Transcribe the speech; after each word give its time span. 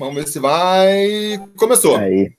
Vamos 0.00 0.14
ver 0.14 0.28
se 0.28 0.38
vai. 0.38 1.38
Começou. 1.58 1.94
Aí. 1.94 2.32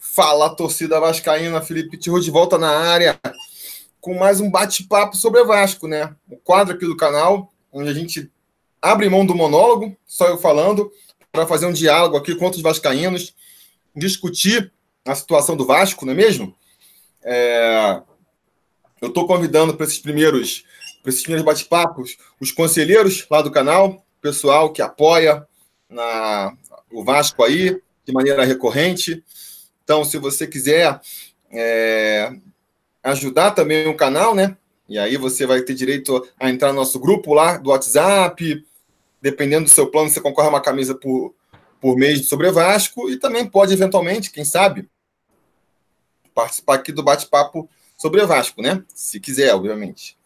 Fala, 0.00 0.50
torcida 0.50 0.98
vascaína, 0.98 1.62
Felipe 1.62 1.96
Tirou 1.96 2.18
de 2.18 2.28
volta 2.28 2.58
na 2.58 2.68
área 2.68 3.20
com 4.00 4.14
mais 4.14 4.40
um 4.40 4.50
bate-papo 4.50 5.16
sobre 5.16 5.40
o 5.40 5.46
Vasco, 5.46 5.86
né? 5.86 6.16
O 6.28 6.36
quadro 6.36 6.74
aqui 6.74 6.84
do 6.84 6.96
canal, 6.96 7.52
onde 7.72 7.88
a 7.88 7.94
gente 7.94 8.28
abre 8.82 9.08
mão 9.08 9.24
do 9.24 9.32
monólogo, 9.32 9.96
só 10.04 10.26
eu 10.26 10.38
falando, 10.38 10.90
para 11.30 11.46
fazer 11.46 11.66
um 11.66 11.72
diálogo 11.72 12.16
aqui 12.16 12.34
com 12.34 12.46
outros 12.46 12.64
vascaínos, 12.64 13.32
discutir 13.94 14.72
a 15.04 15.14
situação 15.14 15.56
do 15.56 15.64
Vasco, 15.64 16.04
não 16.04 16.14
é 16.14 16.16
mesmo? 16.16 16.52
É... 17.22 18.02
Eu 19.00 19.06
estou 19.06 19.24
convidando 19.24 19.72
para 19.76 19.86
esses 19.86 20.00
primeiros, 20.00 20.64
para 21.00 21.10
esses 21.10 21.22
primeiros 21.22 21.46
bate-papos 21.46 22.16
os 22.40 22.50
conselheiros 22.50 23.24
lá 23.30 23.40
do 23.40 23.52
canal, 23.52 24.04
pessoal 24.20 24.72
que 24.72 24.82
apoia 24.82 25.46
na, 25.88 26.56
o 26.90 27.04
Vasco 27.04 27.42
aí 27.42 27.80
de 28.04 28.12
maneira 28.12 28.44
recorrente. 28.44 29.22
Então, 29.82 30.04
se 30.04 30.18
você 30.18 30.46
quiser 30.46 31.00
é, 31.50 32.32
ajudar 33.02 33.52
também 33.52 33.86
o 33.88 33.96
canal, 33.96 34.34
né? 34.34 34.56
E 34.88 34.98
aí 34.98 35.16
você 35.16 35.46
vai 35.46 35.62
ter 35.62 35.74
direito 35.74 36.26
a 36.38 36.48
entrar 36.48 36.68
no 36.72 36.78
nosso 36.78 36.98
grupo 36.98 37.34
lá 37.34 37.56
do 37.56 37.70
WhatsApp. 37.70 38.64
Dependendo 39.20 39.64
do 39.64 39.70
seu 39.70 39.90
plano, 39.90 40.08
você 40.08 40.20
concorre 40.20 40.48
a 40.48 40.50
uma 40.50 40.60
camisa 40.60 40.94
por, 40.94 41.34
por 41.80 41.96
mês 41.96 42.28
sobre 42.28 42.50
Vasco 42.50 43.10
e 43.10 43.18
também 43.18 43.48
pode, 43.48 43.72
eventualmente, 43.72 44.30
quem 44.30 44.44
sabe, 44.44 44.88
participar 46.34 46.74
aqui 46.74 46.92
do 46.92 47.02
bate-papo 47.02 47.68
sobre 47.96 48.24
Vasco, 48.24 48.62
né? 48.62 48.84
Se 48.94 49.18
quiser, 49.18 49.54
obviamente. 49.54 50.16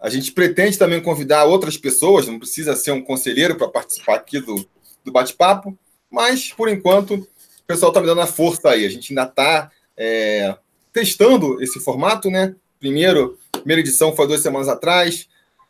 A 0.00 0.08
gente 0.08 0.32
pretende 0.32 0.78
também 0.78 1.02
convidar 1.02 1.44
outras 1.44 1.76
pessoas, 1.76 2.26
não 2.26 2.38
precisa 2.38 2.76
ser 2.76 2.92
um 2.92 3.02
conselheiro 3.02 3.56
para 3.56 3.68
participar 3.68 4.16
aqui 4.16 4.40
do, 4.40 4.66
do 5.04 5.12
bate-papo, 5.12 5.76
mas 6.10 6.52
por 6.52 6.68
enquanto 6.68 7.14
o 7.14 7.26
pessoal 7.66 7.90
está 7.90 8.00
me 8.00 8.06
dando 8.06 8.20
a 8.20 8.26
força 8.26 8.70
aí. 8.70 8.84
A 8.84 8.90
gente 8.90 9.12
ainda 9.12 9.24
está 9.24 9.70
é, 9.96 10.56
testando 10.92 11.62
esse 11.62 11.80
formato, 11.80 12.30
né? 12.30 12.54
Primeiro, 12.78 13.38
primeira 13.52 13.80
edição 13.80 14.14
foi 14.14 14.26
duas 14.26 14.40
semanas 14.40 14.68
atrás, 14.68 15.28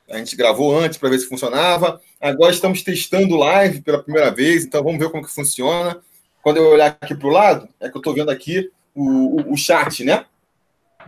a 0.09 0.19
gente 0.19 0.35
gravou 0.35 0.77
antes 0.77 0.99
para 0.99 1.09
ver 1.09 1.19
se 1.19 1.27
funcionava. 1.27 2.01
Agora 2.21 2.53
estamos 2.53 2.83
testando 2.83 3.37
live 3.37 3.81
pela 3.81 4.03
primeira 4.03 4.31
vez, 4.31 4.65
então 4.65 4.83
vamos 4.83 4.99
ver 4.99 5.11
como 5.11 5.25
que 5.25 5.33
funciona. 5.33 6.01
Quando 6.43 6.57
eu 6.57 6.69
olhar 6.69 6.97
aqui 7.01 7.15
para 7.15 7.29
o 7.29 7.31
lado, 7.31 7.69
é 7.79 7.89
que 7.89 7.97
eu 7.97 8.01
estou 8.01 8.15
vendo 8.15 8.31
aqui 8.31 8.71
o, 8.95 9.41
o, 9.41 9.53
o 9.53 9.57
chat, 9.57 10.05
né? 10.05 10.25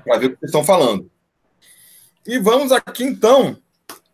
Para 0.05 0.19
ver 0.19 0.27
o 0.27 0.31
que 0.31 0.37
vocês 0.41 0.51
estão 0.51 0.65
falando. 0.65 1.11
E 2.27 2.39
vamos 2.39 2.71
aqui 2.71 3.03
então 3.03 3.57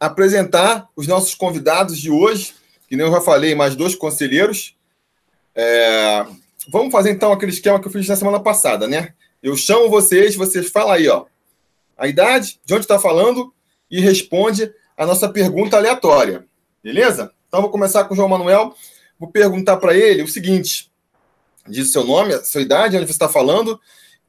apresentar 0.01 0.89
os 0.97 1.07
nossos 1.07 1.35
convidados 1.35 1.99
de 1.99 2.11
hoje, 2.11 2.55
que 2.89 2.97
nem 2.97 3.07
eu 3.07 3.13
já 3.13 3.21
falei, 3.21 3.55
mais 3.55 3.77
dois 3.77 3.95
conselheiros. 3.95 4.75
É... 5.55 6.27
Vamos 6.71 6.91
fazer 6.93 7.11
então 7.11 7.33
aquele 7.33 7.53
esquema 7.53 7.81
que 7.81 7.87
eu 7.87 7.93
fiz 7.93 8.09
na 8.09 8.17
semana 8.17 8.41
passada, 8.41 8.89
né? 8.89 9.15
Eu 9.43 9.57
chamo 9.57 9.89
vocês, 9.89 10.35
vocês 10.35 10.69
falam 10.71 10.93
aí, 10.93 11.09
ó, 11.09 11.27
a 11.97 12.09
idade, 12.09 12.59
de 12.65 12.75
onde 12.75 12.85
está 12.85 12.99
falando 12.99 13.53
e 13.91 14.01
responde 14.01 14.73
a 14.97 15.07
nossa 15.07 15.29
pergunta 15.29 15.77
aleatória, 15.77 16.47
beleza? 16.83 17.33
Então 17.47 17.63
vou 17.63 17.71
começar 17.71 18.05
com 18.05 18.15
o 18.15 18.17
João 18.17 18.29
Manuel. 18.29 18.75
Vou 19.19 19.31
perguntar 19.31 19.77
para 19.79 19.97
ele 19.97 20.23
o 20.23 20.29
seguinte: 20.29 20.91
diz 21.67 21.91
seu 21.91 22.05
nome, 22.05 22.37
sua 22.45 22.63
idade, 22.63 22.97
onde 22.97 23.07
você 23.07 23.13
está 23.13 23.29
falando, 23.29 23.81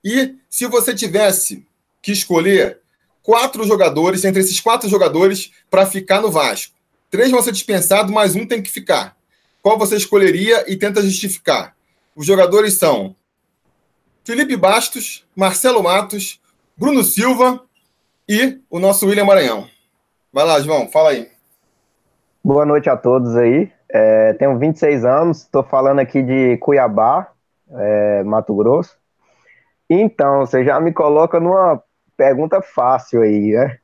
e 0.04 0.36
se 0.50 0.66
você 0.66 0.94
tivesse 0.96 1.66
que 2.02 2.12
escolher 2.12 2.80
quatro 3.22 3.64
jogadores, 3.66 4.24
entre 4.24 4.42
esses 4.42 4.60
quatro 4.60 4.90
jogadores, 4.90 5.52
para 5.70 5.86
ficar 5.86 6.22
no 6.22 6.32
Vasco. 6.32 6.74
Três 7.10 7.32
vão 7.32 7.42
ser 7.42 7.52
dispensados, 7.52 8.12
mais 8.12 8.36
um 8.36 8.46
tem 8.46 8.62
que 8.62 8.70
ficar. 8.70 9.18
Qual 9.64 9.80
você 9.80 9.96
escolheria 9.96 10.72
e 10.72 10.78
tenta 10.78 11.02
justificar? 11.02 11.76
Os 12.16 12.26
jogadores 12.26 12.76
são 12.76 13.16
Felipe 14.24 14.56
Bastos, 14.56 15.28
Marcelo 15.36 15.82
Matos, 15.82 16.40
Bruno 16.78 17.04
Silva 17.04 17.64
e 18.28 18.62
o 18.70 18.80
nosso 18.80 19.08
William 19.08 19.26
Maranhão. 19.26 19.68
Vai 20.32 20.46
lá, 20.46 20.60
João, 20.60 20.88
fala 20.88 21.10
aí. 21.10 21.28
Boa 22.44 22.64
noite 22.64 22.90
a 22.92 22.96
todos 22.96 23.36
aí. 23.36 23.72
É, 23.90 24.34
tenho 24.34 24.60
26 24.60 25.04
anos, 25.04 25.40
estou 25.40 25.64
falando 25.64 25.98
aqui 25.98 26.22
de 26.22 26.58
Cuiabá, 26.58 27.32
é, 27.72 28.24
Mato 28.24 28.56
Grosso. 28.56 28.96
Então, 29.90 30.42
você 30.42 30.64
já 30.64 30.80
me 30.80 30.94
coloca 30.94 31.40
numa 31.40 31.82
pergunta 32.16 32.62
fácil 32.62 33.24
aí, 33.24 33.54
né? 33.54 33.80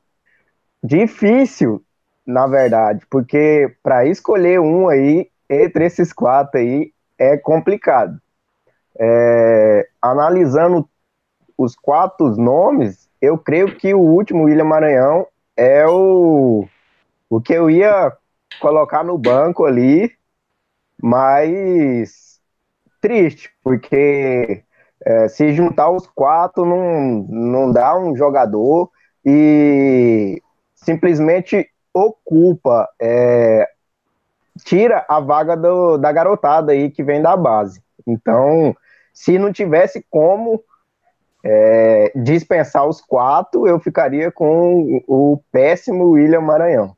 Difícil, 0.83 1.83
na 2.25 2.47
verdade, 2.47 3.05
porque 3.09 3.75
para 3.83 4.05
escolher 4.05 4.59
um 4.59 4.87
aí, 4.87 5.29
entre 5.49 5.85
esses 5.85 6.11
quatro 6.11 6.59
aí, 6.59 6.91
é 7.17 7.37
complicado. 7.37 8.19
É, 8.97 9.87
analisando 10.01 10.89
os 11.57 11.75
quatro 11.75 12.35
nomes, 12.35 13.09
eu 13.21 13.37
creio 13.37 13.75
que 13.75 13.93
o 13.93 13.99
último 13.99 14.43
William 14.43 14.65
Maranhão 14.65 15.27
é 15.55 15.85
o, 15.87 16.67
o 17.29 17.41
que 17.41 17.53
eu 17.53 17.69
ia 17.69 18.11
colocar 18.59 19.03
no 19.03 19.17
banco 19.17 19.65
ali, 19.65 20.11
mas 21.01 22.39
triste, 23.01 23.51
porque 23.63 24.63
é, 25.05 25.27
se 25.27 25.53
juntar 25.53 25.91
os 25.91 26.07
quatro 26.07 26.65
não, 26.65 27.25
não 27.29 27.71
dá 27.71 27.97
um 27.97 28.15
jogador 28.15 28.89
e 29.23 30.41
simplesmente 30.73 31.69
ocupa, 31.95 32.89
é, 33.01 33.69
tira 34.65 35.05
a 35.07 35.21
vaga 35.21 35.55
do, 35.55 35.97
da 35.97 36.11
garotada 36.11 36.73
aí 36.73 36.91
que 36.91 37.01
vem 37.01 37.21
da 37.21 37.37
base. 37.37 37.81
Então, 38.05 38.75
se 39.13 39.39
não 39.39 39.53
tivesse 39.53 40.05
como 40.09 40.61
é, 41.41 42.11
dispensar 42.13 42.85
os 42.85 42.99
quatro, 42.99 43.65
eu 43.65 43.79
ficaria 43.79 44.29
com 44.29 45.01
o 45.07 45.39
péssimo 45.51 46.09
William 46.09 46.41
Maranhão. 46.41 46.95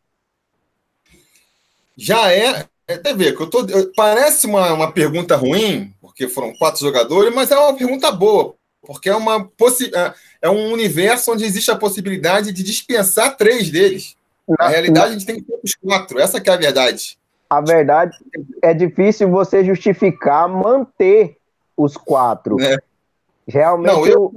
Já 1.96 2.32
é, 2.34 2.66
até 2.90 3.14
ver, 3.14 3.36
que 3.36 3.44
eu 3.44 3.50
tô, 3.50 3.66
parece 3.96 4.48
uma, 4.48 4.74
uma 4.74 4.92
pergunta 4.92 5.36
ruim, 5.36 5.94
porque 6.02 6.28
foram 6.28 6.56
quatro 6.56 6.82
jogadores, 6.82 7.34
mas 7.34 7.52
é 7.52 7.58
uma 7.58 7.76
pergunta 7.76 8.12
boa, 8.12 8.56
porque 8.82 9.10
é, 9.10 9.16
uma 9.16 9.50
é, 9.94 10.14
é 10.44 10.50
um 10.50 10.72
universo 10.72 11.34
onde 11.34 11.44
existe 11.44 11.70
a 11.70 11.76
possibilidade 11.76 12.52
de 12.52 12.64
dispensar 12.64 13.38
três 13.38 13.70
deles. 13.70 14.18
Na 14.48 14.68
realidade, 14.68 15.08
a 15.08 15.12
gente 15.12 15.26
tem 15.26 15.36
que 15.38 15.44
ter 15.44 15.60
os 15.64 15.76
quatro, 15.76 16.20
essa 16.20 16.38
é 16.38 16.50
a 16.50 16.56
verdade. 16.56 17.18
A 17.50 17.62
verdade 17.62 18.18
é 18.62 18.74
difícil 18.74 19.30
você 19.30 19.64
justificar 19.64 20.48
manter 20.48 21.38
os 21.76 21.96
quatro. 21.96 22.60
É. 22.62 22.78
Realmente, 23.48 23.94
Não, 23.94 24.06
eu... 24.06 24.34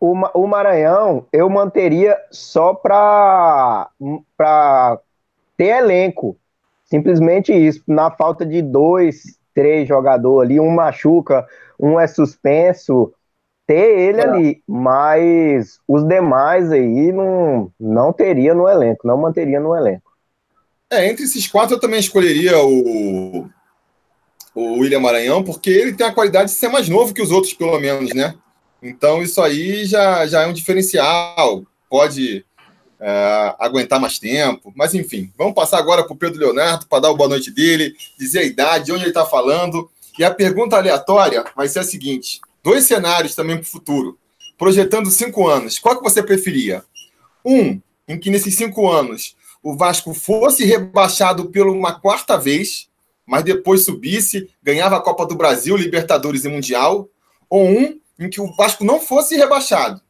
o, 0.00 0.14
o 0.34 0.46
Maranhão 0.46 1.26
eu 1.32 1.48
manteria 1.48 2.18
só 2.30 2.74
para 2.74 3.88
ter 5.56 5.78
elenco. 5.78 6.36
Simplesmente 6.84 7.52
isso. 7.52 7.82
Na 7.86 8.10
falta 8.10 8.44
de 8.44 8.60
dois, 8.60 9.38
três 9.54 9.86
jogadores 9.86 10.50
ali, 10.50 10.60
um 10.60 10.70
machuca, 10.70 11.46
um 11.78 11.98
é 11.98 12.06
suspenso, 12.06 13.14
ter 13.66 13.98
ele 13.98 14.20
é. 14.20 14.24
ali. 14.24 14.62
Mas 14.66 15.78
os 15.86 16.06
demais 16.06 16.70
aí 16.70 17.12
não, 17.12 17.70
não 17.78 18.12
teria 18.12 18.54
no 18.54 18.68
elenco, 18.68 19.06
não 19.06 19.16
manteria 19.16 19.60
no 19.60 19.76
elenco. 19.76 20.10
É, 20.90 21.08
entre 21.08 21.24
esses 21.24 21.46
quatro 21.46 21.76
eu 21.76 21.80
também 21.80 22.00
escolheria 22.00 22.58
o, 22.58 23.48
o 24.54 24.72
William 24.78 25.00
Maranhão, 25.00 25.42
porque 25.42 25.70
ele 25.70 25.94
tem 25.94 26.06
a 26.06 26.12
qualidade 26.12 26.50
de 26.50 26.56
ser 26.56 26.68
mais 26.68 26.88
novo 26.88 27.14
que 27.14 27.22
os 27.22 27.30
outros, 27.30 27.54
pelo 27.54 27.78
menos, 27.80 28.12
né? 28.14 28.34
Então 28.82 29.22
isso 29.22 29.40
aí 29.40 29.84
já, 29.84 30.26
já 30.26 30.42
é 30.42 30.46
um 30.46 30.52
diferencial. 30.52 31.64
Pode 31.88 32.44
é, 33.00 33.54
aguentar 33.58 34.00
mais 34.00 34.18
tempo. 34.18 34.72
Mas 34.76 34.94
enfim, 34.94 35.32
vamos 35.36 35.54
passar 35.54 35.78
agora 35.78 36.04
para 36.04 36.12
o 36.12 36.16
Pedro 36.16 36.40
Leonardo 36.40 36.86
para 36.86 37.00
dar 37.00 37.10
o 37.10 37.16
boa 37.16 37.28
noite 37.28 37.50
dele, 37.50 37.94
dizer 38.18 38.40
a 38.40 38.44
idade, 38.44 38.92
onde 38.92 39.02
ele 39.02 39.10
está 39.10 39.24
falando. 39.24 39.90
E 40.18 40.24
a 40.24 40.30
pergunta 40.30 40.76
aleatória 40.76 41.44
vai 41.56 41.68
ser 41.68 41.80
a 41.80 41.84
seguinte: 41.84 42.40
dois 42.62 42.84
cenários 42.84 43.34
também 43.34 43.56
para 43.56 43.64
o 43.64 43.70
futuro. 43.70 44.18
Projetando 44.58 45.10
cinco 45.10 45.48
anos, 45.48 45.78
qual 45.78 45.96
que 45.96 46.02
você 46.02 46.22
preferia? 46.22 46.84
Um, 47.44 47.80
em 48.06 48.18
que 48.18 48.30
nesses 48.30 48.56
cinco 48.56 48.90
anos 48.90 49.36
o 49.62 49.76
Vasco 49.76 50.12
fosse 50.12 50.64
rebaixado 50.64 51.50
pela 51.50 51.70
uma 51.70 51.98
quarta 51.98 52.36
vez, 52.36 52.88
mas 53.26 53.44
depois 53.44 53.84
subisse, 53.84 54.50
ganhava 54.62 54.96
a 54.96 55.00
Copa 55.00 55.24
do 55.24 55.36
Brasil, 55.36 55.76
Libertadores 55.76 56.44
e 56.44 56.48
Mundial, 56.48 57.08
ou 57.48 57.64
um 57.64 58.00
em 58.18 58.28
que 58.28 58.40
o 58.40 58.54
Vasco 58.54 58.84
não 58.84 59.00
fosse 59.00 59.36
rebaixado, 59.36 60.00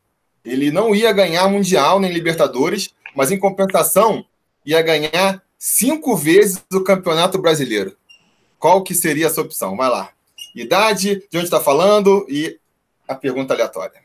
ele 0.44 0.70
não 0.70 0.94
ia 0.94 1.12
ganhar 1.12 1.48
Mundial 1.48 2.00
nem 2.00 2.12
Libertadores, 2.12 2.90
mas 3.14 3.30
em 3.30 3.38
compensação 3.38 4.24
ia 4.66 4.82
ganhar 4.82 5.42
cinco 5.58 6.16
vezes 6.16 6.62
o 6.72 6.82
Campeonato 6.82 7.38
Brasileiro. 7.38 7.96
Qual 8.58 8.82
que 8.82 8.94
seria 8.94 9.26
essa 9.26 9.40
opção? 9.40 9.76
Vai 9.76 9.88
lá. 9.88 10.10
Idade, 10.54 11.26
de 11.30 11.36
onde 11.36 11.44
está 11.44 11.60
falando 11.60 12.26
e 12.28 12.58
a 13.08 13.14
pergunta 13.14 13.54
aleatória. 13.54 14.00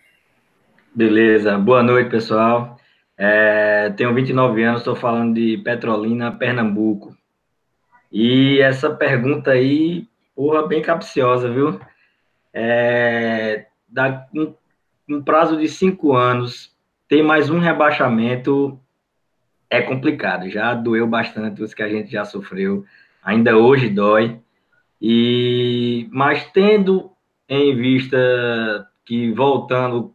Beleza. 0.94 1.58
Boa 1.58 1.84
noite, 1.84 2.10
pessoal. 2.10 2.78
É, 3.18 3.92
tenho 3.98 4.14
29 4.14 4.64
anos, 4.64 4.82
estou 4.82 4.96
falando 4.96 5.36
de 5.36 5.58
Petrolina, 5.58 6.32
Pernambuco. 6.32 7.16
E 8.12 8.60
essa 8.62 8.90
pergunta 8.90 9.52
aí 9.52 10.08
Porra, 10.38 10.68
bem 10.68 10.84
capciosa, 10.84 11.52
viu? 11.52 11.80
É, 12.54 13.66
um, 14.32 14.54
um 15.10 15.24
prazo 15.24 15.58
de 15.58 15.68
cinco 15.68 16.16
anos, 16.16 16.72
tem 17.08 17.24
mais 17.24 17.50
um 17.50 17.58
rebaixamento 17.58 18.80
é 19.68 19.82
complicado. 19.82 20.48
Já 20.48 20.76
doeu 20.76 21.08
bastante 21.08 21.64
os 21.64 21.74
que 21.74 21.82
a 21.82 21.90
gente 21.90 22.12
já 22.12 22.24
sofreu, 22.24 22.86
ainda 23.24 23.58
hoje 23.58 23.90
dói. 23.90 24.40
E 25.02 26.08
mas 26.12 26.46
tendo 26.52 27.12
em 27.48 27.76
vista 27.76 28.18
que 29.06 29.32
voltando 29.32 30.14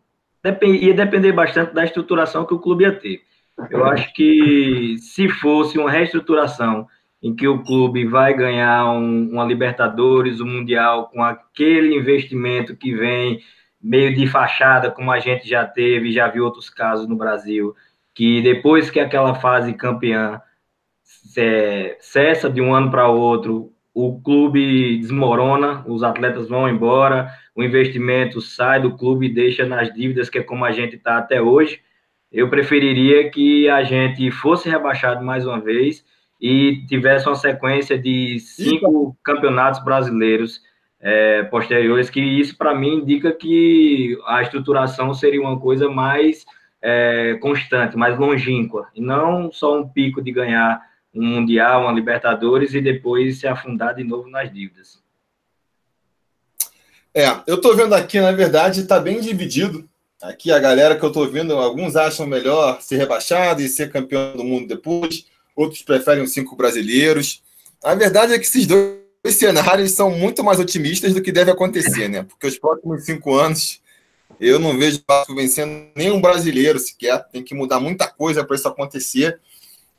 ia 0.65 0.95
depender 0.95 1.33
bastante 1.33 1.73
da 1.73 1.85
estruturação 1.85 2.45
que 2.45 2.55
o 2.55 2.59
clube 2.59 2.85
ia 2.85 2.93
ter. 2.93 3.23
Eu 3.71 3.85
acho 3.85 4.13
que 4.13 4.97
se 4.99 5.29
fosse 5.29 5.79
uma 5.79 5.91
reestruturação 5.91 6.87
em 7.23 7.35
que 7.35 7.47
o 7.47 7.63
clube 7.63 8.05
vai 8.05 8.35
ganhar 8.35 8.87
um, 8.91 9.31
uma 9.31 9.45
Libertadores, 9.45 10.41
um 10.41 10.47
Mundial, 10.47 11.09
com 11.09 11.23
aquele 11.23 11.95
investimento 11.95 12.77
que 12.77 12.95
vem 12.95 13.41
meio 13.81 14.15
de 14.15 14.27
fachada, 14.27 14.91
como 14.91 15.11
a 15.13 15.21
gente 15.21 15.49
já 15.49 15.65
teve, 15.65 16.13
já 16.13 16.29
viu 16.29 16.45
outros 16.45 16.69
casos 16.69 17.07
no 17.07 17.17
Brasil, 17.17 17.75
que 18.15 18.43
depois 18.43 18.91
que 18.91 18.99
aquela 18.99 19.35
fase 19.35 19.73
campeã 19.73 20.41
é, 21.37 21.97
cessa 22.01 22.51
de 22.51 22.61
um 22.61 22.75
ano 22.75 22.91
para 22.91 23.09
outro, 23.09 23.72
o 23.95 24.21
clube 24.21 24.99
desmorona, 24.99 25.85
os 25.87 26.03
atletas 26.03 26.49
vão 26.49 26.69
embora, 26.69 27.29
o 27.55 27.63
investimento 27.63 28.41
sai 28.41 28.81
do 28.81 28.97
clube 28.97 29.27
e 29.27 29.35
deixa 29.35 29.67
nas 29.67 29.93
dívidas, 29.93 30.31
que 30.31 30.39
é 30.39 30.43
como 30.43 30.65
a 30.65 30.73
gente 30.73 30.97
está 30.97 31.19
até 31.19 31.41
hoje. 31.41 31.81
Eu 32.31 32.49
preferiria 32.49 33.31
que 33.31 33.69
a 33.69 33.85
gente 33.85 34.31
fosse 34.31 34.69
rebaixado 34.69 35.23
mais 35.23 35.47
uma 35.47 35.61
vez 35.61 36.05
e 36.41 36.85
tivesse 36.89 37.27
uma 37.29 37.37
sequência 37.37 37.99
de 37.99 38.39
cinco 38.41 39.17
campeonatos 39.23 39.85
brasileiros 39.85 40.61
é, 40.99 41.43
posteriores, 41.45 42.09
que 42.09 42.21
isso 42.21 42.57
para 42.57 42.75
mim 42.75 42.95
indica 42.95 43.33
que 43.33 44.19
a 44.27 44.41
estruturação 44.41 45.13
seria 45.13 45.41
uma 45.41 45.61
coisa 45.61 45.91
mais 45.91 46.47
é, 46.81 47.35
constante, 47.41 47.97
mais 47.97 48.19
longínqua, 48.19 48.89
e 48.95 49.01
não 49.01 49.53
só 49.53 49.79
um 49.79 49.89
pico 49.89 50.23
de 50.23 50.33
ganhar 50.33 50.81
um 51.15 51.27
Mundial, 51.27 51.83
uma 51.83 51.93
Libertadores 51.93 52.75
e 52.75 52.81
depois 52.81 53.39
se 53.39 53.47
afundar 53.47 53.95
de 53.95 54.05
novo 54.05 54.29
nas 54.29 54.53
dívidas. 54.53 55.01
É, 57.15 57.27
eu 57.47 57.57
estou 57.57 57.77
vendo 57.77 57.95
aqui, 57.95 58.21
na 58.21 58.33
verdade, 58.33 58.81
está 58.81 58.99
bem 58.99 59.21
dividido. 59.21 59.89
Aqui 60.23 60.51
a 60.51 60.59
galera 60.59 60.97
que 60.97 61.05
eu 61.05 61.09
estou 61.09 61.29
vendo, 61.29 61.53
alguns 61.55 61.97
acham 61.97 62.27
melhor 62.27 62.81
ser 62.81 62.97
rebaixado 62.97 63.61
e 63.61 63.69
ser 63.69 63.91
campeão 63.91 64.37
do 64.37 64.45
mundo 64.45 64.69
depois, 64.69 65.27
outros 65.55 65.83
preferem 65.83 66.27
cinco 66.27 66.57
brasileiros. 66.57 67.43
A 67.83 67.95
verdade 67.95 68.33
é 68.33 68.39
que 68.39 68.47
esses 68.47 68.67
dois 68.67 69.03
cenários 69.33 69.91
são 69.93 70.11
muito 70.11 70.43
mais 70.43 70.59
otimistas 70.59 71.13
do 71.13 71.21
que 71.21 71.33
deve 71.33 71.51
acontecer, 71.51 72.09
né? 72.09 72.23
Porque 72.23 72.47
os 72.47 72.57
próximos 72.57 73.05
cinco 73.05 73.35
anos 73.35 73.83
eu 74.41 74.59
não 74.59 74.77
vejo 74.77 74.99
o 74.99 75.03
Vasco 75.07 75.35
vencendo 75.35 75.89
nenhum 75.95 76.21
brasileiro 76.21 76.79
sequer. 76.79 77.25
Tem 77.31 77.43
que 77.43 77.55
mudar 77.55 77.79
muita 77.79 78.09
coisa 78.09 78.45
para 78.45 78.57
isso 78.57 78.69
acontecer. 78.69 79.41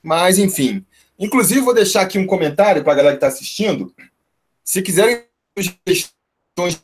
Mas, 0.01 0.37
enfim. 0.37 0.85
Inclusive, 1.17 1.61
vou 1.61 1.73
deixar 1.73 2.01
aqui 2.01 2.17
um 2.17 2.25
comentário 2.25 2.83
para 2.83 2.93
a 2.93 2.95
galera 2.95 3.15
que 3.15 3.25
está 3.25 3.27
assistindo. 3.27 3.93
Se 4.63 4.81
quiserem 4.81 5.23
sugestões 5.57 6.83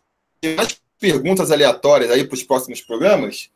mais 0.56 0.80
perguntas 1.00 1.52
aleatórias 1.52 2.12
aí 2.12 2.24
para 2.24 2.36
os 2.36 2.44
próximos 2.44 2.82
programas, 2.82 3.50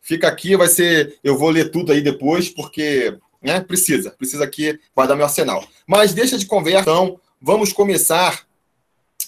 fica 0.00 0.28
aqui, 0.28 0.56
vai 0.56 0.68
ser. 0.68 1.18
Eu 1.22 1.36
vou 1.36 1.50
ler 1.50 1.70
tudo 1.70 1.92
aí 1.92 2.00
depois, 2.00 2.48
porque 2.48 3.18
né, 3.42 3.60
precisa, 3.60 4.10
precisa 4.12 4.44
aqui 4.44 4.78
guardar 4.94 5.16
meu 5.16 5.26
arsenal. 5.26 5.66
Mas 5.86 6.14
deixa 6.14 6.38
de 6.38 6.46
conversa, 6.46 6.80
então, 6.80 7.20
vamos 7.40 7.72
começar 7.72 8.46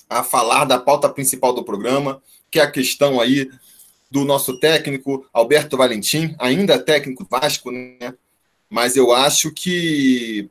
a 0.09 0.23
falar 0.23 0.65
da 0.65 0.79
pauta 0.79 1.09
principal 1.09 1.53
do 1.53 1.65
programa, 1.65 2.23
que 2.51 2.59
é 2.59 2.63
a 2.63 2.71
questão 2.71 3.21
aí 3.21 3.51
do 4.11 4.25
nosso 4.25 4.59
técnico 4.59 5.27
Alberto 5.33 5.77
Valentim, 5.77 6.35
ainda 6.39 6.79
técnico 6.79 7.27
Vasco, 7.29 7.71
né? 7.71 8.15
Mas 8.71 8.97
eu 8.97 9.13
acho 9.13 9.53
que 9.53 10.49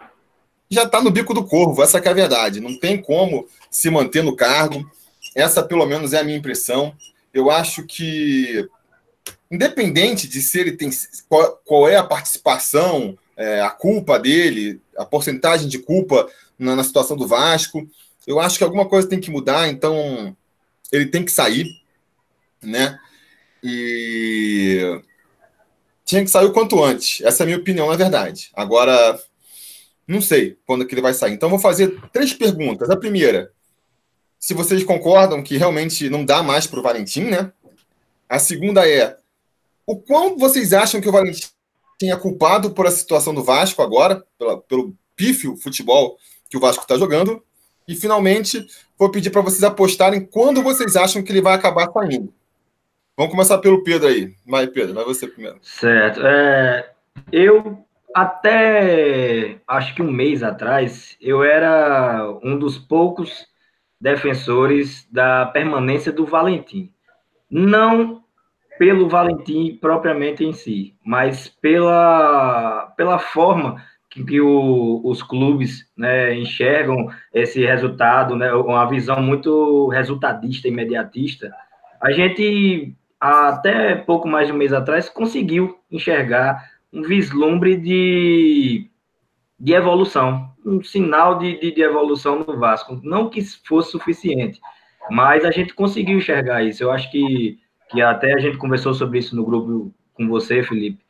já 0.75 0.83
está 0.83 1.01
no 1.01 1.10
bico 1.10 1.33
do 1.33 1.44
corvo, 1.44 1.81
essa 1.81 1.98
é 1.98 2.07
a 2.07 2.13
verdade. 2.13 2.62
Não 2.62 2.77
tem 2.77 3.01
como 3.01 3.48
se 3.72 3.89
manter 3.89 4.24
no 4.24 4.36
cargo. 4.36 4.89
Essa, 5.33 5.63
pelo 5.63 5.86
menos, 5.86 6.13
é 6.13 6.19
a 6.19 6.24
minha 6.24 6.38
impressão. 6.38 6.95
Eu 7.33 7.50
acho 7.50 7.83
que, 7.83 8.68
independente 9.50 10.27
de 10.27 10.42
se 10.42 10.60
ele 10.60 10.74
tem 10.74 10.89
qual, 11.27 11.62
qual 11.66 11.89
é 11.89 11.95
a 11.95 12.04
participação, 12.04 13.18
é, 13.36 13.62
a 13.62 13.69
culpa 13.69 14.19
dele, 14.19 14.80
a 14.98 15.06
porcentagem 15.06 15.68
de 15.68 15.80
culpa 15.80 16.30
na, 16.57 16.75
na 16.75 16.83
situação 16.83 17.18
do 17.18 17.27
Vasco, 17.27 17.88
eu 18.25 18.39
acho 18.39 18.57
que 18.57 18.63
alguma 18.63 18.88
coisa 18.88 19.07
tem 19.07 19.19
que 19.19 19.31
mudar. 19.31 19.68
Então, 19.68 20.36
ele 20.92 21.06
tem 21.07 21.24
que 21.24 21.31
sair, 21.31 21.68
né? 22.62 23.00
E 23.63 25.01
tinha 26.06 26.24
que 26.24 26.30
sair 26.30 26.45
o 26.45 26.54
quanto 26.54 26.83
antes. 26.83 27.22
Essa 27.22 27.42
é 27.42 27.44
a 27.44 27.48
minha 27.48 27.57
opinião, 27.57 27.88
na 27.89 27.95
verdade. 27.95 28.51
Agora, 28.54 29.19
não 30.07 30.22
sei 30.22 30.57
quando 30.66 30.86
que 30.86 30.94
ele 30.94 31.02
vai 31.02 31.13
sair. 31.13 31.34
Então, 31.34 31.50
vou 31.50 31.60
fazer 31.60 32.00
três 32.12 32.34
perguntas. 32.34 32.90
A 32.90 32.98
primeira, 32.98 33.52
se 34.40 34.54
vocês 34.54 34.84
concordam 34.84 35.42
que 35.42 35.57
realmente 35.57 36.10
não 36.10 36.24
dá 36.24 36.44
mais 36.44 36.68
para 36.68 36.80
o 36.80 36.84
Valentim, 36.84 37.24
né? 37.24 37.52
A 38.30 38.40
segunda 38.40 38.88
é, 38.88 39.18
o 39.86 39.96
quão 39.96 40.38
vocês 40.38 40.74
acham 40.74 41.00
que 41.00 41.10
o 41.10 41.12
Valentim 41.12 41.50
é 42.04 42.16
culpado 42.16 42.72
por 42.72 42.86
a 42.88 42.92
situação 42.92 43.34
do 43.34 43.44
Vasco 43.44 43.81
agora, 43.81 44.24
pela, 44.38 44.60
pelo 44.62 44.96
pífio 45.16 45.56
futebol 45.57 46.18
que 46.50 46.58
o 46.58 46.60
Vasco 46.60 46.84
está 46.84 46.98
jogando? 46.98 47.44
E, 47.88 47.96
finalmente, 47.96 48.66
vou 48.98 49.12
pedir 49.12 49.30
para 49.30 49.42
vocês 49.42 49.63
apostarem 49.63 50.25
quando 50.25 50.63
vocês 50.63 50.96
acham 50.96 51.22
que 51.22 51.31
ele 51.31 51.42
vai 51.42 51.54
acabar 51.54 51.92
saindo. 51.92 52.34
Vamos 53.16 53.31
começar 53.31 53.60
pelo 53.60 53.84
Pedro 53.84 54.08
aí. 54.08 54.34
Vai, 54.46 54.68
Pedro, 54.68 54.96
vai 54.96 55.06
você 55.06 55.28
primeiro. 55.28 55.58
Certo. 55.62 56.19
É, 56.25 56.92
eu 57.31 57.85
até 58.16 59.60
acho 59.68 59.94
que 59.94 60.02
um 60.02 60.10
mês 60.10 60.42
atrás, 60.42 61.18
eu 61.20 61.44
era 61.44 62.26
um 62.42 62.58
dos 62.58 62.78
poucos 62.78 63.46
defensores 64.00 65.06
da 65.12 65.48
permanência 65.48 66.14
do 66.14 66.26
Valentim. 66.26 66.94
Não 67.52 68.24
pelo 68.80 69.10
Valentim 69.10 69.78
propriamente 69.82 70.46
em 70.46 70.54
si, 70.54 70.96
mas 71.04 71.50
pela, 71.50 72.94
pela 72.96 73.20
forma 73.20 73.84
que, 74.10 74.24
que 74.24 74.40
o, 74.40 75.02
os 75.04 75.22
clubes 75.22 75.86
né, 75.98 76.34
enxergam 76.36 77.10
esse 77.34 77.66
resultado, 77.66 78.34
né, 78.34 78.54
uma 78.54 78.86
visão 78.86 79.22
muito 79.22 79.90
resultadista, 79.90 80.70
imediatista. 80.70 81.54
A 82.00 82.12
gente 82.12 82.96
até 83.20 83.96
pouco 83.96 84.25
mais 84.25 84.48
de 84.48 84.54
um 84.54 84.58
mês 84.58 84.72
atrás, 84.72 85.10
conseguiu 85.10 85.78
enxergar 85.92 86.75
um 86.96 87.02
vislumbre 87.02 87.75
de, 87.75 88.90
de 89.60 89.74
evolução, 89.74 90.50
um 90.66 90.82
sinal 90.82 91.38
de, 91.38 91.60
de, 91.60 91.72
de 91.72 91.82
evolução 91.82 92.40
no 92.40 92.58
Vasco. 92.58 93.00
Não 93.04 93.30
que 93.30 93.42
fosse 93.68 93.92
suficiente, 93.92 94.60
mas 95.12 95.44
a 95.44 95.52
gente 95.52 95.74
conseguiu 95.74 96.18
enxergar 96.18 96.64
isso. 96.64 96.82
Eu 96.82 96.92
acho 96.92 97.12
que, 97.12 97.60
que 97.90 98.02
até 98.02 98.34
a 98.34 98.40
gente 98.40 98.58
conversou 98.58 98.94
sobre 98.94 99.20
isso 99.20 99.36
no 99.36 99.46
grupo 99.46 99.94
com 100.14 100.28
você, 100.28 100.64
Felipe. 100.64 101.04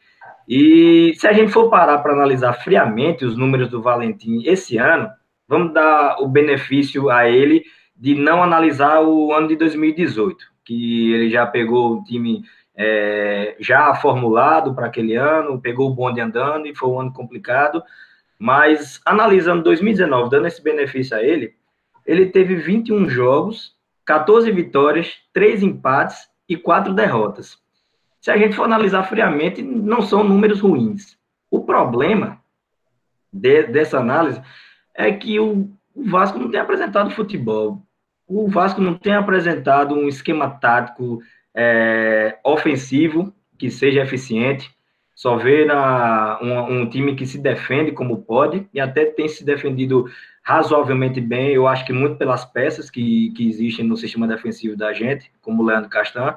E 0.48 1.14
se 1.16 1.28
a 1.28 1.34
gente 1.34 1.52
for 1.52 1.70
parar 1.70 2.00
para 2.00 2.14
analisar 2.14 2.54
friamente 2.54 3.24
os 3.24 3.38
números 3.38 3.70
do 3.70 3.82
Valentim 3.82 4.42
esse 4.46 4.78
ano, 4.78 5.10
vamos 5.48 5.74
dar 5.74 6.18
o 6.20 6.28
benefício 6.28 7.10
a 7.10 7.30
ele 7.30 7.64
de 7.96 8.16
não 8.16 8.44
analisar 8.44 9.02
o 9.02 9.32
ano 9.32 9.48
de 9.48 9.56
2018 9.56 10.56
que 10.66 11.14
ele 11.14 11.30
já 11.30 11.46
pegou 11.46 11.94
o 11.94 12.04
time 12.04 12.44
é, 12.78 13.56
já 13.60 13.94
formulado 13.96 14.74
para 14.74 14.88
aquele 14.88 15.16
ano, 15.16 15.62
pegou 15.62 15.90
o 15.90 15.94
bonde 15.94 16.20
andando 16.20 16.68
e 16.68 16.76
foi 16.76 16.90
um 16.90 17.00
ano 17.00 17.14
complicado. 17.14 17.84
Mas 18.38 19.02
analisando 19.06 19.64
2019, 19.64 20.30
dando 20.30 20.48
esse 20.48 20.62
benefício 20.62 21.16
a 21.16 21.24
ele, 21.24 21.56
ele 22.06 22.28
teve 22.28 22.56
21 22.56 23.10
jogos, 23.10 23.76
14 24.06 24.52
vitórias, 24.52 25.16
3 25.34 25.64
empates 25.64 26.30
e 26.48 26.56
4 26.58 26.94
derrotas. 26.94 27.58
Se 28.20 28.30
a 28.30 28.38
gente 28.38 28.56
for 28.56 28.64
analisar 28.64 29.04
friamente, 29.04 29.62
não 29.62 30.02
são 30.02 30.24
números 30.24 30.60
ruins. 30.60 31.18
O 31.50 31.64
problema 31.64 32.40
de, 33.32 33.64
dessa 33.64 34.00
análise 34.00 34.42
é 34.94 35.12
que 35.12 35.40
o, 35.40 35.70
o 35.94 36.04
Vasco 36.04 36.38
não 36.38 36.50
tem 36.50 36.60
apresentado 36.60 37.12
futebol 37.12 37.86
o 38.28 38.48
Vasco 38.48 38.82
não 38.82 38.96
tem 38.96 39.14
apresentado 39.14 39.96
um 39.96 40.08
esquema 40.08 40.50
tático 40.50 41.20
é, 41.56 42.38
ofensivo 42.44 43.34
que 43.58 43.70
seja 43.72 44.02
eficiente. 44.02 44.70
Só 45.16 45.38
vê 45.38 45.64
na, 45.64 46.38
um, 46.42 46.82
um, 46.82 46.90
time 46.90 47.16
que 47.16 47.26
se 47.26 47.38
defende 47.38 47.94
como 47.94 48.22
pode 48.24 48.68
e 48.74 48.82
até 48.82 49.06
tem 49.06 49.30
se 49.30 49.46
defendido 49.46 50.06
razoavelmente 50.44 51.22
bem. 51.22 51.54
Eu 51.54 51.68
acho 51.68 51.86
que 51.86 51.94
muito 51.94 52.18
pelas 52.18 52.44
peças 52.44 52.90
que, 52.90 53.32
que 53.32 53.48
existem 53.48 53.86
no 53.86 53.96
sistema 53.96 54.28
defensivo 54.28 54.76
da 54.76 54.92
gente, 54.92 55.32
como 55.42 55.64
o 55.64 55.66
Leandro 55.66 55.90
Castan. 55.90 56.36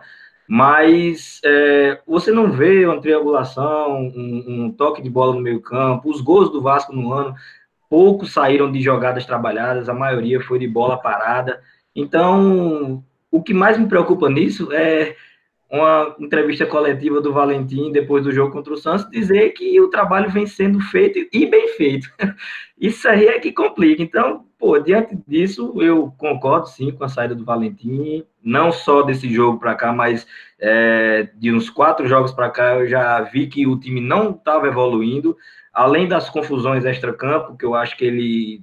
Mas 0.48 1.40
é, 1.44 2.00
você 2.06 2.30
não 2.30 2.52
vê 2.52 2.87
uma 2.87 3.00
triangulação, 3.00 3.98
um, 3.98 4.44
um 4.46 4.72
toque 4.72 5.02
de 5.02 5.10
bola 5.10 5.34
no 5.34 5.40
meio 5.40 5.60
campo. 5.60 6.08
Os 6.08 6.20
gols 6.20 6.50
do 6.50 6.62
Vasco 6.62 6.92
no 6.92 7.12
ano, 7.12 7.34
poucos 7.90 8.32
saíram 8.32 8.70
de 8.70 8.80
jogadas 8.80 9.26
trabalhadas, 9.26 9.88
a 9.88 9.94
maioria 9.94 10.40
foi 10.40 10.58
de 10.60 10.68
bola 10.68 10.96
parada. 10.96 11.60
Então, 11.94 13.04
o 13.30 13.42
que 13.42 13.54
mais 13.54 13.78
me 13.78 13.88
preocupa 13.88 14.28
nisso 14.28 14.73
é 14.73 15.14
uma 15.70 16.16
entrevista 16.18 16.64
coletiva 16.64 17.20
do 17.20 17.32
Valentim 17.32 17.92
depois 17.92 18.25
do 18.25 18.32
jogo 18.32 18.52
contra 18.52 18.73
o 18.73 18.76
Santos 18.76 19.08
dizer 19.11 19.50
que 19.50 19.78
o 19.80 19.88
trabalho 19.88 20.30
vem 20.30 20.47
sendo 20.47 20.80
feito 20.80 21.28
e 21.32 21.47
bem 21.47 21.68
feito. 21.68 22.11
Isso 22.80 23.06
aí 23.08 23.26
é 23.26 23.38
que 23.38 23.52
complica. 23.52 24.02
Então, 24.02 24.47
pô, 24.58 24.78
diante 24.78 25.18
disso, 25.26 25.75
eu 25.82 26.12
concordo 26.16 26.68
sim 26.68 26.90
com 26.90 27.04
a 27.04 27.08
saída 27.08 27.35
do 27.35 27.44
Valentim, 27.44 28.25
não 28.42 28.73
só 28.73 29.02
desse 29.02 29.28
jogo 29.32 29.58
para 29.58 29.75
cá, 29.75 29.92
mas 29.92 30.26
é, 30.58 31.28
de 31.35 31.52
uns 31.52 31.68
quatro 31.68 32.06
jogos 32.08 32.32
para 32.32 32.49
cá 32.50 32.76
eu 32.76 32.88
já 32.88 33.20
vi 33.20 33.47
que 33.47 33.66
o 33.66 33.78
time 33.78 34.00
não 34.00 34.30
estava 34.30 34.68
evoluindo, 34.68 35.37
além 35.73 36.08
das 36.08 36.30
confusões 36.30 36.85
extra-campo, 36.85 37.56
que 37.56 37.64
eu 37.64 37.75
acho 37.75 37.97
que 37.97 38.04
ele 38.04 38.62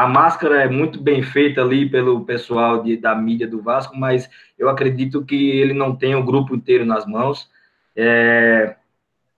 a 0.00 0.06
máscara 0.06 0.62
é 0.62 0.66
muito 0.66 0.98
bem 0.98 1.22
feita 1.22 1.60
ali 1.60 1.86
pelo 1.86 2.24
pessoal 2.24 2.82
de, 2.82 2.96
da 2.96 3.14
mídia 3.14 3.46
do 3.46 3.60
Vasco, 3.60 3.94
mas 3.94 4.30
eu 4.58 4.70
acredito 4.70 5.22
que 5.22 5.50
ele 5.50 5.74
não 5.74 5.94
tem 5.94 6.14
o 6.14 6.24
grupo 6.24 6.56
inteiro 6.56 6.86
nas 6.86 7.04
mãos. 7.04 7.50
É, 7.94 8.76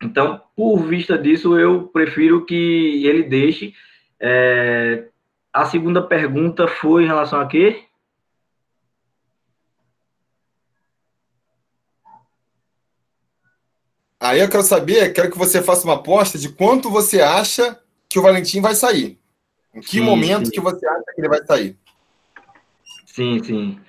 então, 0.00 0.40
por 0.54 0.78
vista 0.86 1.18
disso, 1.18 1.58
eu 1.58 1.88
prefiro 1.88 2.46
que 2.46 3.04
ele 3.04 3.24
deixe. 3.24 3.74
É, 4.20 5.08
a 5.52 5.64
segunda 5.64 6.00
pergunta 6.00 6.68
foi 6.68 7.02
em 7.02 7.08
relação 7.08 7.40
a 7.40 7.46
quê? 7.48 7.82
Aí 14.20 14.38
eu 14.38 14.48
quero 14.48 14.62
saber, 14.62 15.12
quero 15.12 15.28
que 15.28 15.38
você 15.38 15.60
faça 15.60 15.84
uma 15.84 15.94
aposta 15.94 16.38
de 16.38 16.50
quanto 16.50 16.88
você 16.88 17.20
acha 17.20 17.80
que 18.08 18.16
o 18.16 18.22
Valentim 18.22 18.60
vai 18.60 18.76
sair. 18.76 19.20
Em 19.74 19.80
que 19.80 19.90
sim, 19.90 20.00
momento 20.00 20.46
sim. 20.46 20.52
que 20.52 20.60
você 20.60 20.86
acha 20.86 21.04
que 21.14 21.20
ele 21.20 21.28
vai 21.28 21.44
sair? 21.44 21.76
Sim, 23.06 23.42
sim. 23.42 23.80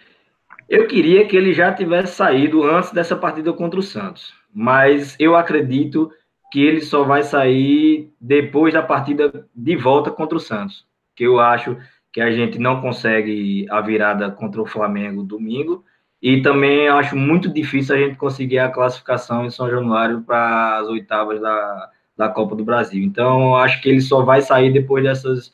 Eu 0.69 0.87
queria 0.87 1.27
que 1.27 1.35
ele 1.35 1.53
já 1.53 1.73
tivesse 1.73 2.15
saído 2.15 2.63
antes 2.63 2.91
dessa 2.91 3.15
partida 3.15 3.51
contra 3.53 3.79
o 3.79 3.83
Santos, 3.83 4.33
mas 4.53 5.15
eu 5.19 5.35
acredito 5.35 6.11
que 6.51 6.61
ele 6.61 6.81
só 6.81 7.03
vai 7.03 7.23
sair 7.23 8.11
depois 8.19 8.73
da 8.73 8.81
partida 8.81 9.47
de 9.53 9.75
volta 9.75 10.11
contra 10.11 10.37
o 10.37 10.41
Santos, 10.41 10.85
que 11.15 11.23
eu 11.23 11.39
acho 11.39 11.77
que 12.11 12.21
a 12.21 12.31
gente 12.31 12.59
não 12.59 12.79
consegue 12.79 13.65
a 13.69 13.81
virada 13.81 14.29
contra 14.29 14.61
o 14.61 14.65
Flamengo 14.65 15.23
domingo, 15.23 15.83
e 16.21 16.41
também 16.41 16.87
acho 16.87 17.17
muito 17.17 17.49
difícil 17.49 17.95
a 17.95 17.99
gente 17.99 18.15
conseguir 18.15 18.59
a 18.59 18.69
classificação 18.69 19.45
em 19.45 19.49
São 19.49 19.69
Januário 19.69 20.21
para 20.21 20.77
as 20.77 20.87
oitavas 20.87 21.41
da, 21.41 21.89
da 22.15 22.29
Copa 22.29 22.55
do 22.55 22.63
Brasil. 22.63 23.03
Então, 23.03 23.57
acho 23.57 23.81
que 23.81 23.89
ele 23.89 23.99
só 23.99 24.23
vai 24.23 24.41
sair 24.41 24.71
depois 24.71 25.03
dessas 25.03 25.51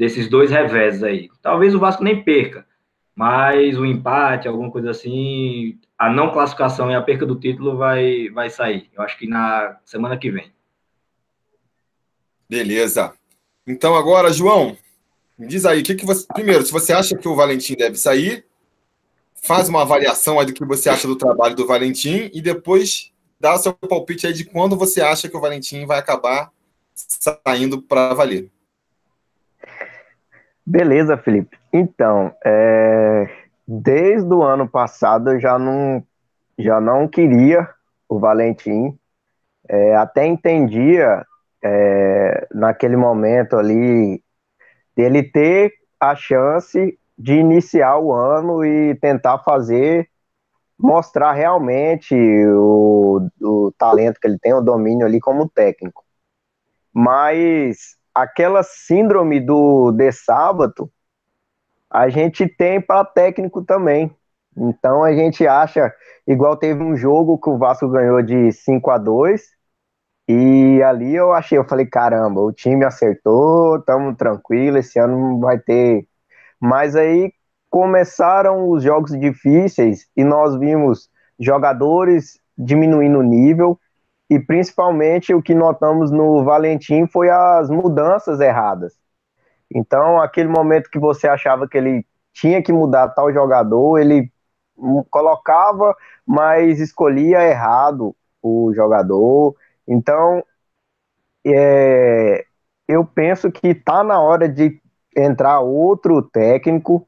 desses 0.00 0.30
dois 0.30 0.50
reveses 0.50 1.02
aí. 1.02 1.28
Talvez 1.42 1.74
o 1.74 1.78
Vasco 1.78 2.02
nem 2.02 2.24
perca, 2.24 2.66
mas 3.14 3.78
o 3.78 3.84
empate, 3.84 4.48
alguma 4.48 4.70
coisa 4.70 4.92
assim, 4.92 5.78
a 5.98 6.08
não 6.08 6.32
classificação 6.32 6.90
e 6.90 6.94
a 6.94 7.02
perca 7.02 7.26
do 7.26 7.38
título 7.38 7.76
vai, 7.76 8.30
vai 8.30 8.48
sair. 8.48 8.88
Eu 8.94 9.02
acho 9.02 9.18
que 9.18 9.28
na 9.28 9.76
semana 9.84 10.16
que 10.16 10.30
vem. 10.30 10.50
Beleza. 12.48 13.12
Então 13.66 13.94
agora, 13.94 14.32
João, 14.32 14.74
diz 15.38 15.66
aí, 15.66 15.82
que, 15.82 15.94
que 15.94 16.06
você. 16.06 16.26
Primeiro, 16.32 16.64
se 16.64 16.72
você 16.72 16.94
acha 16.94 17.14
que 17.14 17.28
o 17.28 17.36
Valentim 17.36 17.74
deve 17.74 17.96
sair, 17.96 18.46
faz 19.34 19.68
uma 19.68 19.82
avaliação 19.82 20.40
aí 20.40 20.46
do 20.46 20.54
que 20.54 20.64
você 20.64 20.88
acha 20.88 21.06
do 21.06 21.14
trabalho 21.14 21.54
do 21.54 21.66
Valentim 21.66 22.30
e 22.32 22.40
depois 22.40 23.12
dá 23.38 23.54
o 23.54 23.58
seu 23.58 23.74
palpite 23.74 24.26
aí 24.26 24.32
de 24.32 24.46
quando 24.46 24.76
você 24.76 25.02
acha 25.02 25.28
que 25.28 25.36
o 25.36 25.40
Valentim 25.40 25.84
vai 25.84 25.98
acabar 25.98 26.50
saindo 26.94 27.82
para 27.82 28.14
valer. 28.14 28.50
Beleza, 30.70 31.16
Felipe. 31.16 31.58
Então, 31.72 32.32
é, 32.44 33.28
desde 33.66 34.32
o 34.32 34.44
ano 34.44 34.68
passado 34.68 35.32
eu 35.32 35.40
já 35.40 35.58
não, 35.58 36.00
já 36.56 36.80
não 36.80 37.08
queria 37.08 37.68
o 38.08 38.20
Valentim. 38.20 38.96
É, 39.68 39.96
até 39.96 40.24
entendia 40.24 41.26
é, 41.60 42.46
naquele 42.54 42.96
momento 42.96 43.56
ali 43.56 44.22
dele 44.96 45.24
ter 45.24 45.72
a 45.98 46.14
chance 46.14 46.96
de 47.18 47.34
iniciar 47.34 47.98
o 47.98 48.12
ano 48.12 48.64
e 48.64 48.94
tentar 48.94 49.40
fazer, 49.40 50.08
mostrar 50.78 51.32
realmente 51.32 52.14
o, 52.14 53.28
o 53.42 53.72
talento 53.76 54.20
que 54.20 54.28
ele 54.28 54.38
tem, 54.38 54.54
o 54.54 54.60
domínio 54.60 55.04
ali 55.04 55.18
como 55.18 55.48
técnico. 55.48 56.04
Mas 56.94 57.99
aquela 58.14 58.62
síndrome 58.62 59.40
do 59.40 59.92
de 59.92 60.12
sábado, 60.12 60.90
a 61.90 62.08
gente 62.08 62.46
tem 62.46 62.80
para 62.80 63.04
técnico 63.04 63.64
também. 63.64 64.14
Então 64.56 65.04
a 65.04 65.12
gente 65.12 65.46
acha, 65.46 65.92
igual 66.26 66.56
teve 66.56 66.82
um 66.82 66.96
jogo 66.96 67.38
que 67.38 67.48
o 67.48 67.58
Vasco 67.58 67.88
ganhou 67.88 68.22
de 68.22 68.52
5 68.52 68.90
a 68.90 68.98
2 68.98 69.42
e 70.28 70.82
ali 70.82 71.14
eu 71.16 71.32
achei, 71.32 71.58
eu 71.58 71.64
falei, 71.64 71.86
caramba, 71.86 72.40
o 72.40 72.52
time 72.52 72.84
acertou, 72.84 73.78
estamos 73.78 74.16
tranquilo, 74.16 74.78
esse 74.78 74.98
ano 74.98 75.18
não 75.18 75.40
vai 75.40 75.58
ter. 75.58 76.06
Mas 76.60 76.94
aí 76.94 77.32
começaram 77.68 78.68
os 78.70 78.82
jogos 78.82 79.18
difíceis 79.18 80.06
e 80.16 80.22
nós 80.22 80.56
vimos 80.56 81.08
jogadores 81.38 82.38
diminuindo 82.56 83.18
o 83.18 83.22
nível, 83.22 83.78
e 84.30 84.38
principalmente 84.38 85.34
o 85.34 85.42
que 85.42 85.56
notamos 85.56 86.12
no 86.12 86.44
Valentim 86.44 87.04
foi 87.08 87.28
as 87.28 87.68
mudanças 87.68 88.38
erradas. 88.38 88.96
Então, 89.74 90.20
aquele 90.20 90.48
momento 90.48 90.88
que 90.88 91.00
você 91.00 91.26
achava 91.26 91.68
que 91.68 91.76
ele 91.76 92.06
tinha 92.32 92.62
que 92.62 92.72
mudar 92.72 93.08
tal 93.08 93.32
jogador, 93.32 93.98
ele 93.98 94.32
colocava, 95.10 95.96
mas 96.24 96.78
escolhia 96.78 97.42
errado 97.42 98.14
o 98.40 98.72
jogador. 98.72 99.56
Então, 99.86 100.44
é, 101.44 102.44
eu 102.86 103.04
penso 103.04 103.50
que 103.50 103.68
está 103.68 104.04
na 104.04 104.20
hora 104.20 104.48
de 104.48 104.80
entrar 105.16 105.58
outro 105.58 106.22
técnico 106.22 107.06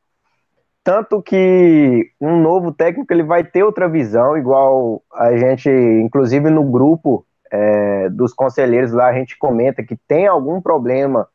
tanto 0.84 1.22
que 1.22 2.10
um 2.20 2.40
novo 2.40 2.72
técnico 2.72 3.12
ele 3.12 3.22
vai 3.22 3.44
ter 3.44 3.62
outra 3.62 3.88
visão, 3.88 4.36
igual 4.36 5.02
a 5.12 5.36
gente, 5.36 5.70
inclusive 5.70 6.50
no 6.50 6.64
grupo 6.64 7.24
é, 7.50 8.08
dos 8.08 8.32
conselheiros 8.32 8.92
lá, 8.92 9.08
a 9.08 9.12
gente 9.12 9.38
comenta 9.38 9.82
que 9.82 9.96
tem 10.08 10.26
algum 10.26 10.60
problema 10.60 11.28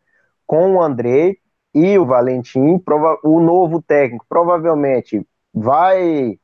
com 0.45 0.75
o 0.75 0.81
André 0.81 1.35
e 1.73 1.97
o 1.97 2.05
Valentim. 2.05 2.81
O 3.23 3.39
novo 3.39 3.81
técnico 3.81 4.25
provavelmente 4.27 5.25
vai 5.53 6.37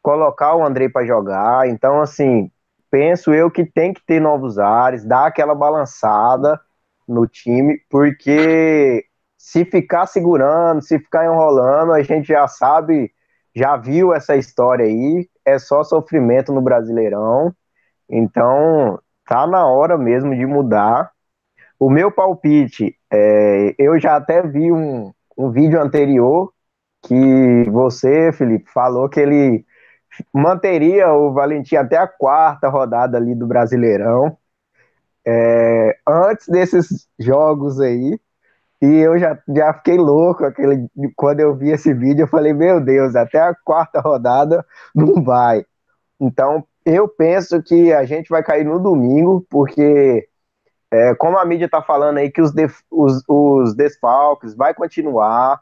colocar 0.00 0.54
o 0.54 0.64
André 0.64 0.88
para 0.88 1.06
jogar. 1.06 1.68
Então, 1.68 2.00
assim, 2.00 2.50
penso 2.90 3.32
eu 3.32 3.50
que 3.50 3.64
tem 3.64 3.92
que 3.92 4.04
ter 4.06 4.20
novos 4.20 4.58
ares, 4.58 5.04
dar 5.04 5.26
aquela 5.26 5.54
balançada 5.54 6.60
no 7.06 7.26
time, 7.26 7.80
porque 7.90 9.04
se 9.42 9.64
ficar 9.64 10.06
segurando, 10.06 10.80
se 10.80 11.00
ficar 11.00 11.24
enrolando, 11.24 11.92
a 11.92 12.00
gente 12.00 12.28
já 12.28 12.46
sabe, 12.46 13.12
já 13.52 13.76
viu 13.76 14.14
essa 14.14 14.36
história 14.36 14.86
aí, 14.86 15.28
é 15.44 15.58
só 15.58 15.82
sofrimento 15.82 16.52
no 16.52 16.62
Brasileirão. 16.62 17.52
Então, 18.08 19.00
tá 19.26 19.44
na 19.44 19.66
hora 19.66 19.98
mesmo 19.98 20.32
de 20.32 20.46
mudar. 20.46 21.10
O 21.76 21.90
meu 21.90 22.12
palpite, 22.12 22.96
é, 23.12 23.74
eu 23.76 23.98
já 23.98 24.14
até 24.14 24.42
vi 24.46 24.70
um, 24.70 25.12
um 25.36 25.50
vídeo 25.50 25.82
anterior 25.82 26.52
que 27.02 27.68
você, 27.68 28.30
Felipe, 28.30 28.70
falou 28.70 29.08
que 29.08 29.18
ele 29.18 29.66
manteria 30.32 31.12
o 31.12 31.32
Valentim 31.32 31.74
até 31.74 31.96
a 31.96 32.06
quarta 32.06 32.68
rodada 32.68 33.18
ali 33.18 33.34
do 33.34 33.48
Brasileirão. 33.48 34.38
É, 35.26 35.98
antes 36.06 36.46
desses 36.46 37.08
jogos 37.18 37.80
aí, 37.80 38.20
e 38.82 38.96
eu 38.96 39.16
já, 39.16 39.38
já 39.48 39.72
fiquei 39.74 39.96
louco 39.96 40.44
aquele, 40.44 40.88
quando 41.14 41.38
eu 41.38 41.54
vi 41.54 41.70
esse 41.70 41.94
vídeo. 41.94 42.24
Eu 42.24 42.28
falei, 42.28 42.52
meu 42.52 42.80
Deus, 42.80 43.14
até 43.14 43.38
a 43.38 43.54
quarta 43.54 44.00
rodada 44.00 44.66
não 44.92 45.22
vai. 45.22 45.64
Então, 46.20 46.64
eu 46.84 47.06
penso 47.06 47.62
que 47.62 47.92
a 47.92 48.04
gente 48.04 48.28
vai 48.28 48.42
cair 48.42 48.64
no 48.64 48.80
domingo, 48.80 49.46
porque, 49.48 50.28
é, 50.90 51.14
como 51.14 51.38
a 51.38 51.44
mídia 51.44 51.66
está 51.66 51.80
falando 51.80 52.18
aí, 52.18 52.28
que 52.28 52.42
os, 52.42 52.52
def, 52.52 52.80
os, 52.90 53.22
os 53.28 53.72
desfalques 53.76 54.52
vai 54.52 54.74
continuar. 54.74 55.60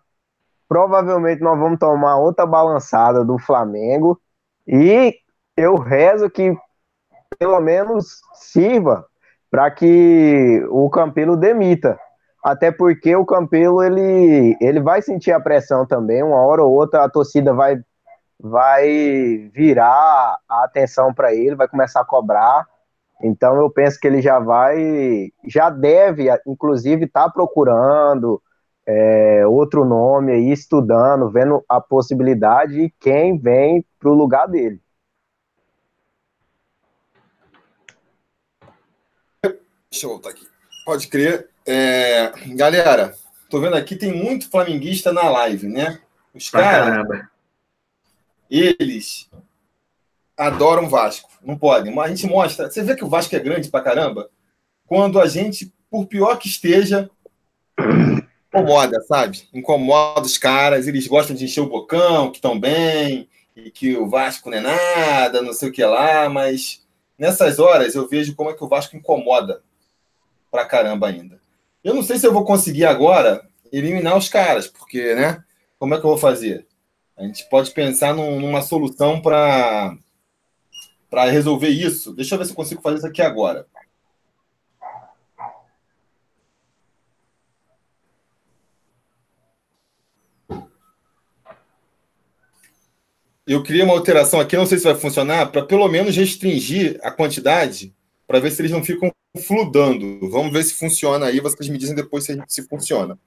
Provavelmente 0.67 1.43
nós 1.43 1.59
vamos 1.59 1.79
tomar 1.79 2.17
outra 2.17 2.47
balançada 2.47 3.23
do 3.23 3.39
Flamengo. 3.39 4.19
E 4.67 5.15
eu 5.59 5.77
rezo 5.77 6.31
que 6.31 6.57
pelo 7.39 7.61
menos 7.61 8.23
sirva 8.33 9.05
para 9.51 9.71
que 9.71 10.65
o 10.71 10.89
Campelo 10.89 11.37
demita 11.37 11.99
até 12.43 12.71
porque 12.71 13.15
o 13.15 13.27
Campelo 13.27 13.83
ele, 13.83 14.57
ele 14.61 14.81
vai 14.81 15.03
sentir 15.03 15.33
a 15.33 15.41
pressão 15.41 15.87
também, 15.87 16.23
uma 16.23 16.41
hora 16.41 16.63
ou 16.63 16.73
outra 16.73 17.05
a 17.05 17.09
torcida 17.09 17.53
vai 17.53 17.81
vai 18.43 19.51
virar 19.53 20.39
a 20.49 20.65
atenção 20.65 21.13
para 21.13 21.35
ele, 21.35 21.55
vai 21.55 21.69
começar 21.69 22.01
a 22.01 22.05
cobrar. 22.05 22.67
Então 23.23 23.57
eu 23.57 23.69
penso 23.69 24.01
que 24.01 24.07
ele 24.07 24.23
já 24.23 24.39
vai, 24.39 25.31
já 25.47 25.69
deve, 25.69 26.29
inclusive, 26.47 27.05
estar 27.05 27.25
tá 27.25 27.31
procurando 27.31 28.43
é, 28.87 29.47
outro 29.47 29.85
nome 29.85 30.33
aí, 30.33 30.51
estudando, 30.51 31.31
vendo 31.31 31.63
a 31.69 31.81
possibilidade 31.81 32.81
e 32.81 32.91
quem 32.99 33.39
vem 33.39 33.85
para 33.99 34.09
o 34.11 34.15
lugar 34.15 34.49
dele. 34.49 34.81
Deixa 39.91 40.07
eu 40.07 40.11
voltar 40.11 40.31
aqui. 40.31 40.49
Pode 40.87 41.09
crer. 41.09 41.50
É, 41.73 42.33
galera, 42.49 43.15
tô 43.49 43.61
vendo 43.61 43.77
aqui, 43.77 43.95
tem 43.95 44.13
muito 44.13 44.51
flamenguista 44.51 45.13
na 45.13 45.31
live, 45.31 45.69
né? 45.69 46.01
Os 46.35 46.51
caras, 46.51 47.07
eles 48.51 49.31
adoram 50.37 50.89
Vasco. 50.89 51.31
Não 51.41 51.57
podem, 51.57 51.95
mas 51.95 52.07
a 52.07 52.15
gente 52.17 52.27
mostra. 52.27 52.69
Você 52.69 52.83
vê 52.83 52.97
que 52.97 53.05
o 53.05 53.09
Vasco 53.09 53.37
é 53.37 53.39
grande 53.39 53.71
pra 53.71 53.83
caramba? 53.83 54.29
Quando 54.85 55.21
a 55.21 55.29
gente, 55.29 55.73
por 55.89 56.07
pior 56.07 56.41
que 56.41 56.49
esteja, 56.49 57.09
incomoda, 58.49 59.01
sabe? 59.03 59.49
Incomoda 59.55 60.23
os 60.23 60.37
caras, 60.37 60.89
eles 60.89 61.07
gostam 61.07 61.37
de 61.37 61.45
encher 61.45 61.61
o 61.61 61.69
bocão, 61.69 62.33
que 62.33 62.39
estão 62.39 62.59
bem, 62.59 63.29
e 63.55 63.71
que 63.71 63.97
o 63.97 64.09
Vasco 64.09 64.51
não 64.51 64.59
é 64.59 64.61
nada, 64.61 65.41
não 65.41 65.53
sei 65.53 65.69
o 65.69 65.73
que 65.73 65.85
lá, 65.85 66.29
mas 66.29 66.85
nessas 67.17 67.61
horas 67.61 67.95
eu 67.95 68.09
vejo 68.09 68.35
como 68.35 68.51
é 68.51 68.55
que 68.55 68.65
o 68.65 68.69
Vasco 68.69 68.97
incomoda 68.97 69.63
pra 70.51 70.65
caramba 70.65 71.07
ainda. 71.07 71.39
Eu 71.83 71.95
não 71.95 72.03
sei 72.03 72.19
se 72.19 72.27
eu 72.27 72.33
vou 72.33 72.45
conseguir 72.45 72.85
agora 72.85 73.43
eliminar 73.73 74.17
os 74.17 74.29
caras, 74.29 74.67
porque, 74.67 75.15
né? 75.15 75.43
Como 75.79 75.95
é 75.95 75.99
que 75.99 76.05
eu 76.05 76.11
vou 76.11 76.19
fazer? 76.19 76.67
A 77.17 77.23
gente 77.23 77.49
pode 77.49 77.71
pensar 77.73 78.15
num, 78.15 78.41
numa 78.41 78.63
solução 78.63 79.21
para 79.21 79.97
resolver 81.31 81.69
isso. 81.69 82.15
Deixa 82.15 82.35
eu 82.35 82.39
ver 82.39 82.45
se 82.45 82.53
eu 82.53 82.57
consigo 82.57 82.83
fazer 82.83 82.99
isso 82.99 83.07
aqui 83.07 83.23
agora. 83.23 83.67
eu 93.53 93.65
queria 93.65 93.85
uma 93.85 93.95
alteração 93.95 94.39
aqui, 94.39 94.57
não 94.57 94.65
sei 94.65 94.79
se 94.79 94.85
vai 94.85 94.95
funcionar, 94.95 95.51
para 95.51 95.65
pelo 95.65 95.89
menos 95.89 96.17
restringir 96.17 97.01
a 97.03 97.11
quantidade, 97.11 97.93
para 98.25 98.39
ver 98.39 98.53
se 98.53 98.63
eles 98.63 98.71
não 98.71 98.85
ficam 98.85 99.13
fludando. 99.39 100.29
Vamos 100.31 100.53
ver 100.53 100.65
se 100.65 100.75
funciona 100.75 101.27
aí, 101.27 101.41
vocês 101.41 101.69
me 101.69 101.79
dizem 101.79 101.95
depois 101.95 102.25
se, 102.25 102.41
se 102.49 102.63
funciona. 102.63 103.19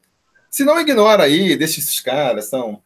Se 0.50 0.64
não, 0.64 0.80
ignora 0.80 1.24
aí, 1.24 1.56
deixa 1.56 1.80
esses 1.80 2.00
caras, 2.00 2.50
são... 2.50 2.82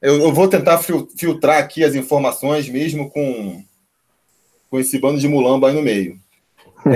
Eu, 0.00 0.20
eu, 0.20 0.32
vou 0.32 0.48
tentar 0.48 0.78
filtrar 0.78 1.58
aqui 1.58 1.84
as 1.84 1.94
informações, 1.94 2.68
mesmo 2.68 3.08
com, 3.08 3.64
com 4.68 4.80
esse 4.80 4.98
bando 4.98 5.20
de 5.20 5.28
mulamba 5.28 5.68
aí 5.68 5.74
no 5.74 5.82
meio. 5.82 6.20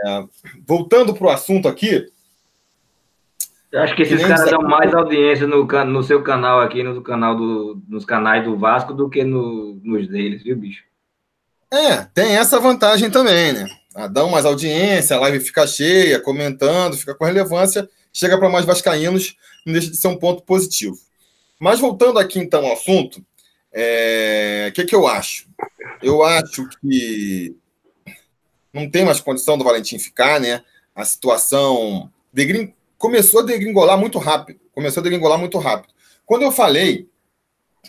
É, 0.00 0.24
voltando 0.66 1.12
para 1.12 1.26
o 1.26 1.30
assunto 1.30 1.68
aqui, 1.68 2.10
eu 3.70 3.82
acho 3.82 3.94
que 3.94 4.02
esses 4.02 4.24
caras 4.24 4.50
dão 4.50 4.62
mais 4.62 4.94
audiência 4.94 5.46
no, 5.46 5.64
no 5.64 6.02
seu 6.02 6.22
canal 6.22 6.60
aqui, 6.60 6.82
no 6.82 7.02
canal 7.02 7.36
do, 7.36 7.82
nos 7.86 8.04
canais 8.04 8.42
do 8.44 8.56
Vasco, 8.56 8.94
do 8.94 9.10
que 9.10 9.22
no, 9.22 9.78
nos 9.84 10.08
deles, 10.08 10.42
viu, 10.42 10.56
bicho? 10.56 10.82
É, 11.70 11.96
tem 12.14 12.36
essa 12.36 12.58
vantagem 12.58 13.10
também, 13.10 13.52
né? 13.52 13.66
Ah, 14.00 14.06
dão 14.06 14.30
mais 14.30 14.46
audiência, 14.46 15.16
a 15.16 15.20
live 15.22 15.40
fica 15.40 15.66
cheia, 15.66 16.20
comentando, 16.20 16.96
fica 16.96 17.16
com 17.16 17.24
relevância, 17.24 17.90
chega 18.12 18.38
para 18.38 18.48
mais 18.48 18.64
vascaínos, 18.64 19.36
não 19.66 19.72
deixa 19.72 19.90
de 19.90 19.96
ser 19.96 20.06
um 20.06 20.16
ponto 20.16 20.44
positivo. 20.44 20.96
Mas 21.58 21.80
voltando 21.80 22.20
aqui 22.20 22.38
então 22.38 22.64
ao 22.64 22.74
assunto, 22.74 23.16
o 23.18 23.24
é... 23.72 24.70
que, 24.72 24.84
que 24.84 24.94
eu 24.94 25.08
acho? 25.08 25.48
Eu 26.00 26.22
acho 26.22 26.68
que 26.80 27.56
não 28.72 28.88
tem 28.88 29.04
mais 29.04 29.18
condição 29.18 29.58
do 29.58 29.64
Valentim 29.64 29.98
ficar, 29.98 30.38
né? 30.38 30.62
A 30.94 31.04
situação 31.04 32.08
de 32.32 32.72
começou 32.96 33.40
a 33.40 33.44
degringolar 33.44 33.98
muito 33.98 34.20
rápido. 34.20 34.60
Começou 34.70 35.00
a 35.00 35.04
degringolar 35.04 35.40
muito 35.40 35.58
rápido. 35.58 35.92
Quando 36.24 36.42
eu 36.42 36.52
falei 36.52 37.08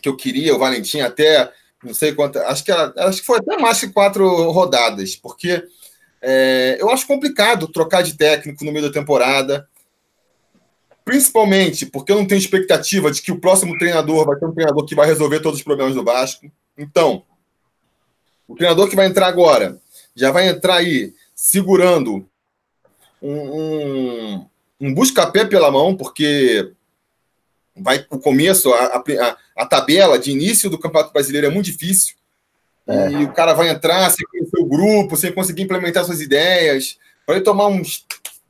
que 0.02 0.10
eu 0.10 0.18
queria 0.18 0.56
o 0.56 0.60
Valentim 0.60 1.02
até 1.02 1.54
não 1.84 1.94
sei 1.94 2.14
quanto, 2.14 2.40
acho 2.40 2.64
que, 2.64 2.72
acho 2.72 3.22
que 3.22 3.28
foi 3.28 3.38
até 3.38 3.58
mais 3.58 3.80
que 3.80 3.90
quatro 3.90 4.52
rodadas, 4.52 5.16
porque 5.16 5.64
é, 6.22 6.78
eu 6.80 6.90
acho 6.90 7.08
complicado 7.08 7.68
trocar 7.68 8.04
de 8.04 8.16
técnico 8.16 8.64
no 8.66 8.72
meio 8.72 8.86
da 8.86 8.94
temporada, 8.94 9.68
principalmente 11.06 11.86
porque 11.86 12.12
eu 12.12 12.18
não 12.18 12.28
tenho 12.28 12.40
expectativa 12.40 13.12
de 13.12 13.22
que 13.22 13.32
o 13.32 13.40
próximo 13.40 13.78
treinador 13.78 14.26
vai 14.26 14.38
ser 14.38 14.46
um 14.46 14.54
treinador 14.54 14.86
que 14.86 14.96
vai 14.96 15.08
resolver 15.08 15.40
todos 15.40 15.60
os 15.60 15.64
problemas 15.64 15.96
do 15.96 16.04
Vasco. 16.04 16.52
Então, 16.78 17.24
o 18.48 18.56
treinador 18.56 18.90
que 18.90 18.96
vai 18.96 19.06
entrar 19.06 19.28
agora 19.28 19.80
já 20.16 20.32
vai 20.32 20.50
entrar 20.50 20.76
aí 20.76 21.14
segurando 21.34 22.28
um, 23.22 23.32
um, 23.32 24.46
um 24.82 24.94
busca-pé 24.94 25.46
pela 25.46 25.72
mão, 25.72 25.96
porque 25.96 26.74
vai 27.76 28.06
o 28.10 28.20
começo, 28.20 28.74
a, 28.74 28.98
a, 28.98 29.38
a, 29.58 29.66
tabela 29.66 30.20
de 30.20 30.32
início 30.32 30.70
do 30.70 30.78
Campeonato 30.78 31.14
Brasileiro 31.14 31.48
é 31.48 31.50
muito 31.50 31.68
difícil. 31.68 32.16
É. 32.86 33.12
E 33.12 33.24
o 33.24 33.32
cara 33.32 33.54
vai 33.54 33.70
entrar 33.70 34.10
sem 34.10 34.26
conhecer 34.28 34.59
grupo, 34.70 35.18
sem 35.18 35.34
conseguir 35.34 35.64
implementar 35.64 36.06
suas 36.06 36.22
ideias. 36.22 36.98
Para 37.26 37.36
ele 37.36 37.44
tomar 37.44 37.68
uns 37.68 38.06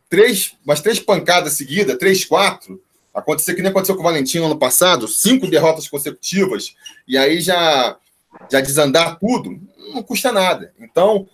três, 0.09 0.53
umas 0.65 0.81
três 0.81 0.99
pancadas 0.99 1.53
seguidas, 1.53 1.97
três, 1.97 2.25
quatro. 2.25 2.81
Acontecer 3.13 3.55
que 3.55 3.61
nem 3.61 3.71
aconteceu 3.71 3.95
com 3.95 4.01
o 4.01 4.03
Valentino 4.03 4.45
ano 4.45 4.59
passado, 4.59 5.07
cinco 5.07 5.47
derrotas 5.47 5.87
consecutivas, 5.87 6.75
e 7.07 7.17
aí 7.17 7.41
já, 7.41 7.97
já 8.51 8.61
desandar 8.61 9.17
tudo, 9.19 9.59
não 9.93 10.03
custa 10.03 10.31
nada. 10.31 10.73
Então, 10.79 11.27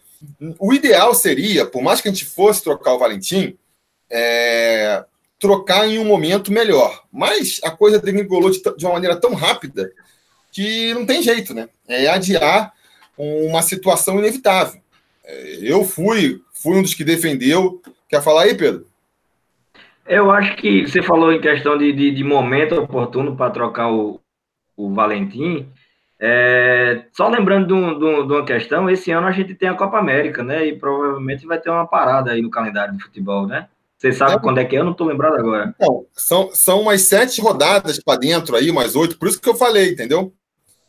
o 0.57 0.73
ideal 0.73 1.13
seria, 1.13 1.65
por 1.65 1.81
mais 1.81 2.01
que 2.01 2.07
a 2.07 2.11
gente 2.11 2.25
fosse 2.25 2.63
trocar 2.63 2.93
o 2.93 2.99
Valentim, 2.99 3.57
é, 4.09 5.03
trocar 5.39 5.87
em 5.87 5.99
um 5.99 6.05
momento 6.05 6.51
melhor. 6.51 7.03
Mas 7.11 7.59
a 7.63 7.71
coisa 7.71 7.99
degringolou 7.99 8.49
de, 8.49 8.61
de 8.77 8.85
uma 8.85 8.93
maneira 8.93 9.15
tão 9.15 9.33
rápida 9.33 9.91
que 10.51 10.93
não 10.93 11.05
tem 11.05 11.21
jeito, 11.21 11.53
né? 11.53 11.67
É 11.87 12.07
adiar 12.07 12.73
uma 13.17 13.62
situação 13.62 14.19
inevitável. 14.19 14.82
É, 15.23 15.58
eu 15.62 15.84
fui, 15.84 16.41
fui 16.54 16.78
um 16.78 16.82
dos 16.82 16.93
que 16.93 17.04
defendeu. 17.04 17.82
Quer 18.10 18.21
falar 18.21 18.43
aí, 18.43 18.56
Pedro? 18.56 18.86
Eu 20.06 20.30
acho 20.30 20.56
que 20.58 20.88
você 20.88 21.01
falou 21.01 21.32
em 21.32 21.41
questão 21.41 21.78
de, 21.78 21.91
de, 21.91 22.12
de 22.12 22.23
momento 22.23 22.75
oportuno 22.75 23.36
para 23.36 23.49
trocar 23.51 23.91
o, 23.91 24.19
o 24.78 24.93
Valentim. 24.93 25.67
É, 26.19 27.06
só 27.12 27.28
lembrando 27.28 27.67
de, 27.67 27.99
de, 27.99 28.28
de, 28.28 28.34
uma 28.34 28.45
questão, 28.45 28.89
esse 28.89 29.12
ano 29.12 29.28
a 29.28 29.32
gente 29.32 29.54
tem 29.56 29.67
a 29.67 29.73
Copa 29.73 29.97
América, 29.97 30.43
né? 30.43 30.65
E 30.65 30.78
provavelmente 30.78 31.45
vai 31.45 31.60
ter 31.60 31.69
uma 31.69 31.88
parada 31.88 32.32
aí 32.32 32.41
no 32.41 32.49
calendário 32.49 32.95
de 32.95 33.04
futebol, 33.04 33.47
né? 33.47 33.67
Você 33.97 34.12
sabe 34.12 34.36
é. 34.36 34.39
quando 34.39 34.60
é 34.60 34.65
que 34.65 34.75
é? 34.75 34.80
Eu 34.80 34.84
não 34.84 34.91
estou 34.91 35.08
lembrado 35.08 35.36
agora. 35.36 35.73
Não, 35.80 36.06
são, 36.13 36.49
são 36.54 36.82
umas 36.82 37.01
sete 37.01 37.41
rodadas 37.41 37.99
para 37.99 38.19
dentro 38.19 38.56
aí, 38.56 38.71
mais 38.71 38.95
oito, 38.95 39.17
por 39.17 39.28
isso 39.28 39.41
que 39.41 39.49
eu 39.49 39.56
falei, 39.56 39.91
entendeu? 39.91 40.34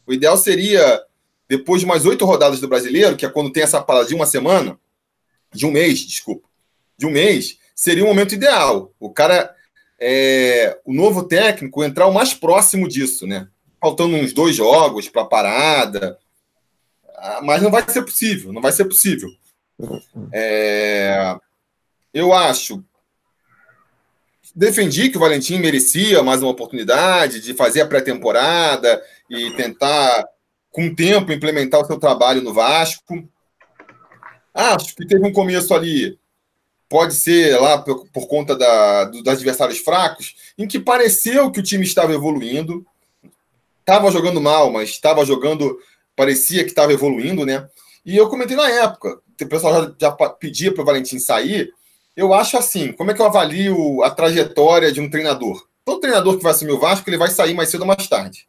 O 0.07 0.13
ideal 0.13 0.37
seria, 0.37 1.01
depois 1.49 1.81
de 1.81 1.87
mais 1.87 2.05
oito 2.07 2.25
rodadas 2.25 2.61
do 2.61 2.69
brasileiro, 2.69 3.17
que 3.17 3.25
é 3.25 3.29
quando 3.29 3.53
tem 3.53 3.63
essa 3.63 3.81
parada 3.81 4.07
de 4.07 4.15
uma 4.15 4.27
semana, 4.27 4.79
de 5.53 5.67
um 5.67 5.71
mês, 5.71 6.01
desculpa, 6.01 6.49
de 6.97 7.07
um 7.07 7.11
mês, 7.11 7.59
seria 7.75 8.05
o 8.05 8.07
momento 8.07 8.35
ideal. 8.35 8.93
O 8.99 9.11
cara, 9.11 9.55
é, 10.01 10.79
o 10.85 10.93
novo 10.93 11.23
técnico, 11.23 11.85
entrar 11.85 12.07
o 12.07 12.15
mais 12.15 12.35
próximo 12.35 12.89
disso, 12.89 13.27
né? 13.27 13.49
Faltando 13.81 14.17
uns 14.17 14.33
dois 14.33 14.57
jogos 14.57 15.09
para 15.09 15.25
parada. 15.25 16.19
Ah, 17.17 17.41
mas 17.43 17.63
não 17.63 17.71
vai 17.71 17.89
ser 17.89 18.03
possível, 18.03 18.53
não 18.53 18.61
vai 18.61 18.73
ser 18.73 18.85
possível. 18.85 19.29
É, 20.33 21.37
eu 22.13 22.33
acho 22.33 22.83
defendi 24.57 25.11
que 25.11 25.19
o 25.19 25.21
Valentim 25.21 25.59
merecia 25.59 26.23
mais 26.23 26.41
uma 26.43 26.51
oportunidade 26.51 27.43
de 27.43 27.53
fazer 27.53 27.83
a 27.83 27.87
pré-temporada 27.87 29.03
e 29.29 29.51
tentar, 29.51 30.25
com 30.77 30.89
o 30.89 30.95
tempo, 30.95 31.33
implementar 31.33 31.81
o 31.81 31.87
seu 31.87 31.99
trabalho 31.99 32.43
no 32.43 32.53
Vasco. 32.53 33.27
Acho 34.53 34.95
que 34.95 35.07
teve 35.07 35.27
um 35.27 35.33
começo 35.33 35.73
ali, 35.73 36.19
pode 36.87 37.15
ser 37.15 37.59
lá 37.59 37.79
por, 37.79 38.07
por 38.09 38.29
conta 38.29 38.55
da, 38.55 39.05
do, 39.05 39.23
dos 39.23 39.33
adversários 39.33 39.79
fracos, 39.79 40.37
em 40.59 40.69
que 40.69 40.79
pareceu 40.79 41.51
que 41.51 41.61
o 41.61 41.63
time 41.63 41.83
estava 41.83 42.13
evoluindo. 42.13 42.87
Estava 43.81 44.11
jogando 44.11 44.39
mal, 44.39 44.71
mas 44.71 44.91
estava 44.91 45.25
jogando, 45.25 45.79
parecia 46.15 46.63
que 46.63 46.71
estava 46.71 46.93
evoluindo, 46.93 47.47
né? 47.47 47.67
E 48.05 48.15
eu 48.15 48.29
comentei 48.29 48.55
na 48.55 48.69
época, 48.69 49.19
o 49.41 49.47
pessoal 49.47 49.83
já, 49.83 49.95
já 49.99 50.13
pedia 50.13 50.75
para 50.75 50.83
o 50.83 50.85
Valentim 50.85 51.19
sair, 51.19 51.73
eu 52.15 52.35
acho 52.35 52.59
assim, 52.59 52.93
como 52.93 53.11
é 53.11 53.15
que 53.15 53.23
eu 53.23 53.27
avalio 53.27 54.03
a 54.03 54.11
trajetória 54.11 54.93
de 54.93 55.01
um 55.01 55.09
treinador? 55.09 55.67
Todo 55.87 56.01
treinador 56.01 56.37
que 56.37 56.43
vai 56.43 56.53
assumir 56.53 56.73
o 56.73 56.79
Vasco, 56.79 57.09
ele 57.09 57.17
vai 57.17 57.31
sair 57.31 57.55
mais 57.55 57.71
cedo 57.71 57.81
ou 57.81 57.87
mais 57.87 58.07
tarde. 58.07 58.47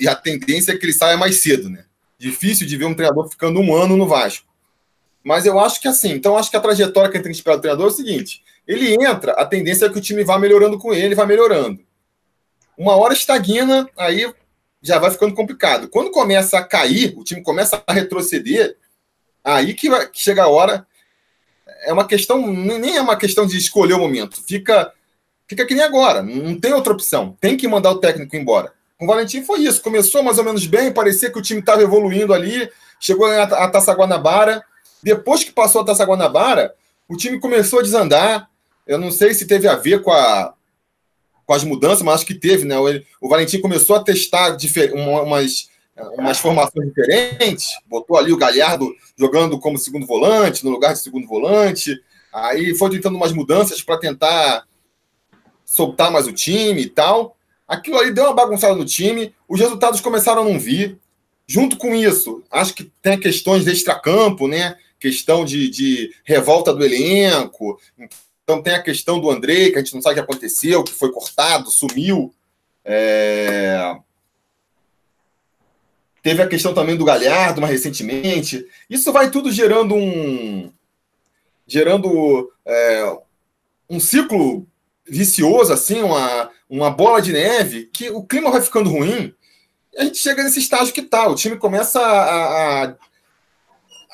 E 0.00 0.08
a 0.08 0.14
tendência 0.14 0.72
é 0.72 0.76
que 0.76 0.84
ele 0.84 0.92
saia 0.92 1.16
mais 1.16 1.40
cedo, 1.40 1.68
né? 1.68 1.84
Difícil 2.18 2.66
de 2.66 2.76
ver 2.76 2.84
um 2.84 2.94
treinador 2.94 3.28
ficando 3.28 3.60
um 3.60 3.74
ano 3.74 3.96
no 3.96 4.06
Vasco. 4.06 4.46
Mas 5.22 5.46
eu 5.46 5.58
acho 5.58 5.80
que 5.80 5.88
assim, 5.88 6.12
então 6.12 6.36
acho 6.36 6.50
que 6.50 6.56
a 6.56 6.60
trajetória 6.60 7.10
que 7.10 7.16
a 7.16 7.18
gente 7.18 7.24
tem 7.24 7.32
que 7.32 7.38
esperar 7.38 7.56
do 7.56 7.62
treinador 7.62 7.86
é 7.86 7.90
o 7.90 7.94
seguinte: 7.94 8.42
ele 8.66 8.94
entra, 8.94 9.32
a 9.32 9.46
tendência 9.46 9.86
é 9.86 9.88
que 9.88 9.98
o 9.98 10.00
time 10.00 10.22
vá 10.22 10.38
melhorando 10.38 10.78
com 10.78 10.92
ele, 10.92 11.14
vai 11.14 11.26
melhorando. 11.26 11.80
Uma 12.76 12.96
hora 12.96 13.14
estagna, 13.14 13.88
aí 13.96 14.32
já 14.82 14.98
vai 14.98 15.10
ficando 15.10 15.34
complicado. 15.34 15.88
Quando 15.88 16.10
começa 16.10 16.58
a 16.58 16.64
cair, 16.64 17.14
o 17.16 17.24
time 17.24 17.42
começa 17.42 17.82
a 17.86 17.92
retroceder, 17.92 18.76
aí 19.42 19.72
que, 19.72 19.88
vai, 19.88 20.08
que 20.08 20.20
chega 20.20 20.42
a 20.44 20.48
hora 20.48 20.86
é 21.84 21.92
uma 21.92 22.06
questão, 22.06 22.46
nem 22.46 22.96
é 22.96 23.00
uma 23.00 23.16
questão 23.16 23.46
de 23.46 23.56
escolher 23.56 23.94
o 23.94 23.98
momento. 23.98 24.42
Fica 24.42 24.92
fica 25.46 25.66
que 25.66 25.74
nem 25.74 25.84
agora, 25.84 26.22
não 26.22 26.58
tem 26.58 26.72
outra 26.72 26.92
opção, 26.92 27.36
tem 27.40 27.56
que 27.56 27.68
mandar 27.68 27.90
o 27.90 27.98
técnico 27.98 28.36
embora. 28.36 28.72
O 29.04 29.06
Valentim 29.06 29.44
foi 29.44 29.60
isso, 29.60 29.82
começou 29.82 30.22
mais 30.22 30.38
ou 30.38 30.44
menos 30.44 30.66
bem, 30.66 30.90
parecia 30.90 31.30
que 31.30 31.38
o 31.38 31.42
time 31.42 31.60
estava 31.60 31.82
evoluindo 31.82 32.32
ali, 32.32 32.70
chegou 32.98 33.26
a 33.26 33.68
Taça 33.68 33.92
Guanabara, 33.92 34.64
depois 35.02 35.44
que 35.44 35.52
passou 35.52 35.82
a 35.82 35.84
Taça 35.84 36.06
Guanabara, 36.06 36.74
o 37.06 37.14
time 37.14 37.38
começou 37.38 37.80
a 37.80 37.82
desandar, 37.82 38.48
eu 38.86 38.96
não 38.96 39.10
sei 39.10 39.34
se 39.34 39.46
teve 39.46 39.68
a 39.68 39.76
ver 39.76 40.00
com, 40.02 40.10
a, 40.10 40.54
com 41.44 41.52
as 41.52 41.62
mudanças, 41.62 42.00
mas 42.00 42.14
acho 42.14 42.26
que 42.26 42.34
teve, 42.34 42.64
né? 42.64 42.78
O, 42.78 42.86
o 43.20 43.28
Valentim 43.28 43.60
começou 43.60 43.94
a 43.94 44.02
testar 44.02 44.56
umas, 44.94 45.68
umas 46.16 46.38
formações 46.38 46.88
diferentes, 46.88 47.78
botou 47.86 48.16
ali 48.16 48.32
o 48.32 48.38
Galhardo 48.38 48.90
jogando 49.18 49.60
como 49.60 49.76
segundo 49.76 50.06
volante, 50.06 50.64
no 50.64 50.70
lugar 50.70 50.94
de 50.94 51.00
segundo 51.00 51.26
volante, 51.26 52.02
aí 52.32 52.74
foi 52.74 52.88
tentando 52.88 53.16
umas 53.18 53.32
mudanças 53.32 53.82
para 53.82 53.98
tentar 53.98 54.64
soltar 55.62 56.10
mais 56.10 56.26
o 56.26 56.32
time 56.32 56.80
e 56.80 56.88
tal. 56.88 57.33
Aquilo 57.66 57.98
ali 57.98 58.12
deu 58.12 58.24
uma 58.24 58.34
bagunçada 58.34 58.74
no 58.74 58.84
time, 58.84 59.34
os 59.48 59.58
resultados 59.58 60.00
começaram 60.00 60.42
a 60.42 60.44
não 60.44 60.58
vir. 60.58 60.98
Junto 61.46 61.76
com 61.76 61.94
isso, 61.94 62.42
acho 62.50 62.72
que 62.74 62.90
tem 63.02 63.20
questões 63.20 63.64
de 63.64 63.70
extracampo, 63.70 64.48
né? 64.48 64.78
Questão 64.98 65.44
de, 65.44 65.68
de 65.68 66.14
revolta 66.24 66.72
do 66.72 66.84
elenco. 66.84 67.78
Então 68.42 68.62
tem 68.62 68.74
a 68.74 68.82
questão 68.82 69.20
do 69.20 69.30
André, 69.30 69.70
que 69.70 69.76
a 69.76 69.78
gente 69.80 69.94
não 69.94 70.00
sabe 70.00 70.12
o 70.12 70.24
que 70.24 70.32
aconteceu, 70.32 70.82
que 70.82 70.92
foi 70.92 71.12
cortado, 71.12 71.70
sumiu. 71.70 72.34
É... 72.84 73.96
Teve 76.22 76.42
a 76.42 76.48
questão 76.48 76.72
também 76.72 76.96
do 76.96 77.04
Galhardo, 77.04 77.60
mais 77.60 77.72
recentemente. 77.72 78.66
Isso 78.88 79.12
vai 79.12 79.30
tudo 79.30 79.52
gerando 79.52 79.94
um. 79.94 80.72
gerando 81.66 82.50
é, 82.64 83.18
um 83.90 84.00
ciclo 84.00 84.66
vicioso, 85.06 85.70
assim, 85.70 86.02
uma, 86.02 86.50
uma 86.76 86.90
bola 86.90 87.22
de 87.22 87.32
neve, 87.32 87.88
que 87.92 88.10
o 88.10 88.22
clima 88.22 88.50
vai 88.50 88.60
ficando 88.60 88.90
ruim, 88.90 89.32
a 89.96 90.04
gente 90.04 90.18
chega 90.18 90.42
nesse 90.42 90.58
estágio 90.58 90.92
que 90.92 91.02
tá. 91.02 91.28
O 91.28 91.34
time 91.36 91.56
começa 91.56 92.00
a, 92.00 92.84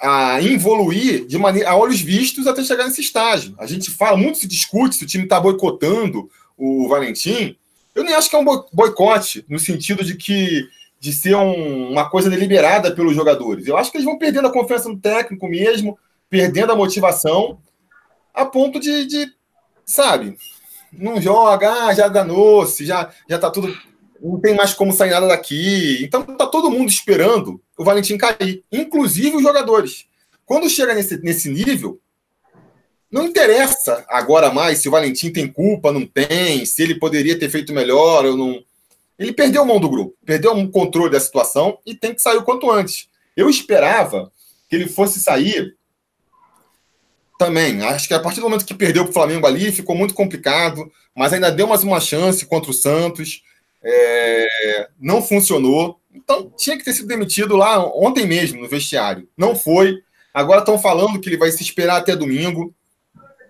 a, 0.03 0.35
a 0.35 0.43
evoluir 0.43 1.27
de 1.27 1.39
maneira 1.39 1.71
a 1.71 1.77
olhos 1.77 2.01
vistos 2.01 2.47
até 2.47 2.63
chegar 2.63 2.85
nesse 2.85 3.01
estágio. 3.01 3.55
A 3.59 3.67
gente 3.67 3.91
fala, 3.91 4.17
muito 4.17 4.39
se 4.39 4.47
discute 4.47 4.97
se 4.97 5.05
o 5.05 5.07
time 5.07 5.25
está 5.25 5.41
boicotando 5.41 6.31
o 6.57 6.87
Valentim. 6.87 7.57
Eu 7.95 8.05
nem 8.05 8.15
acho 8.15 8.29
que 8.29 8.37
é 8.37 8.39
um 8.39 8.45
boicote, 8.73 9.45
no 9.49 9.59
sentido 9.59 10.05
de 10.05 10.17
que 10.17 10.69
de 11.01 11.15
ser 11.15 11.35
um, 11.35 11.91
uma 11.91 12.11
coisa 12.11 12.29
deliberada 12.29 12.95
pelos 12.95 13.15
jogadores. 13.15 13.67
Eu 13.67 13.79
acho 13.79 13.91
que 13.91 13.97
eles 13.97 14.05
vão 14.05 14.19
perdendo 14.19 14.49
a 14.49 14.53
confiança 14.53 14.87
no 14.87 15.01
técnico 15.01 15.49
mesmo, 15.49 15.99
perdendo 16.29 16.73
a 16.73 16.77
motivação, 16.77 17.59
a 18.35 18.45
ponto 18.45 18.79
de, 18.79 19.07
de 19.07 19.33
sabe, 19.87 20.37
não 20.93 21.21
joga, 21.21 21.87
ah, 21.87 21.95
já 21.95 22.09
danou-se, 22.09 22.85
já, 22.85 23.11
já 23.29 23.39
tá 23.39 23.51
tudo. 23.51 23.77
Não 24.21 24.39
tem 24.39 24.55
mais 24.55 24.75
como 24.75 24.93
sair 24.93 25.11
nada 25.11 25.29
daqui. 25.29 26.03
Então 26.03 26.23
tá 26.23 26.47
todo 26.47 26.71
mundo 26.71 26.89
esperando 26.89 27.61
o 27.77 27.85
Valentim 27.85 28.19
cair, 28.19 28.63
inclusive 28.71 29.37
os 29.37 29.43
jogadores. 29.43 30.07
Quando 30.45 30.69
chega 30.69 30.95
nesse, 30.95 31.17
nesse 31.23 31.49
nível, 31.51 32.01
não 33.11 33.27
interessa 33.27 34.05
agora 34.09 34.53
mais 34.53 34.79
se 34.79 34.89
o 34.89 34.91
Valentim 34.91 35.33
tem 35.33 35.49
culpa, 35.49 35.93
não 35.93 36.07
tem, 36.07 36.65
se 36.65 36.83
ele 36.83 36.95
poderia 36.95 37.39
ter 37.39 37.49
feito 37.49 37.73
melhor 37.73 38.25
ou 38.25 38.37
não. 38.37 38.63
Ele 39.19 39.33
perdeu 39.33 39.63
a 39.63 39.65
mão 39.65 39.81
do 39.81 39.89
grupo, 39.89 40.15
perdeu 40.25 40.57
o 40.57 40.71
controle 40.71 41.11
da 41.11 41.21
situação 41.21 41.79
e 41.85 41.95
tem 41.95 42.15
que 42.15 42.23
sair 42.23 42.37
o 42.37 42.43
quanto 42.43 42.71
antes. 42.71 43.09
Eu 43.37 43.51
esperava 43.51 44.31
que 44.69 44.77
ele 44.77 44.89
fosse 44.89 45.21
sair 45.21 45.77
também. 47.41 47.83
Acho 47.83 48.07
que 48.07 48.13
a 48.13 48.21
partir 48.21 48.39
do 48.39 48.43
momento 48.43 48.67
que 48.67 48.75
perdeu 48.75 49.03
para 49.05 49.11
o 49.11 49.15
Flamengo 49.15 49.47
ali, 49.47 49.73
ficou 49.73 49.97
muito 49.97 50.13
complicado, 50.13 50.93
mas 51.17 51.33
ainda 51.33 51.51
deu 51.51 51.67
mais 51.67 51.83
uma 51.83 51.99
chance 51.99 52.45
contra 52.45 52.71
o 52.71 52.75
Santos. 52.75 53.43
É, 53.83 54.91
não 55.01 55.23
funcionou. 55.23 55.99
Então 56.15 56.53
tinha 56.55 56.77
que 56.77 56.85
ter 56.85 56.93
sido 56.93 57.09
demitido 57.09 57.57
lá 57.57 57.83
ontem 57.97 58.27
mesmo, 58.27 58.61
no 58.61 58.69
vestiário. 58.69 59.27
Não 59.39 59.57
foi. 59.57 60.03
Agora 60.35 60.61
estão 60.61 60.79
falando 60.79 61.19
que 61.19 61.31
ele 61.31 61.39
vai 61.39 61.51
se 61.51 61.63
esperar 61.63 61.97
até 61.97 62.15
domingo. 62.15 62.75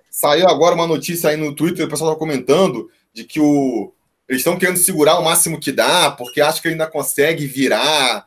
Saiu 0.09 0.49
agora 0.49 0.77
uma 0.77 0.87
notícia 0.87 1.31
aí 1.31 1.37
no 1.37 1.53
Twitter, 1.53 1.85
o 1.85 1.91
pessoal 1.91 2.13
está 2.13 2.19
comentando, 2.19 2.89
de 3.13 3.25
que 3.25 3.41
o, 3.41 3.93
eles 4.29 4.41
estão 4.41 4.57
querendo 4.57 4.77
segurar 4.77 5.19
o 5.19 5.25
máximo 5.25 5.59
que 5.59 5.73
dá, 5.73 6.13
porque 6.13 6.41
acho 6.41 6.63
que 6.63 6.69
ele 6.69 6.75
ainda 6.75 6.87
consegue 6.87 7.45
virar 7.45 8.25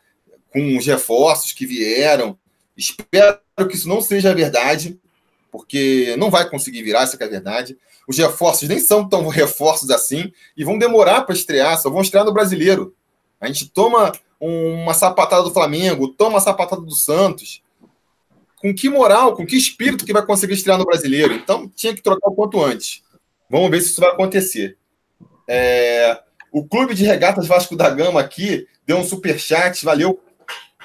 com 0.50 0.78
os 0.78 0.86
reforços 0.86 1.54
que 1.54 1.66
vieram. 1.66 2.38
Espero 2.76 3.40
que 3.70 3.76
isso 3.76 3.88
não 3.88 4.02
seja 4.02 4.36
verdade 4.36 5.00
porque 5.54 6.16
não 6.18 6.32
vai 6.32 6.50
conseguir 6.50 6.82
virar, 6.82 7.04
essa 7.04 7.16
é 7.16 7.24
a 7.24 7.30
verdade. 7.30 7.78
Os 8.08 8.18
reforços 8.18 8.68
nem 8.68 8.80
são 8.80 9.08
tão 9.08 9.28
reforços 9.30 9.92
assim 9.92 10.34
e 10.58 10.64
vão 10.66 10.80
demorar 10.80 11.22
para 11.22 11.36
estrear, 11.36 11.80
só 11.80 11.92
vão 11.92 12.02
estrear 12.02 12.26
no 12.26 12.34
brasileiro. 12.34 12.96
A 13.40 13.46
gente 13.46 13.70
toma 13.70 14.12
uma 14.40 14.96
sapatada 14.96 15.44
do 15.44 15.54
Flamengo, 15.54 16.08
toma 16.08 16.32
uma 16.32 16.42
sapatada 16.42 16.82
do 16.82 16.96
Santos. 16.96 17.62
Com 18.58 18.74
que 18.74 18.90
moral, 18.90 19.36
com 19.36 19.46
que 19.46 19.56
espírito 19.56 20.06
que 20.06 20.14
vai 20.14 20.26
conseguir 20.26 20.56
estrear 20.56 20.80
no 20.80 20.86
brasileiro? 20.86 21.36
Então 21.36 21.70
tinha 21.76 21.94
que 21.94 22.02
trocar 22.02 22.30
o 22.30 22.36
quanto 22.36 22.60
antes. 22.60 23.04
Vamos 23.48 23.70
ver 23.70 23.82
se 23.82 23.92
isso 23.92 24.02
vai 24.02 24.10
acontecer. 24.10 24.76
É, 25.48 26.20
o 26.52 26.66
Clube 26.66 26.96
de 26.96 27.06
Regatas 27.06 27.46
Vasco 27.46 27.76
da 27.76 27.92
Gama 27.92 28.20
aqui 28.20 28.68
deu 28.88 28.98
um 28.98 29.04
super 29.04 29.38
chat, 29.38 29.86
valeu 29.86 30.20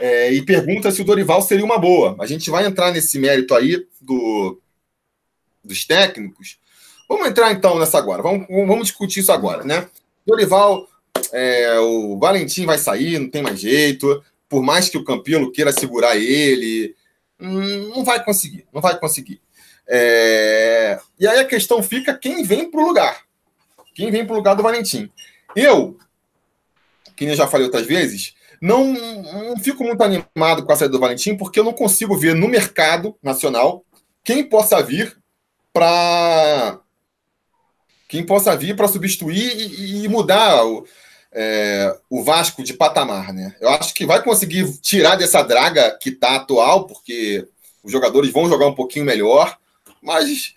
é, 0.00 0.32
e 0.32 0.42
pergunta 0.42 0.90
se 0.90 1.02
o 1.02 1.04
Dorival 1.04 1.42
seria 1.42 1.64
uma 1.64 1.78
boa. 1.78 2.16
A 2.20 2.26
gente 2.26 2.50
vai 2.50 2.66
entrar 2.66 2.92
nesse 2.92 3.18
mérito 3.18 3.54
aí 3.54 3.86
do, 4.00 4.60
dos 5.62 5.84
técnicos. 5.84 6.58
Vamos 7.08 7.28
entrar 7.28 7.52
então 7.52 7.78
nessa 7.78 7.98
agora. 7.98 8.22
Vamos, 8.22 8.46
vamos 8.48 8.88
discutir 8.88 9.20
isso 9.20 9.32
agora, 9.32 9.64
né? 9.64 9.88
Dorival, 10.26 10.86
é, 11.32 11.78
o 11.80 12.18
Valentim 12.18 12.66
vai 12.66 12.78
sair, 12.78 13.18
não 13.18 13.30
tem 13.30 13.42
mais 13.42 13.58
jeito. 13.58 14.22
Por 14.48 14.62
mais 14.62 14.88
que 14.88 14.98
o 14.98 15.04
Campilo 15.04 15.50
queira 15.52 15.72
segurar 15.72 16.16
ele, 16.16 16.94
hum, 17.40 17.90
não 17.94 18.04
vai 18.04 18.22
conseguir, 18.24 18.66
não 18.72 18.80
vai 18.80 18.98
conseguir. 18.98 19.40
É, 19.86 20.98
e 21.18 21.26
aí 21.26 21.40
a 21.40 21.44
questão 21.44 21.82
fica 21.82 22.16
quem 22.16 22.42
vem 22.42 22.70
para 22.70 22.80
o 22.80 22.86
lugar. 22.86 23.22
Quem 23.94 24.10
vem 24.10 24.24
para 24.24 24.34
o 24.34 24.36
lugar 24.36 24.54
do 24.54 24.62
Valentim. 24.62 25.10
Eu, 25.56 25.98
que 27.16 27.24
eu 27.24 27.34
já 27.34 27.48
falei 27.48 27.66
outras 27.66 27.86
vezes, 27.86 28.34
não, 28.60 28.92
não 28.92 29.56
fico 29.58 29.84
muito 29.84 30.02
animado 30.02 30.64
com 30.64 30.72
a 30.72 30.76
saída 30.76 30.92
do 30.92 31.00
Valentim, 31.00 31.36
porque 31.36 31.60
eu 31.60 31.64
não 31.64 31.72
consigo 31.72 32.16
ver 32.16 32.34
no 32.34 32.48
mercado 32.48 33.16
nacional 33.22 33.84
quem 34.24 34.44
possa 34.44 34.82
vir 34.82 35.16
para 35.72 36.80
quem 38.08 38.24
possa 38.24 38.56
vir 38.56 38.74
para 38.74 38.88
substituir 38.88 39.54
e, 39.54 40.04
e 40.04 40.08
mudar 40.08 40.64
o, 40.64 40.86
é, 41.30 41.94
o 42.08 42.22
Vasco 42.22 42.62
de 42.62 42.72
patamar, 42.72 43.32
né? 43.32 43.54
Eu 43.60 43.68
acho 43.68 43.92
que 43.92 44.06
vai 44.06 44.22
conseguir 44.22 44.66
tirar 44.80 45.14
dessa 45.16 45.42
draga 45.42 45.96
que 46.00 46.08
está 46.08 46.36
atual, 46.36 46.86
porque 46.86 47.46
os 47.82 47.92
jogadores 47.92 48.32
vão 48.32 48.48
jogar 48.48 48.66
um 48.66 48.74
pouquinho 48.74 49.04
melhor, 49.04 49.56
mas 50.02 50.54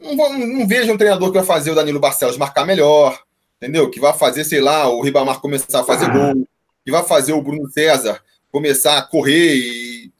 não, 0.00 0.38
não 0.38 0.66
vejo 0.66 0.92
um 0.92 0.96
treinador 0.96 1.30
que 1.30 1.38
vai 1.38 1.46
fazer 1.46 1.70
o 1.70 1.74
Danilo 1.74 2.00
Barcelos 2.00 2.38
marcar 2.38 2.64
melhor, 2.64 3.22
entendeu? 3.58 3.90
Que 3.90 4.00
vai 4.00 4.12
fazer, 4.12 4.44
sei 4.44 4.60
lá, 4.60 4.88
o 4.88 5.02
Ribamar 5.02 5.40
começar 5.40 5.80
a 5.80 5.84
fazer 5.84 6.10
gol, 6.10 6.48
que 6.84 6.90
vai 6.90 7.02
fazer 7.04 7.32
o 7.32 7.42
Bruno 7.42 7.68
César 7.70 8.20
começar 8.50 8.98
a 8.98 9.02
correr 9.02 9.56
e 9.56 10.12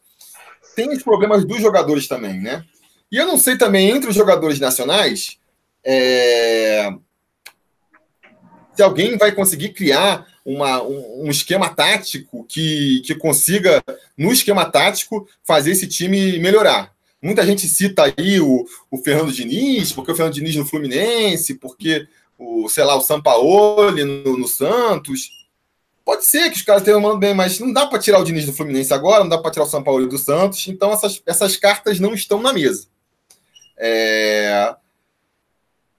tem 0.75 0.91
os 0.91 1.03
problemas 1.03 1.45
dos 1.45 1.61
jogadores 1.61 2.09
também, 2.09 2.41
né? 2.41 2.65
E 3.13 3.17
eu 3.17 3.27
não 3.27 3.39
sei 3.39 3.57
também 3.57 3.91
entre 3.91 4.11
os 4.11 4.17
jogadores 4.17 4.59
nacionais 4.59 5.39
é... 5.85 6.93
se 8.75 8.83
alguém 8.83 9.17
vai 9.17 9.31
conseguir 9.31 9.69
criar 9.69 10.27
uma, 10.45 10.83
um, 10.83 11.27
um, 11.27 11.31
esquema 11.31 11.69
tático 11.69 12.45
que, 12.45 13.03
que 13.05 13.15
consiga, 13.15 13.83
no 14.17 14.33
esquema 14.33 14.65
tático, 14.65 15.29
fazer 15.43 15.71
esse 15.71 15.87
time 15.87 16.39
melhorar. 16.39 16.93
Muita 17.23 17.47
gente 17.47 17.67
cita 17.67 18.03
aí 18.05 18.41
o, 18.41 18.67
o 18.91 18.99
Fernando 18.99 19.33
Diniz, 19.33 19.93
porque 19.93 20.13
o 20.13 20.15
Fernando 20.15 20.35
Diniz 20.35 20.55
no 20.57 20.67
Fluminense, 20.67 21.55
porque 21.55 22.07
o, 22.39 22.69
sei 22.69 22.85
lá, 22.85 22.95
o 22.97 23.01
Sampaoli 23.01 24.05
no, 24.05 24.37
no 24.37 24.47
Santos. 24.47 25.44
Pode 26.05 26.27
ser 26.27 26.51
que 26.51 26.57
os 26.57 26.63
caras 26.63 26.83
tenham 26.83 27.01
mandado 27.01 27.19
bem, 27.19 27.33
mas 27.33 27.59
não 27.59 27.73
dá 27.73 27.87
para 27.87 27.99
tirar 27.99 28.19
o 28.19 28.25
Diniz 28.25 28.45
do 28.45 28.53
Fluminense 28.53 28.93
agora, 28.93 29.21
não 29.21 29.31
dá 29.31 29.39
para 29.39 29.51
tirar 29.51 29.65
o 29.65 29.69
São 29.69 29.83
Paulo 29.83 30.07
do 30.07 30.19
Santos, 30.19 30.69
então 30.69 30.93
essas, 30.93 31.23
essas 31.25 31.57
cartas 31.57 31.99
não 31.99 32.13
estão 32.13 32.43
na 32.43 32.53
mesa. 32.53 32.87
É... 33.79 34.75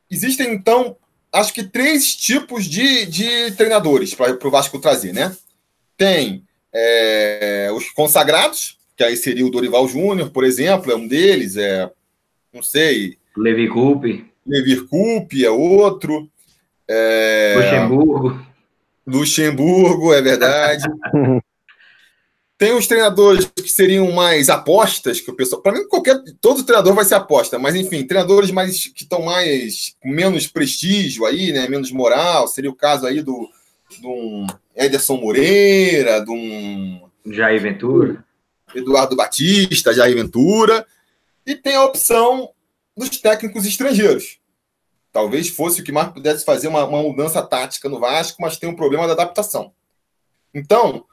Existem, 0.09 0.53
então, 0.53 0.95
acho 1.33 1.51
que 1.51 1.63
três 1.63 2.15
tipos 2.15 2.65
de, 2.65 3.07
de 3.07 3.51
treinadores 3.53 4.13
para 4.13 4.47
o 4.47 4.51
Vasco 4.51 4.79
trazer, 4.79 5.11
né? 5.11 5.35
Tem 5.97 6.43
é, 6.71 7.69
os 7.73 7.89
consagrados, 7.89 8.77
que 8.95 9.03
aí 9.03 9.17
seria 9.17 9.45
o 9.45 9.49
Dorival 9.49 9.87
Júnior, 9.87 10.29
por 10.29 10.43
exemplo, 10.43 10.91
é 10.91 10.95
um 10.95 11.07
deles, 11.07 11.57
é, 11.57 11.89
não 12.53 12.61
sei. 12.61 13.17
Levi 13.35 13.67
Coupe. 13.67 14.25
Levi 14.45 14.81
Coupe 14.85 15.43
é 15.43 15.49
outro. 15.49 16.29
É, 16.87 17.55
Luxemburgo. 17.57 18.45
Luxemburgo, 19.05 20.13
é 20.13 20.21
verdade. 20.21 20.83
Tem 22.57 22.71
os 22.73 22.87
treinadores 22.87 23.45
que 23.53 23.67
seriam 23.67 24.09
mais 24.13 24.49
apostas, 24.49 25.19
que 25.19 25.29
o 25.29 25.35
pessoal. 25.35 25.61
Para 25.61 25.73
mim, 25.73 25.87
qualquer. 25.89 26.21
Todo 26.39 26.63
treinador 26.63 26.93
vai 26.93 27.03
ser 27.03 27.15
aposta, 27.15 27.59
mas 27.59 27.75
enfim, 27.75 28.07
treinadores 28.07 28.49
mais 28.49 28.87
que 28.87 29.03
estão 29.03 29.23
mais. 29.23 29.93
com 30.01 30.09
menos 30.09 30.47
prestígio 30.47 31.25
aí, 31.25 31.51
né? 31.51 31.67
Menos 31.67 31.91
moral. 31.91 32.47
Seria 32.47 32.69
o 32.69 32.75
caso 32.75 33.05
aí 33.05 33.21
do. 33.21 33.49
do 34.01 34.09
um 34.09 34.47
Ederson 34.73 35.17
Moreira, 35.17 36.23
de 36.23 36.31
um. 36.31 37.01
Jair 37.25 37.61
Ventura. 37.61 38.23
Eduardo 38.73 39.17
Batista, 39.17 39.93
Jair 39.93 40.15
Ventura. 40.15 40.85
E 41.45 41.55
tem 41.55 41.75
a 41.75 41.83
opção 41.83 42.49
dos 42.95 43.09
técnicos 43.17 43.65
estrangeiros. 43.65 44.39
Talvez 45.15 45.47
fosse 45.47 45.79
o 45.79 45.83
que 45.85 45.93
mais 45.93 46.09
pudesse 46.09 46.43
fazer 46.43 46.67
uma, 46.67 46.83
uma 46.83 47.01
mudança 47.01 47.41
tática 47.41 47.87
no 47.87 48.01
Vasco, 48.01 48.41
mas 48.41 48.57
tem 48.57 48.67
um 48.67 48.75
problema 48.75 49.07
da 49.07 49.13
adaptação. 49.13 49.71
Então, 50.53 51.05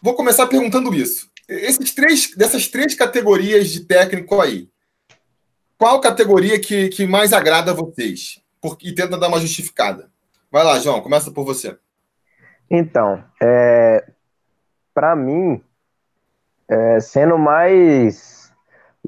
vou 0.00 0.14
começar 0.14 0.46
perguntando 0.46 0.94
isso. 0.94 1.30
Esses 1.46 1.94
três, 1.94 2.34
dessas 2.34 2.68
três 2.68 2.94
categorias 2.94 3.68
de 3.68 3.80
técnico 3.80 4.40
aí, 4.40 4.70
qual 5.76 6.00
categoria 6.00 6.58
que, 6.58 6.88
que 6.88 7.06
mais 7.06 7.34
agrada 7.34 7.72
a 7.72 7.74
vocês? 7.74 8.40
Por, 8.62 8.78
e 8.80 8.94
tenta 8.94 9.18
dar 9.18 9.28
uma 9.28 9.40
justificada. 9.40 10.10
Vai 10.50 10.64
lá, 10.64 10.78
João, 10.78 11.02
começa 11.02 11.30
por 11.30 11.44
você. 11.44 11.76
Então, 12.70 13.22
é, 13.42 14.10
para 14.94 15.14
mim, 15.14 15.62
é, 16.66 16.98
sendo 16.98 17.36
mais 17.36 18.50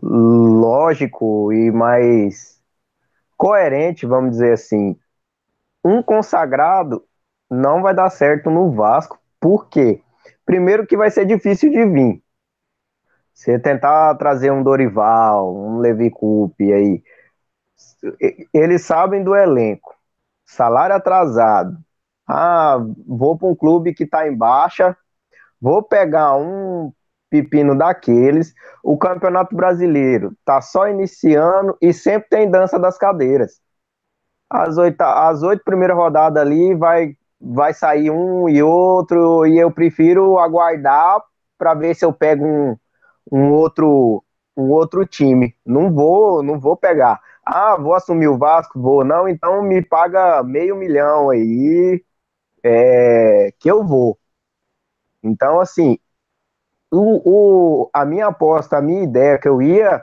lógico 0.03 1.55
e 1.55 1.71
mais 1.71 2.56
coerente, 3.37 4.07
vamos 4.07 4.33
dizer 4.33 4.53
assim, 4.55 4.97
um 5.85 6.03
consagrado 6.03 7.05
não 7.51 7.83
vai 7.83 7.95
dar 7.95 8.11
certo 8.11 8.51
no 8.51 8.73
Vasco, 8.73 9.19
por 9.41 9.69
quê? 9.69 10.03
primeiro 10.47 10.87
que 10.87 10.97
vai 10.97 11.11
ser 11.11 11.27
difícil 11.27 11.71
de 11.71 11.85
vir. 11.85 12.23
Você 13.35 13.59
tentar 13.59 14.15
trazer 14.15 14.51
um 14.51 14.63
Dorival, 14.63 15.55
um 15.55 15.79
Levi 15.79 16.11
Coupe 16.11 16.73
aí, 16.73 17.03
eles 18.55 18.83
sabem 18.87 19.23
do 19.23 19.35
elenco. 19.35 19.95
Salário 20.47 20.95
atrasado. 20.95 21.77
Ah, 22.27 22.79
vou 23.07 23.37
para 23.37 23.49
um 23.49 23.55
clube 23.55 23.93
que 23.93 24.05
está 24.05 24.27
em 24.27 24.35
baixa, 24.35 24.97
vou 25.61 25.83
pegar 25.83 26.37
um 26.37 26.93
pepino 27.31 27.77
daqueles. 27.77 28.55
O 28.83 28.97
Campeonato 28.99 29.55
Brasileiro 29.55 30.35
tá 30.45 30.61
só 30.61 30.89
iniciando 30.89 31.77
e 31.81 31.93
sempre 31.93 32.29
tem 32.29 32.51
dança 32.51 32.79
das 32.79 32.99
cadeiras. 32.99 33.61
As 34.51 34.79
oito, 34.79 35.01
as 35.03 35.43
oito 35.43 35.65
primeiras 35.65 35.97
rodadas 35.97 36.43
ali 36.43 36.75
vai 36.75 37.17
vai 37.41 37.75
sair 37.75 38.11
um 38.11 38.49
e 38.49 38.63
outro, 38.63 39.47
e 39.47 39.59
eu 39.59 39.71
prefiro 39.71 40.39
aguardar 40.39 41.21
para 41.59 41.75
ver 41.75 41.95
se 41.95 42.05
eu 42.05 42.13
pego 42.13 42.45
um, 42.47 42.77
um 43.31 43.53
outro 43.53 44.25
um 44.57 44.71
outro 44.71 45.07
time. 45.07 45.55
Não 45.65 45.93
vou, 45.93 46.43
não 46.43 46.59
vou 46.61 46.77
pegar. 46.77 47.21
Ah, 47.45 47.77
vou 47.77 47.95
assumir 47.95 48.29
o 48.29 48.39
Vasco, 48.39 48.81
vou 48.81 49.05
não, 49.05 49.29
então 49.29 49.63
me 49.63 49.83
paga 49.83 50.43
meio 50.43 50.77
milhão 50.77 51.31
aí 51.31 52.03
é, 52.65 53.53
que 53.59 53.71
eu 53.71 53.85
vou. 53.87 54.19
Então, 55.23 55.61
assim, 55.61 55.99
o, 56.91 57.85
o, 57.85 57.91
a 57.93 58.05
minha 58.05 58.29
aposta, 58.29 58.79
a 58.79 58.83
minha 58.83 59.03
ideia 59.03 59.39
que 59.39 59.49
eu 59.49 59.61
ia 59.61 60.03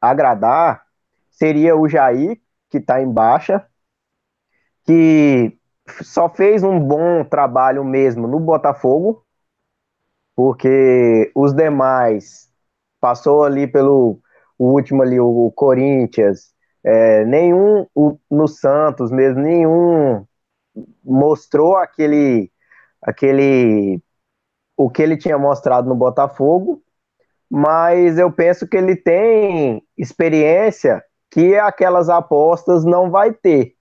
agradar 0.00 0.82
seria 1.30 1.76
o 1.76 1.88
Jair, 1.88 2.40
que 2.70 2.78
está 2.78 3.00
em 3.00 3.10
baixa, 3.10 3.66
que 4.84 5.56
só 6.02 6.28
fez 6.28 6.62
um 6.62 6.78
bom 6.78 7.24
trabalho 7.24 7.84
mesmo 7.84 8.26
no 8.26 8.40
Botafogo, 8.40 9.24
porque 10.34 11.32
os 11.34 11.52
demais 11.54 12.48
passou 13.00 13.44
ali 13.44 13.66
pelo 13.66 14.20
último 14.58 15.02
ali, 15.02 15.18
o 15.18 15.52
Corinthians, 15.54 16.52
é, 16.84 17.24
nenhum 17.24 17.86
o, 17.94 18.18
no 18.30 18.46
Santos 18.48 19.10
mesmo, 19.10 19.40
nenhum 19.40 20.26
mostrou 21.04 21.76
aquele 21.76 22.50
aquele 23.02 24.00
o 24.78 24.88
que 24.88 25.02
ele 25.02 25.16
tinha 25.16 25.36
mostrado 25.36 25.88
no 25.88 25.96
Botafogo, 25.96 26.80
mas 27.50 28.16
eu 28.16 28.30
penso 28.30 28.64
que 28.66 28.76
ele 28.76 28.94
tem 28.94 29.82
experiência 29.96 31.02
que 31.28 31.56
aquelas 31.56 32.08
apostas 32.08 32.84
não 32.84 33.10
vai 33.10 33.32
ter. 33.32 33.74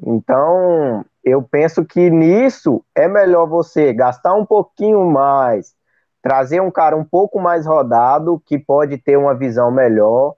Então, 0.00 1.04
eu 1.24 1.42
penso 1.42 1.84
que 1.84 2.08
nisso 2.08 2.84
é 2.94 3.08
melhor 3.08 3.48
você 3.48 3.92
gastar 3.92 4.34
um 4.34 4.46
pouquinho 4.46 5.04
mais, 5.04 5.74
trazer 6.22 6.60
um 6.60 6.70
cara 6.70 6.96
um 6.96 7.04
pouco 7.04 7.40
mais 7.40 7.66
rodado, 7.66 8.40
que 8.46 8.56
pode 8.56 8.98
ter 8.98 9.16
uma 9.16 9.34
visão 9.34 9.72
melhor, 9.72 10.36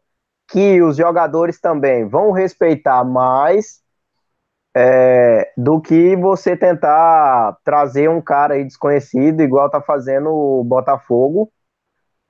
que 0.49 0.81
os 0.81 0.97
jogadores 0.97 1.61
também 1.61 2.09
vão 2.09 2.33
respeitar 2.33 3.05
mais 3.05 3.83
é, 4.75 5.53
do 5.57 5.81
que 5.81 6.17
você 6.17 6.57
tentar 6.57 7.57
trazer 7.65 8.09
um 8.09 8.21
cara 8.21 8.55
aí 8.55 8.65
desconhecido, 8.65 9.43
igual 9.43 9.71
tá 9.71 9.81
fazendo 9.81 10.31
o 10.31 10.65
Botafogo. 10.65 11.53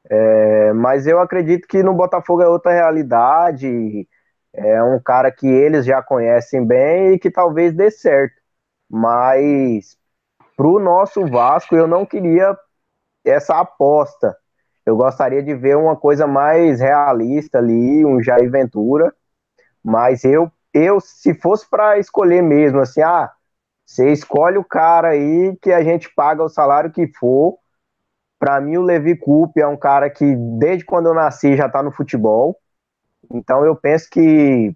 É, 0.08 0.72
mas 0.72 1.06
eu 1.06 1.20
acredito 1.20 1.68
que 1.68 1.82
no 1.82 1.94
Botafogo 1.94 2.42
é 2.42 2.48
outra 2.48 2.72
realidade. 2.72 4.08
É 4.52 4.82
um 4.82 5.00
cara 5.00 5.30
que 5.30 5.46
eles 5.46 5.84
já 5.86 6.02
conhecem 6.02 6.66
bem 6.66 7.14
e 7.14 7.18
que 7.18 7.30
talvez 7.30 7.72
dê 7.74 7.90
certo. 7.90 8.34
Mas 8.90 9.96
para 10.56 10.66
o 10.68 10.80
nosso 10.80 11.26
Vasco, 11.26 11.76
eu 11.76 11.86
não 11.86 12.04
queria 12.06 12.56
essa 13.24 13.60
aposta. 13.60 14.36
Eu 14.84 14.96
gostaria 14.96 15.42
de 15.42 15.54
ver 15.54 15.76
uma 15.76 15.96
coisa 15.96 16.26
mais 16.26 16.80
realista 16.80 17.58
ali, 17.58 18.04
um 18.04 18.22
Jair 18.22 18.50
Ventura. 18.50 19.14
Mas 19.84 20.24
eu, 20.24 20.50
eu 20.72 21.00
se 21.00 21.34
fosse 21.34 21.68
para 21.68 21.98
escolher 21.98 22.42
mesmo, 22.42 22.80
assim, 22.80 23.02
ah, 23.02 23.30
você 23.84 24.12
escolhe 24.12 24.56
o 24.58 24.64
cara 24.64 25.08
aí 25.08 25.56
que 25.60 25.72
a 25.72 25.82
gente 25.82 26.12
paga 26.14 26.44
o 26.44 26.48
salário 26.48 26.92
que 26.92 27.08
for. 27.18 27.58
Para 28.38 28.60
mim, 28.60 28.76
o 28.76 28.82
Levi 28.82 29.16
Coupe 29.16 29.60
é 29.60 29.66
um 29.66 29.76
cara 29.76 30.08
que, 30.08 30.36
desde 30.58 30.84
quando 30.84 31.06
eu 31.06 31.14
nasci, 31.14 31.56
já 31.56 31.66
está 31.66 31.82
no 31.82 31.92
futebol. 31.92 32.56
Então 33.32 33.64
eu 33.64 33.76
penso 33.76 34.08
que 34.10 34.74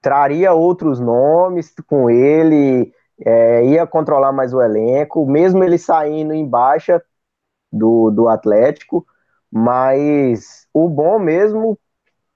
traria 0.00 0.52
outros 0.52 0.98
nomes 1.00 1.72
com 1.86 2.10
ele, 2.10 2.92
é, 3.24 3.64
ia 3.66 3.86
controlar 3.86 4.32
mais 4.32 4.52
o 4.52 4.60
elenco, 4.60 5.24
mesmo 5.26 5.62
ele 5.62 5.78
saindo 5.78 6.32
em 6.34 6.46
baixa 6.46 7.02
do, 7.70 8.10
do 8.10 8.28
Atlético, 8.28 9.06
mas 9.50 10.66
o 10.74 10.88
bom 10.88 11.18
mesmo 11.18 11.78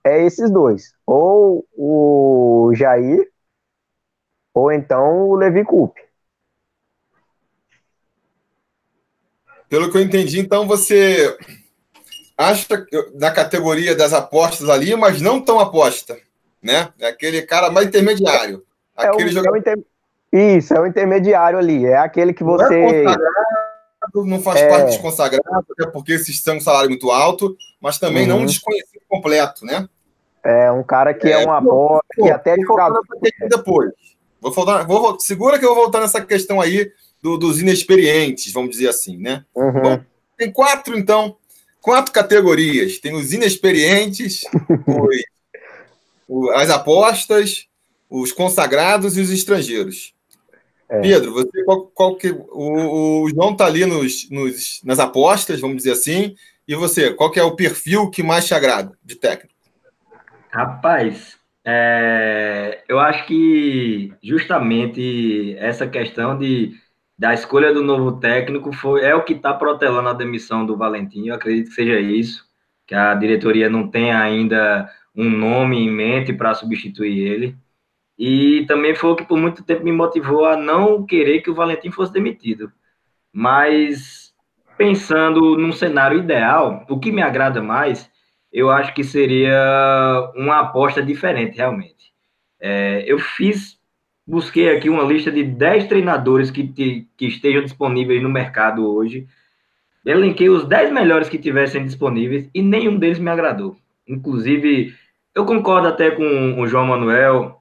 é 0.06 0.24
esses 0.24 0.50
dois, 0.50 0.92
ou 1.04 1.66
o 1.76 2.70
Jair, 2.74 3.28
ou 4.54 4.70
então 4.70 5.28
o 5.28 5.34
Levi 5.34 5.64
Coupe. 5.64 6.00
Pelo 9.68 9.90
que 9.90 9.98
eu 9.98 10.02
entendi, 10.02 10.38
então 10.38 10.64
você 10.66 11.36
acha 12.38 12.86
da 13.14 13.32
categoria 13.32 13.96
das 13.96 14.12
apostas 14.12 14.68
ali, 14.68 14.94
mas 14.94 15.20
não 15.20 15.40
tão 15.40 15.58
aposta, 15.58 16.16
né? 16.62 16.92
É 17.00 17.08
aquele 17.08 17.42
cara 17.42 17.68
mais 17.68 17.88
intermediário. 17.88 18.64
É 18.96 19.08
aquele 19.08 19.30
o, 19.30 19.32
jogador... 19.32 19.56
É 19.56 19.58
inter... 19.58 19.78
Isso, 20.32 20.72
é 20.72 20.80
o 20.80 20.86
intermediário 20.86 21.58
ali. 21.58 21.84
É 21.84 21.96
aquele 21.96 22.32
que 22.32 22.44
você. 22.44 23.02
Não, 23.02 23.12
é 24.24 24.28
não 24.28 24.40
faz 24.40 24.60
é... 24.60 24.68
parte 24.68 24.86
dos 24.86 24.98
consagrados, 24.98 25.64
até 25.72 25.90
porque 25.90 26.12
esses 26.12 26.40
têm 26.42 26.58
um 26.58 26.60
salário 26.60 26.88
muito 26.88 27.10
alto, 27.10 27.56
mas 27.80 27.98
também 27.98 28.22
uhum. 28.22 28.28
não 28.28 28.38
um 28.40 28.46
desconhecido 28.46 29.02
completo, 29.08 29.64
né? 29.64 29.88
É 30.44 30.70
um 30.70 30.82
cara 30.82 31.12
que 31.12 31.26
é, 31.26 31.42
é 31.42 31.44
uma 31.44 31.58
aposta, 31.58 32.06
que 32.14 32.30
até 32.30 32.56
jogador... 32.56 33.00
depois. 33.48 33.90
Vou 34.40 34.52
voltar, 34.52 34.86
vou, 34.86 35.18
segura 35.18 35.58
que 35.58 35.64
eu 35.64 35.74
vou 35.74 35.84
voltar 35.84 36.00
nessa 36.00 36.20
questão 36.20 36.60
aí 36.60 36.92
do, 37.22 37.36
dos 37.36 37.60
inexperientes, 37.60 38.52
vamos 38.52 38.70
dizer 38.70 38.88
assim, 38.88 39.16
né? 39.16 39.44
Uhum. 39.54 39.72
Bom, 39.72 40.00
tem 40.36 40.52
quatro, 40.52 40.96
então, 40.96 41.36
quatro 41.80 42.12
categorias. 42.12 42.98
Tem 42.98 43.14
os 43.14 43.32
inexperientes, 43.32 44.42
os, 46.28 46.50
as 46.54 46.70
apostas, 46.70 47.66
os 48.08 48.30
consagrados 48.30 49.16
e 49.16 49.20
os 49.20 49.30
estrangeiros. 49.30 50.14
É. 50.88 51.00
Pedro, 51.00 51.32
você 51.32 51.64
qual, 51.64 51.86
qual 51.86 52.16
que 52.16 52.30
o, 52.30 53.24
o 53.24 53.28
João 53.30 53.52
está 53.52 53.66
ali 53.66 53.84
nos, 53.84 54.30
nos, 54.30 54.80
nas 54.84 55.00
apostas, 55.00 55.60
vamos 55.60 55.78
dizer 55.78 55.92
assim, 55.92 56.36
e 56.68 56.74
você, 56.74 57.12
qual 57.12 57.30
que 57.30 57.40
é 57.40 57.42
o 57.42 57.56
perfil 57.56 58.10
que 58.10 58.22
mais 58.22 58.46
te 58.46 58.54
agrada 58.54 58.96
de 59.04 59.16
técnico? 59.16 59.55
Rapaz, 60.56 61.38
é, 61.66 62.82
eu 62.88 62.98
acho 62.98 63.26
que 63.26 64.14
justamente 64.22 65.54
essa 65.58 65.86
questão 65.86 66.38
de 66.38 66.72
da 67.18 67.34
escolha 67.34 67.74
do 67.74 67.82
novo 67.82 68.18
técnico 68.18 68.72
foi 68.72 69.02
é 69.02 69.14
o 69.14 69.22
que 69.22 69.34
está 69.34 69.52
protelando 69.52 70.08
a 70.08 70.14
demissão 70.14 70.64
do 70.64 70.74
Valentim. 70.74 71.26
Eu 71.26 71.34
acredito 71.34 71.68
que 71.68 71.74
seja 71.74 72.00
isso, 72.00 72.46
que 72.86 72.94
a 72.94 73.14
diretoria 73.14 73.68
não 73.68 73.90
tem 73.90 74.12
ainda 74.12 74.90
um 75.14 75.28
nome 75.28 75.76
em 75.78 75.90
mente 75.90 76.32
para 76.32 76.54
substituir 76.54 77.18
ele. 77.18 77.56
E 78.18 78.64
também 78.66 78.94
foi 78.94 79.10
o 79.10 79.16
que 79.16 79.26
por 79.26 79.38
muito 79.38 79.62
tempo 79.62 79.84
me 79.84 79.92
motivou 79.92 80.46
a 80.46 80.56
não 80.56 81.04
querer 81.04 81.42
que 81.42 81.50
o 81.50 81.54
Valentim 81.54 81.90
fosse 81.90 82.14
demitido. 82.14 82.72
Mas 83.30 84.34
pensando 84.78 85.58
num 85.58 85.72
cenário 85.72 86.18
ideal, 86.18 86.86
o 86.88 86.98
que 86.98 87.12
me 87.12 87.20
agrada 87.20 87.62
mais, 87.62 88.10
eu 88.56 88.70
acho 88.70 88.94
que 88.94 89.04
seria 89.04 90.32
uma 90.34 90.60
aposta 90.60 91.02
diferente, 91.02 91.58
realmente. 91.58 92.10
É, 92.58 93.04
eu 93.06 93.18
fiz, 93.18 93.78
busquei 94.26 94.74
aqui 94.74 94.88
uma 94.88 95.02
lista 95.02 95.30
de 95.30 95.44
10 95.44 95.88
treinadores 95.88 96.50
que, 96.50 96.66
te, 96.66 97.06
que 97.18 97.26
estejam 97.26 97.62
disponíveis 97.62 98.22
no 98.22 98.30
mercado 98.30 98.90
hoje. 98.90 99.26
Elenquei 100.06 100.48
os 100.48 100.64
10 100.64 100.90
melhores 100.90 101.28
que 101.28 101.36
tivessem 101.36 101.84
disponíveis 101.84 102.48
e 102.54 102.62
nenhum 102.62 102.98
deles 102.98 103.18
me 103.18 103.28
agradou. 103.28 103.76
Inclusive, 104.08 104.94
eu 105.34 105.44
concordo 105.44 105.88
até 105.88 106.10
com 106.10 106.58
o 106.58 106.66
João 106.66 106.86
Manuel, 106.86 107.60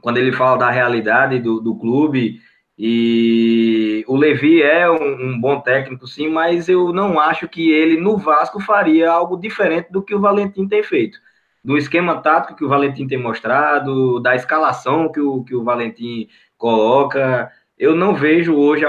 quando 0.00 0.18
ele 0.18 0.30
fala 0.30 0.56
da 0.56 0.70
realidade 0.70 1.40
do, 1.40 1.60
do 1.60 1.76
clube 1.76 2.40
e 2.78 4.04
o 4.06 4.14
Levi 4.14 4.62
é 4.62 4.88
um, 4.88 5.30
um, 5.30 5.40
bom 5.40 5.60
técnico, 5.60 6.06
sim, 6.06 6.28
mas 6.28 6.68
eu 6.68 6.92
não 6.92 7.18
acho 7.18 7.48
que 7.48 7.72
ele 7.72 8.00
no 8.00 8.16
Vasco 8.16 8.60
faria 8.60 9.10
algo 9.10 9.36
diferente 9.36 9.90
do 9.90 10.00
que 10.00 10.14
o 10.14 10.20
Valentim 10.20 10.68
tem 10.68 10.80
feito. 10.84 11.18
Do 11.64 11.76
esquema 11.76 12.22
tático 12.22 12.54
que 12.54 12.64
o 12.64 12.68
Valentim 12.68 13.08
tem 13.08 13.18
mostrado, 13.18 14.20
da 14.20 14.36
escalação 14.36 15.10
que 15.10 15.18
o, 15.18 15.42
que 15.42 15.56
o 15.56 15.64
Valentim 15.64 16.28
coloca. 16.56 17.50
Eu 17.76 17.96
não 17.96 18.14
vejo 18.14 18.54
hoje 18.54 18.84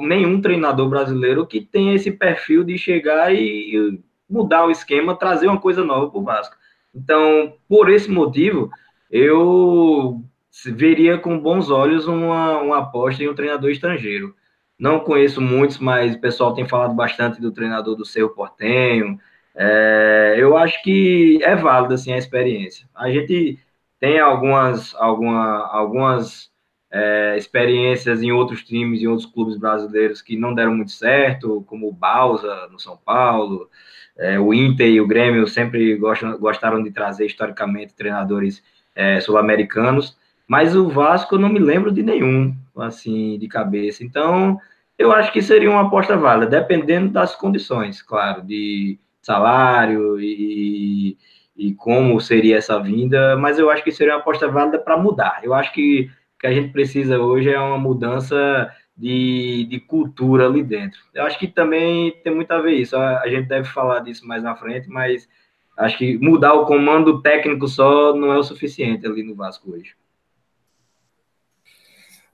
nenhum 0.00 0.40
treinador 0.40 0.88
brasileiro 0.88 1.46
que 1.46 1.60
tenha 1.60 1.94
esse 1.94 2.10
perfil 2.10 2.64
de 2.64 2.78
chegar 2.78 3.34
e 3.34 4.00
mudar 4.28 4.64
o 4.64 4.70
esquema, 4.70 5.18
trazer 5.18 5.48
uma 5.48 5.60
coisa 5.60 5.84
nova 5.84 6.10
para 6.10 6.18
o 6.18 6.24
Vasco. 6.24 6.56
Então, 6.94 7.54
por 7.68 7.90
esse 7.90 8.10
motivo, 8.10 8.70
eu 9.10 10.24
veria 10.66 11.18
com 11.18 11.38
bons 11.38 11.70
olhos 11.70 12.06
uma, 12.06 12.60
uma 12.60 12.78
aposta 12.78 13.22
em 13.22 13.28
um 13.28 13.34
treinador 13.34 13.70
estrangeiro. 13.70 14.34
Não 14.78 15.00
conheço 15.00 15.40
muitos, 15.40 15.78
mas 15.78 16.14
o 16.14 16.20
pessoal 16.20 16.54
tem 16.54 16.66
falado 16.66 16.94
bastante 16.94 17.40
do 17.40 17.52
treinador 17.52 17.96
do 17.96 18.04
seu 18.04 18.30
Portenho. 18.30 19.18
É, 19.54 20.34
eu 20.38 20.56
acho 20.56 20.82
que 20.82 21.38
é 21.42 21.54
válido 21.54 21.94
assim, 21.94 22.12
a 22.12 22.18
experiência. 22.18 22.88
A 22.94 23.10
gente 23.10 23.58
tem 24.00 24.18
algumas, 24.18 24.94
alguma, 24.96 25.66
algumas 25.68 26.50
é, 26.90 27.36
experiências 27.36 28.22
em 28.22 28.32
outros 28.32 28.62
times, 28.64 29.02
em 29.02 29.06
outros 29.06 29.26
clubes 29.26 29.56
brasileiros 29.56 30.22
que 30.22 30.36
não 30.36 30.54
deram 30.54 30.74
muito 30.74 30.92
certo, 30.92 31.64
como 31.66 31.88
o 31.88 31.92
Balsa 31.92 32.68
no 32.68 32.78
São 32.78 32.96
Paulo. 32.96 33.68
É, 34.16 34.38
o 34.38 34.54
Inter 34.54 34.88
e 34.88 35.00
o 35.00 35.06
Grêmio 35.06 35.46
sempre 35.48 35.96
gostam, 35.96 36.38
gostaram 36.38 36.82
de 36.82 36.90
trazer 36.90 37.26
historicamente 37.26 37.94
treinadores 37.94 38.62
é, 38.94 39.20
sul-americanos. 39.20 40.16
Mas 40.46 40.76
o 40.76 40.88
Vasco 40.88 41.34
eu 41.34 41.38
não 41.38 41.48
me 41.48 41.58
lembro 41.58 41.90
de 41.90 42.02
nenhum, 42.02 42.54
assim, 42.76 43.38
de 43.38 43.48
cabeça. 43.48 44.04
Então, 44.04 44.58
eu 44.98 45.12
acho 45.12 45.32
que 45.32 45.42
seria 45.42 45.70
uma 45.70 45.82
aposta 45.82 46.16
válida, 46.16 46.60
dependendo 46.60 47.10
das 47.10 47.34
condições, 47.34 48.02
claro, 48.02 48.42
de 48.42 48.98
salário 49.22 50.20
e, 50.20 51.16
e 51.56 51.74
como 51.74 52.20
seria 52.20 52.58
essa 52.58 52.78
vinda, 52.78 53.36
mas 53.36 53.58
eu 53.58 53.70
acho 53.70 53.82
que 53.82 53.90
seria 53.92 54.14
uma 54.14 54.20
aposta 54.20 54.48
válida 54.48 54.78
para 54.78 54.96
mudar. 54.96 55.40
Eu 55.42 55.54
acho 55.54 55.72
que 55.72 56.10
o 56.36 56.38
que 56.38 56.46
a 56.46 56.52
gente 56.52 56.72
precisa 56.72 57.18
hoje 57.18 57.50
é 57.50 57.58
uma 57.58 57.78
mudança 57.78 58.70
de, 58.96 59.66
de 59.68 59.80
cultura 59.80 60.46
ali 60.46 60.62
dentro. 60.62 61.00
Eu 61.14 61.24
acho 61.24 61.38
que 61.38 61.48
também 61.48 62.12
tem 62.22 62.34
muito 62.34 62.52
a 62.52 62.60
ver 62.60 62.74
isso. 62.74 62.96
A 62.96 63.26
gente 63.28 63.48
deve 63.48 63.68
falar 63.68 64.00
disso 64.00 64.26
mais 64.26 64.42
na 64.42 64.54
frente, 64.54 64.88
mas 64.88 65.28
acho 65.76 65.98
que 65.98 66.18
mudar 66.18 66.54
o 66.54 66.66
comando 66.66 67.20
técnico 67.22 67.66
só 67.66 68.14
não 68.14 68.32
é 68.32 68.38
o 68.38 68.44
suficiente 68.44 69.06
ali 69.06 69.22
no 69.22 69.34
Vasco 69.34 69.72
hoje. 69.72 69.94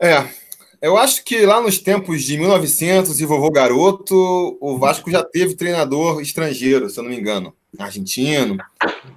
É, 0.02 0.26
eu 0.80 0.96
acho 0.96 1.22
que 1.24 1.44
lá 1.44 1.60
nos 1.60 1.78
tempos 1.78 2.24
de 2.24 2.38
1900 2.38 3.20
e 3.20 3.26
vovô 3.26 3.50
garoto, 3.50 4.56
o 4.58 4.78
Vasco 4.78 5.10
já 5.10 5.22
teve 5.22 5.54
treinador 5.54 6.22
estrangeiro, 6.22 6.88
se 6.88 6.98
eu 6.98 7.04
não 7.04 7.10
me 7.10 7.18
engano, 7.18 7.54
argentino. 7.78 8.56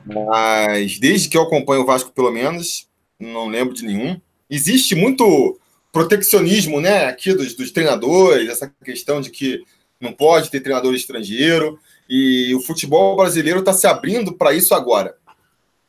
Mas 0.05 0.99
desde 0.99 1.29
que 1.29 1.37
eu 1.37 1.43
acompanho 1.43 1.83
o 1.83 1.85
Vasco, 1.85 2.11
pelo 2.11 2.31
menos, 2.31 2.89
não 3.17 3.47
lembro 3.47 3.73
de 3.73 3.85
nenhum. 3.85 4.19
Existe 4.49 4.93
muito 4.93 5.57
proteccionismo, 5.93 6.81
né, 6.81 7.05
aqui 7.05 7.33
dos, 7.33 7.53
dos 7.53 7.71
treinadores, 7.71 8.49
essa 8.49 8.69
questão 8.83 9.21
de 9.21 9.29
que 9.29 9.63
não 10.01 10.11
pode 10.11 10.49
ter 10.49 10.59
treinador 10.59 10.93
estrangeiro. 10.93 11.79
E 12.09 12.53
o 12.55 12.61
futebol 12.61 13.15
brasileiro 13.15 13.59
está 13.59 13.71
se 13.71 13.87
abrindo 13.87 14.33
para 14.33 14.53
isso 14.53 14.75
agora. 14.75 15.15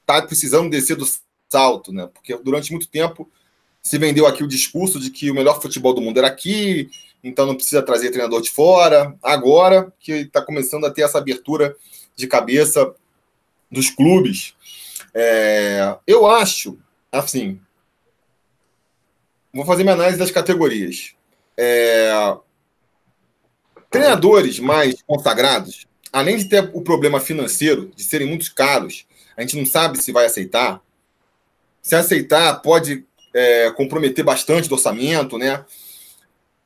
Está 0.03 0.23
precisando 0.23 0.71
descer 0.71 0.95
do 0.95 1.07
salto, 1.51 1.93
né? 1.93 2.09
Porque 2.15 2.37
durante 2.37 2.71
muito 2.71 2.87
tempo 2.87 3.29
se 3.85 3.99
vendeu 3.99 4.27
aqui 4.27 4.43
o 4.43 4.49
discurso 4.49 4.99
de 4.99 5.11
que 5.11 5.31
o 5.31 5.35
melhor 5.35 5.61
futebol 5.61 5.93
do 5.93 6.01
mundo 6.01 6.17
era 6.17 6.27
aqui, 6.27 6.91
então 7.23 7.45
não 7.45 7.55
precisa 7.55 7.83
trazer 7.83 8.11
treinador 8.11 8.41
de 8.41 8.51
fora. 8.51 9.15
Agora 9.23 9.93
que 10.01 10.13
está 10.13 10.41
começando 10.41 10.87
a 10.87 10.91
ter 10.91 11.03
essa 11.03 11.19
abertura 11.19 11.77
de 12.17 12.27
cabeça 12.27 12.95
dos 13.71 13.91
clubes. 13.91 14.55
É, 15.13 15.97
eu 16.07 16.27
acho, 16.27 16.79
assim, 17.13 17.61
vou 19.53 19.67
fazer 19.67 19.83
minha 19.83 19.95
análise 19.95 20.19
das 20.19 20.31
categorias. 20.31 21.15
É, 21.55 22.37
treinadores 23.91 24.59
mais 24.59 25.03
consagrados, 25.03 25.87
além 26.11 26.39
de 26.39 26.47
ter 26.47 26.71
o 26.73 26.81
problema 26.81 27.21
financeiro, 27.21 27.93
de 27.95 28.03
serem 28.03 28.27
muito 28.27 28.53
caros, 28.55 29.07
a 29.37 29.43
gente 29.43 29.59
não 29.59 29.67
sabe 29.67 29.99
se 29.99 30.11
vai 30.11 30.25
aceitar. 30.25 30.81
Se 31.83 31.95
aceitar, 31.95 32.63
pode 32.63 33.05
é, 33.35 33.71
comprometer 33.73 34.25
bastante 34.25 34.69
do 34.69 34.77
orçamento, 34.77 35.37
né? 35.37 35.65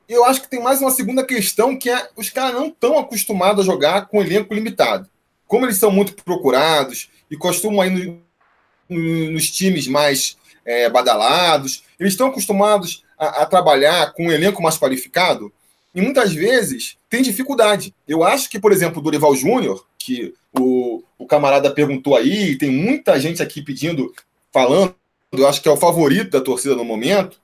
Eu 0.09 0.25
acho 0.25 0.41
que 0.43 0.49
tem 0.49 0.63
mais 0.63 0.81
uma 0.81 0.91
segunda 0.91 1.25
questão 1.25 1.79
que 1.79 1.91
é 1.91 2.09
os 2.17 2.31
caras 2.31 2.55
não 2.55 2.69
estão 2.69 2.99
acostumados 2.99 3.63
a 3.63 3.71
jogar 3.71 4.07
com 4.07 4.23
elenco 4.23 4.55
limitado. 4.55 5.09
Como 5.47 5.67
eles 5.67 5.79
são 5.79 5.91
muito 5.91 6.15
procurados 6.23 7.11
e 7.31 7.37
costumam 7.37 7.85
ir 7.87 8.19
no, 8.89 9.31
nos 9.31 9.51
times 9.51 9.87
mais 9.87 10.37
é, 10.65 10.89
badalados, 10.89 11.83
eles 11.99 12.13
estão 12.13 12.29
acostumados 12.29 13.05
a, 13.19 13.43
a, 13.43 13.47
trabalhar 13.47 14.13
com 14.13 14.27
um 14.27 14.33
elenco 14.33 14.63
mais 14.63 14.79
qualificado 14.79 15.53
e 15.95 16.01
muitas 16.01 16.33
vezes 16.33 16.97
tem 17.09 17.23
dificuldade. 17.23 17.95
Eu 18.07 18.23
acho 18.23 18.49
que, 18.49 18.59
por 18.59 18.73
exemplo, 18.73 19.01
o 19.01 19.03
Dorival 19.03 19.35
Júnior, 19.35 19.87
que 19.99 20.35
o, 20.59 21.03
o 21.19 21.27
camarada 21.27 21.71
perguntou 21.71 22.17
aí, 22.17 22.57
tem 22.57 22.71
muita 22.71 23.19
gente 23.19 23.43
aqui 23.43 23.63
pedindo, 23.63 24.15
falando 24.53 24.95
eu 25.33 25.47
acho 25.47 25.61
que 25.61 25.69
é 25.69 25.73
o 25.73 25.77
favorito 25.77 26.31
da 26.31 26.41
torcida 26.41 26.75
no 26.75 26.85
momento, 26.85 27.41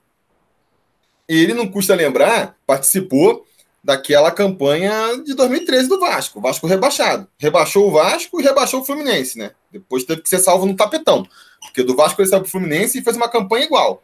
ele 1.27 1.53
não 1.53 1.67
custa 1.67 1.95
lembrar, 1.95 2.55
participou 2.65 3.45
daquela 3.83 4.31
campanha 4.31 5.21
de 5.23 5.35
2013 5.35 5.87
do 5.87 5.99
Vasco. 5.99 6.41
Vasco 6.41 6.65
rebaixado. 6.65 7.27
Rebaixou 7.37 7.87
o 7.87 7.91
Vasco 7.91 8.41
e 8.41 8.43
rebaixou 8.43 8.81
o 8.81 8.83
Fluminense, 8.83 9.37
né? 9.37 9.51
Depois 9.71 10.03
teve 10.03 10.21
que 10.21 10.29
ser 10.29 10.39
salvo 10.39 10.65
no 10.65 10.75
tapetão. 10.75 11.27
Porque 11.61 11.83
do 11.83 11.95
Vasco 11.95 12.19
ele 12.19 12.27
saiu 12.27 12.41
pro 12.41 12.49
Fluminense 12.49 12.97
e 12.97 13.03
fez 13.03 13.15
uma 13.15 13.29
campanha 13.29 13.65
igual. 13.65 14.01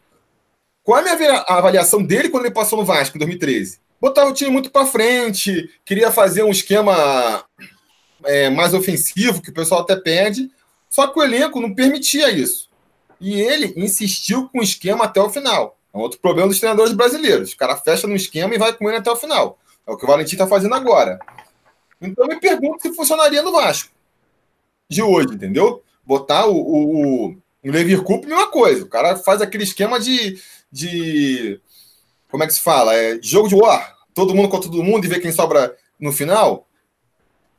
Qual 0.84 1.00
é 1.00 1.12
a 1.12 1.16
minha 1.16 1.46
avaliação 1.48 2.04
dele 2.04 2.30
quando 2.30 2.46
ele 2.46 2.54
passou 2.54 2.78
no 2.78 2.86
Vasco 2.86 3.18
em 3.18 3.20
2013? 3.20 3.80
Botava 4.00 4.30
o 4.30 4.34
time 4.34 4.50
muito 4.50 4.72
para 4.72 4.86
frente, 4.86 5.70
queria 5.86 6.12
fazer 6.12 6.44
um 6.44 6.50
esquema 6.50 7.44
é, 8.24 8.50
mais 8.50 8.74
ofensivo, 8.74 9.42
que 9.42 9.52
o 9.52 9.54
pessoal 9.54 9.82
até 9.82 9.96
pede, 9.96 10.50
só 10.90 11.08
que 11.08 11.20
o 11.20 11.24
elenco 11.24 11.62
não 11.62 11.74
permitia 11.74 12.32
isso. 12.32 12.71
E 13.22 13.40
ele 13.40 13.72
insistiu 13.78 14.50
com 14.50 14.60
o 14.60 14.64
esquema 14.64 15.06
até 15.06 15.22
o 15.22 15.30
final. 15.30 15.78
É 15.94 15.98
um 15.98 16.02
outro 16.02 16.20
problema 16.20 16.50
dos 16.50 16.60
treinadores 16.60 16.92
brasileiros. 16.92 17.54
O 17.54 17.58
cara 17.58 17.78
fecha 17.78 18.08
no 18.08 18.16
esquema 18.16 18.56
e 18.56 18.58
vai 18.58 18.74
com 18.74 18.90
ele 18.90 18.98
até 18.98 19.12
o 19.12 19.16
final. 19.16 19.60
É 19.88 19.92
o 19.92 19.96
que 19.96 20.04
o 20.04 20.08
Valentim 20.08 20.34
está 20.34 20.48
fazendo 20.48 20.74
agora. 20.74 21.20
Então 22.02 22.28
me 22.28 22.40
pergunto 22.40 22.82
se 22.82 22.94
funcionaria 22.94 23.44
no 23.44 23.52
Vasco. 23.52 23.92
De 24.90 25.04
hoje, 25.04 25.36
entendeu? 25.36 25.84
Botar 26.04 26.48
o, 26.48 26.56
o, 26.56 27.28
o 27.30 27.38
Levir 27.64 28.02
Cup, 28.02 28.26
mesma 28.26 28.48
coisa. 28.48 28.84
O 28.84 28.90
cara 28.90 29.16
faz 29.18 29.40
aquele 29.40 29.64
esquema 29.64 30.00
de, 30.00 30.42
de. 30.72 31.62
Como 32.30 32.44
é 32.44 32.48
que 32.48 32.54
se 32.54 32.62
fala? 32.62 32.96
É, 32.96 33.20
jogo 33.22 33.48
de 33.48 33.56
war. 33.56 33.96
Todo 34.16 34.34
mundo 34.34 34.50
contra 34.50 34.70
todo 34.70 34.84
mundo 34.84 35.06
e 35.06 35.08
ver 35.08 35.22
quem 35.22 35.32
sobra 35.32 35.78
no 36.00 36.12
final. 36.12 36.68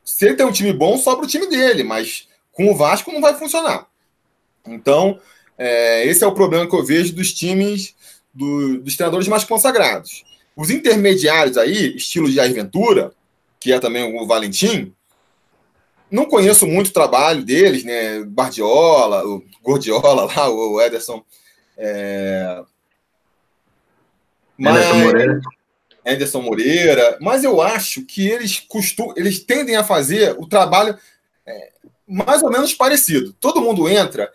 Se 0.04 0.26
ele 0.26 0.34
tem 0.34 0.44
um 0.44 0.52
time 0.52 0.72
bom, 0.72 0.98
sobra 0.98 1.24
o 1.24 1.28
time 1.28 1.46
dele, 1.46 1.84
mas 1.84 2.28
com 2.50 2.70
o 2.70 2.76
Vasco 2.76 3.12
não 3.12 3.20
vai 3.20 3.34
funcionar. 3.34 3.86
Então, 4.66 5.20
é, 5.64 6.04
esse 6.08 6.24
é 6.24 6.26
o 6.26 6.34
problema 6.34 6.68
que 6.68 6.74
eu 6.74 6.84
vejo 6.84 7.14
dos 7.14 7.32
times, 7.32 7.94
do, 8.34 8.80
dos 8.80 8.96
treinadores 8.96 9.28
mais 9.28 9.44
consagrados. 9.44 10.24
Os 10.56 10.70
intermediários 10.70 11.56
aí, 11.56 11.96
estilo 11.96 12.26
de 12.28 12.34
Jair 12.34 12.52
Ventura, 12.52 13.12
que 13.60 13.72
é 13.72 13.78
também 13.78 14.02
o 14.18 14.26
Valentim, 14.26 14.92
não 16.10 16.26
conheço 16.26 16.66
muito 16.66 16.88
o 16.88 16.92
trabalho 16.92 17.44
deles, 17.44 17.84
né? 17.84 18.24
Bardiola, 18.24 19.24
o 19.24 19.44
Gordiola 19.62 20.24
lá, 20.34 20.50
o 20.50 20.80
Ederson. 20.80 21.24
É... 21.78 22.60
Mas... 24.58 24.84
Ederson 26.04 26.42
Moreira. 26.42 26.42
Moreira. 26.42 27.18
Mas 27.20 27.44
eu 27.44 27.62
acho 27.62 28.04
que 28.04 28.26
eles 28.26 28.58
costumam, 28.58 29.14
eles 29.16 29.38
tendem 29.38 29.76
a 29.76 29.84
fazer 29.84 30.34
o 30.40 30.46
trabalho 30.46 30.98
é, 31.46 31.70
mais 32.04 32.42
ou 32.42 32.50
menos 32.50 32.74
parecido. 32.74 33.32
Todo 33.34 33.62
mundo 33.62 33.88
entra 33.88 34.28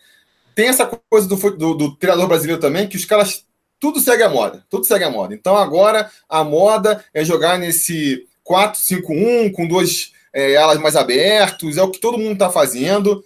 tem 0.57 0.69
essa 0.69 0.87
coisa 0.87 1.27
do, 1.27 1.35
do, 1.35 1.73
do, 1.75 1.95
treinador 1.97 2.27
brasileiro 2.27 2.59
também, 2.59 2.87
que 2.87 2.95
os 2.97 3.05
caras 3.05 3.45
tudo 3.79 3.99
segue 3.99 4.23
a 4.23 4.29
moda, 4.29 4.65
tudo 4.67 4.87
segue 4.87 5.03
a 5.03 5.09
moda. 5.11 5.35
Então 5.35 5.55
agora 5.55 6.09
a 6.27 6.43
moda 6.43 7.05
é 7.13 7.23
jogar 7.23 7.59
nesse 7.59 8.27
4-5-1, 8.43 9.51
com 9.51 9.67
dois 9.67 10.13
é, 10.33 10.57
alas 10.57 10.79
mais 10.79 10.95
abertos, 10.95 11.77
é 11.77 11.83
o 11.83 11.91
que 11.91 11.99
todo 11.99 12.17
mundo 12.17 12.33
está 12.33 12.49
fazendo. 12.49 13.23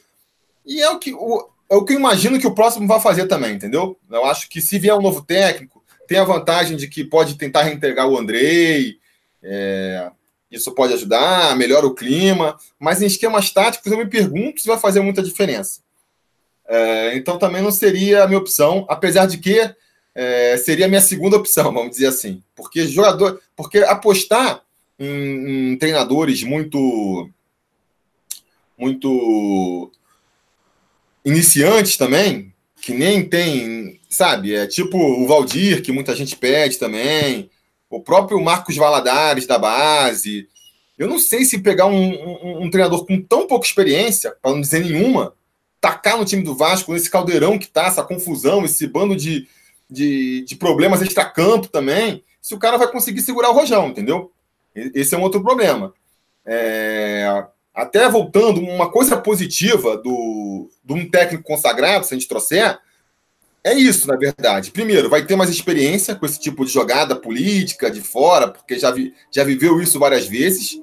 E 0.66 0.82
é 0.82 0.90
o 0.90 1.00
que 1.00 1.14
o, 1.14 1.48
é 1.70 1.76
o 1.78 1.86
que 1.86 1.94
eu 1.94 2.00
imagino 2.00 2.38
que 2.38 2.48
o 2.48 2.54
próximo 2.54 2.86
vai 2.86 3.00
fazer 3.00 3.26
também, 3.28 3.54
entendeu? 3.54 3.98
Eu 4.10 4.26
acho 4.26 4.50
que 4.50 4.60
se 4.60 4.78
vier 4.78 4.94
um 4.94 5.02
novo 5.02 5.22
técnico, 5.22 5.82
tem 6.10 6.18
a 6.18 6.26
vantagem 6.26 6.76
de 6.76 6.90
que 6.90 7.02
pode 7.02 7.36
tentar 7.36 7.62
reintegrar 7.62 8.10
o 8.10 8.18
Andrei, 8.18 8.98
é, 9.42 10.12
isso 10.52 10.74
pode 10.74 10.94
ajudar, 10.96 11.56
melhora 11.56 11.88
o 11.88 11.96
clima, 11.96 12.58
mas 12.78 13.02
em 13.02 13.06
esquemas 13.06 13.52
táticos 13.52 13.90
eu 13.90 13.98
me 13.98 14.06
pergunto 14.06 14.60
se 14.60 14.68
vai 14.68 14.78
fazer 14.78 15.00
muita 15.00 15.24
diferença. 15.24 15.80
É, 16.68 17.16
então 17.16 17.38
também 17.38 17.62
não 17.62 17.72
seria 17.72 18.24
a 18.24 18.28
minha 18.28 18.40
opção, 18.40 18.86
apesar 18.90 19.26
de 19.26 19.38
que 19.38 19.60
é, 20.14 20.58
seria 20.58 20.86
a 20.86 20.90
minha 20.90 21.02
segunda 21.02 21.38
opção, 21.38 21.72
vamos 21.74 21.92
dizer 21.92 22.08
assim. 22.08 22.42
Porque 22.56 22.88
jogador, 22.88 23.42
porque 23.56 23.80
apostar 23.80 24.62
em, 25.00 25.74
em 25.74 25.78
treinadores 25.78 26.44
muito 26.44 27.30
muito 28.78 29.92
iniciantes 31.24 31.98
também, 31.98 32.52
que 32.82 32.94
nem 32.94 33.24
tem, 33.24 34.00
sabe, 34.10 34.56
é 34.56 34.66
tipo 34.66 34.98
o 34.98 35.28
Valdir, 35.28 35.84
que 35.84 35.92
muita 35.92 36.16
gente 36.16 36.36
pede 36.36 36.80
também, 36.80 37.50
o 37.88 38.02
próprio 38.02 38.42
Marcos 38.42 38.76
Valadares 38.76 39.46
da 39.46 39.60
base. 39.60 40.48
Eu 40.98 41.08
não 41.08 41.20
sei 41.20 41.46
se 41.46 41.60
pegar 41.60 41.86
um, 41.86 42.12
um, 42.12 42.64
um 42.64 42.70
treinador 42.72 43.06
com 43.06 43.22
tão 43.22 43.46
pouca 43.46 43.68
experiência, 43.68 44.36
para 44.42 44.52
não 44.52 44.62
dizer 44.62 44.80
nenhuma, 44.84 45.34
tacar 45.82 46.18
no 46.18 46.24
time 46.24 46.44
do 46.44 46.56
Vasco, 46.56 46.94
nesse 46.94 47.10
caldeirão 47.10 47.58
que 47.58 47.68
tá, 47.68 47.88
essa 47.88 48.04
confusão, 48.04 48.64
esse 48.64 48.88
bando 48.88 49.16
de, 49.16 49.48
de, 49.90 50.46
de 50.46 50.56
problemas 50.56 51.02
extra-campo 51.02 51.68
também, 51.68 52.24
se 52.40 52.54
o 52.54 52.60
cara 52.60 52.78
vai 52.78 52.90
conseguir 52.90 53.22
segurar 53.22 53.50
o 53.50 53.54
rojão, 53.54 53.90
entendeu? 53.90 54.32
Esse 54.74 55.16
é 55.16 55.18
um 55.18 55.24
outro 55.24 55.42
problema. 55.42 55.94
É, 56.46 57.46
até 57.74 58.08
voltando, 58.08 58.62
uma 58.62 58.90
coisa 58.90 59.18
positiva 59.18 59.98
do, 59.98 60.70
de 60.84 60.94
um 60.94 61.10
técnico 61.10 61.44
consagrado, 61.44 62.06
se 62.06 62.14
a 62.14 62.18
gente 62.18 62.28
trouxer, 62.28 62.80
é 63.64 63.74
isso, 63.74 64.08
na 64.08 64.16
verdade. 64.16 64.72
Primeiro, 64.72 65.10
vai 65.10 65.26
ter 65.26 65.36
mais 65.36 65.50
experiência 65.50 66.16
com 66.16 66.26
esse 66.26 66.40
tipo 66.40 66.66
de 66.66 66.72
jogada 66.72 67.16
política 67.16 67.92
de 67.92 68.02
fora, 68.02 68.48
porque 68.48 68.78
já, 68.80 68.92
vi, 68.92 69.14
já 69.32 69.44
viveu 69.44 69.80
isso 69.82 70.00
várias 70.00 70.28
vezes. 70.28 70.80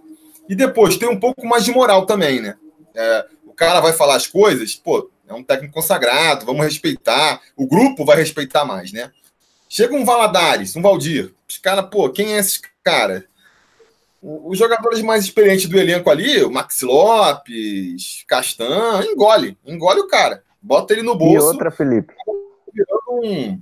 E 0.49 0.55
depois, 0.55 0.97
tem 0.97 1.09
um 1.09 1.19
pouco 1.19 1.47
mais 1.47 1.65
de 1.65 1.73
moral 1.73 2.07
também, 2.07 2.41
né? 2.41 2.57
É, 2.95 3.27
cara 3.59 3.81
vai 3.81 3.93
falar 3.93 4.15
as 4.15 4.27
coisas, 4.27 4.75
pô, 4.77 5.11
é 5.27 5.35
um 5.35 5.43
técnico 5.43 5.75
consagrado, 5.75 6.47
vamos 6.47 6.65
respeitar. 6.65 7.41
O 7.57 7.67
grupo 7.67 8.05
vai 8.05 8.17
respeitar 8.17 8.65
mais, 8.65 8.93
né? 8.93 9.11
Chega 9.69 9.95
um 9.95 10.05
Valadares, 10.05 10.75
um 10.77 10.81
Valdir. 10.81 11.35
Os 11.47 11.59
caras, 11.59 11.87
pô, 11.91 12.09
quem 12.09 12.35
é 12.35 12.39
esse 12.39 12.61
cara? 12.83 13.27
Os 14.23 14.59
jogadores 14.59 15.03
mais 15.03 15.25
experientes 15.25 15.69
do 15.69 15.79
elenco 15.79 16.09
ali, 16.09 16.43
o 16.43 16.51
Max 16.51 16.81
Lopes, 16.81 18.25
Castan, 18.27 19.03
engole, 19.05 19.59
engole 19.67 20.01
o 20.01 20.09
cara. 20.09 20.43
Bota 20.63 20.93
ele 20.93 21.03
no 21.03 21.15
bolso. 21.15 21.47
E 21.47 21.51
outra, 21.53 21.71
Felipe. 21.71 22.15
Um, 23.09 23.61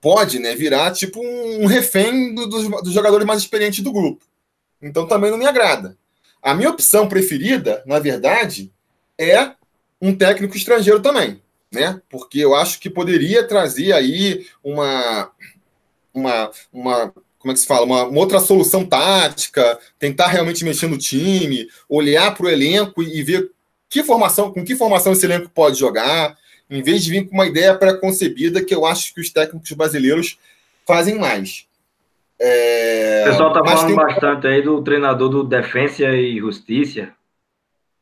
pode, 0.00 0.38
né, 0.38 0.54
virar 0.54 0.92
tipo 0.92 1.20
um 1.20 1.66
refém 1.66 2.34
do, 2.34 2.46
dos, 2.46 2.68
dos 2.82 2.92
jogadores 2.92 3.26
mais 3.26 3.40
experientes 3.40 3.82
do 3.82 3.92
grupo. 3.92 4.24
Então 4.82 5.06
também 5.06 5.30
não 5.30 5.38
me 5.38 5.46
agrada. 5.46 5.96
A 6.42 6.54
minha 6.54 6.70
opção 6.70 7.08
preferida, 7.08 7.82
na 7.86 7.98
verdade, 7.98 8.72
é 9.18 9.52
um 10.00 10.14
técnico 10.14 10.56
estrangeiro 10.56 11.00
também, 11.00 11.42
né? 11.72 12.00
Porque 12.08 12.38
eu 12.38 12.54
acho 12.54 12.78
que 12.78 12.88
poderia 12.88 13.46
trazer 13.46 13.92
aí 13.92 14.46
uma 14.62 15.30
uma, 16.14 16.50
uma 16.72 17.14
como 17.38 17.52
é 17.52 17.54
que 17.54 17.60
se 17.60 17.66
fala, 17.66 17.86
uma, 17.86 18.04
uma, 18.04 18.18
outra 18.18 18.40
solução 18.40 18.84
tática, 18.84 19.78
tentar 19.98 20.26
realmente 20.26 20.64
mexer 20.64 20.88
no 20.88 20.98
time, 20.98 21.68
olhar 21.88 22.34
para 22.34 22.46
o 22.46 22.50
elenco 22.50 23.02
e 23.02 23.22
ver 23.22 23.50
que 23.88 24.02
formação, 24.02 24.52
com 24.52 24.64
que 24.64 24.76
formação 24.76 25.12
esse 25.12 25.24
elenco 25.24 25.48
pode 25.48 25.78
jogar, 25.78 26.36
em 26.68 26.82
vez 26.82 27.04
de 27.04 27.10
vir 27.10 27.28
com 27.28 27.34
uma 27.34 27.46
ideia 27.46 27.74
pré-concebida 27.74 28.62
que 28.62 28.74
eu 28.74 28.84
acho 28.84 29.14
que 29.14 29.20
os 29.20 29.30
técnicos 29.30 29.70
brasileiros 29.72 30.38
fazem 30.86 31.16
mais. 31.16 31.67
É... 32.40 33.22
O 33.22 33.30
pessoal 33.30 33.48
está 33.48 33.64
falando 33.64 33.86
tem... 33.86 33.96
bastante 33.96 34.46
aí 34.46 34.62
do 34.62 34.82
treinador 34.82 35.28
do 35.28 35.44
Defensa 35.44 36.04
e 36.08 36.38
Justiça. 36.38 37.12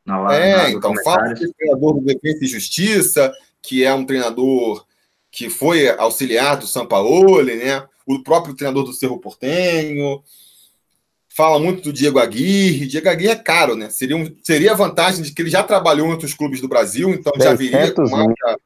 Na, 0.05 0.33
é, 0.33 0.57
na, 0.57 0.69
então 0.71 0.93
fala 1.03 1.33
do 1.33 1.53
treinador 1.53 1.95
do 1.95 2.01
Defensa 2.01 2.45
e 2.45 2.47
Justiça, 2.47 3.33
que 3.61 3.83
é 3.83 3.93
um 3.93 4.05
treinador 4.05 4.85
que 5.31 5.49
foi 5.49 5.89
auxiliar 5.89 6.57
do 6.57 6.65
São 6.65 6.85
Paulo, 6.85 7.43
né? 7.43 7.85
o 8.07 8.23
próprio 8.23 8.55
treinador 8.55 8.85
do 8.85 8.93
Cerro 8.93 9.19
Portenho, 9.19 10.23
fala 11.27 11.59
muito 11.59 11.83
do 11.83 11.93
Diego 11.93 12.19
Aguirre. 12.19 12.87
Diego 12.87 13.09
Aguirre 13.09 13.31
é 13.31 13.35
caro, 13.35 13.75
né? 13.75 13.89
Seria, 13.89 14.15
um, 14.15 14.33
seria 14.41 14.71
a 14.71 14.75
vantagem 14.75 15.21
de 15.21 15.33
que 15.33 15.41
ele 15.41 15.49
já 15.49 15.61
trabalhou 15.61 16.07
em 16.07 16.11
outros 16.11 16.33
clubes 16.33 16.61
do 16.61 16.69
Brasil, 16.69 17.09
então 17.09 17.33
já 17.37 17.53
viria 17.53 17.93
mais, 18.09 18.57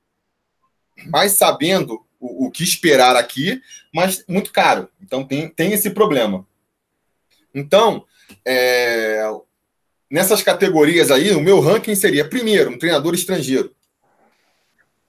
mais 1.07 1.31
sabendo 1.31 2.05
o, 2.21 2.45
o, 2.45 2.51
que 2.51 2.63
esperar 2.63 3.15
aqui, 3.15 3.61
mas 3.93 4.23
muito 4.27 4.53
caro. 4.53 4.87
Então 5.01 5.25
tem, 5.25 5.49
tem 5.49 5.73
esse 5.73 5.89
problema. 5.89 6.45
Então, 7.53 8.05
é, 8.45 9.23
nessas 10.09 10.43
categorias 10.43 11.09
aí, 11.09 11.31
o 11.31 11.41
meu 11.41 11.59
ranking 11.59 11.95
seria, 11.95 12.29
primeiro, 12.29 12.69
um 12.69 12.77
treinador 12.77 13.15
estrangeiro. 13.15 13.75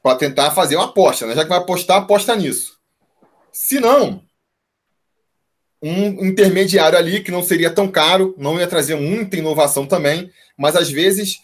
Para 0.02 0.16
tentar 0.16 0.50
fazer 0.50 0.74
uma 0.74 0.86
aposta, 0.86 1.26
né? 1.26 1.34
Já 1.34 1.44
que 1.44 1.48
vai 1.48 1.58
apostar, 1.58 1.98
aposta 1.98 2.34
nisso. 2.34 2.76
Se 3.52 3.78
não, 3.78 4.24
um 5.82 6.24
intermediário 6.24 6.98
ali 6.98 7.22
que 7.22 7.30
não 7.30 7.42
seria 7.42 7.70
tão 7.70 7.86
caro, 7.88 8.34
não 8.38 8.58
ia 8.58 8.66
trazer 8.66 8.94
muita 8.94 9.36
inovação 9.36 9.86
também, 9.86 10.32
mas 10.56 10.74
às 10.74 10.90
vezes 10.90 11.38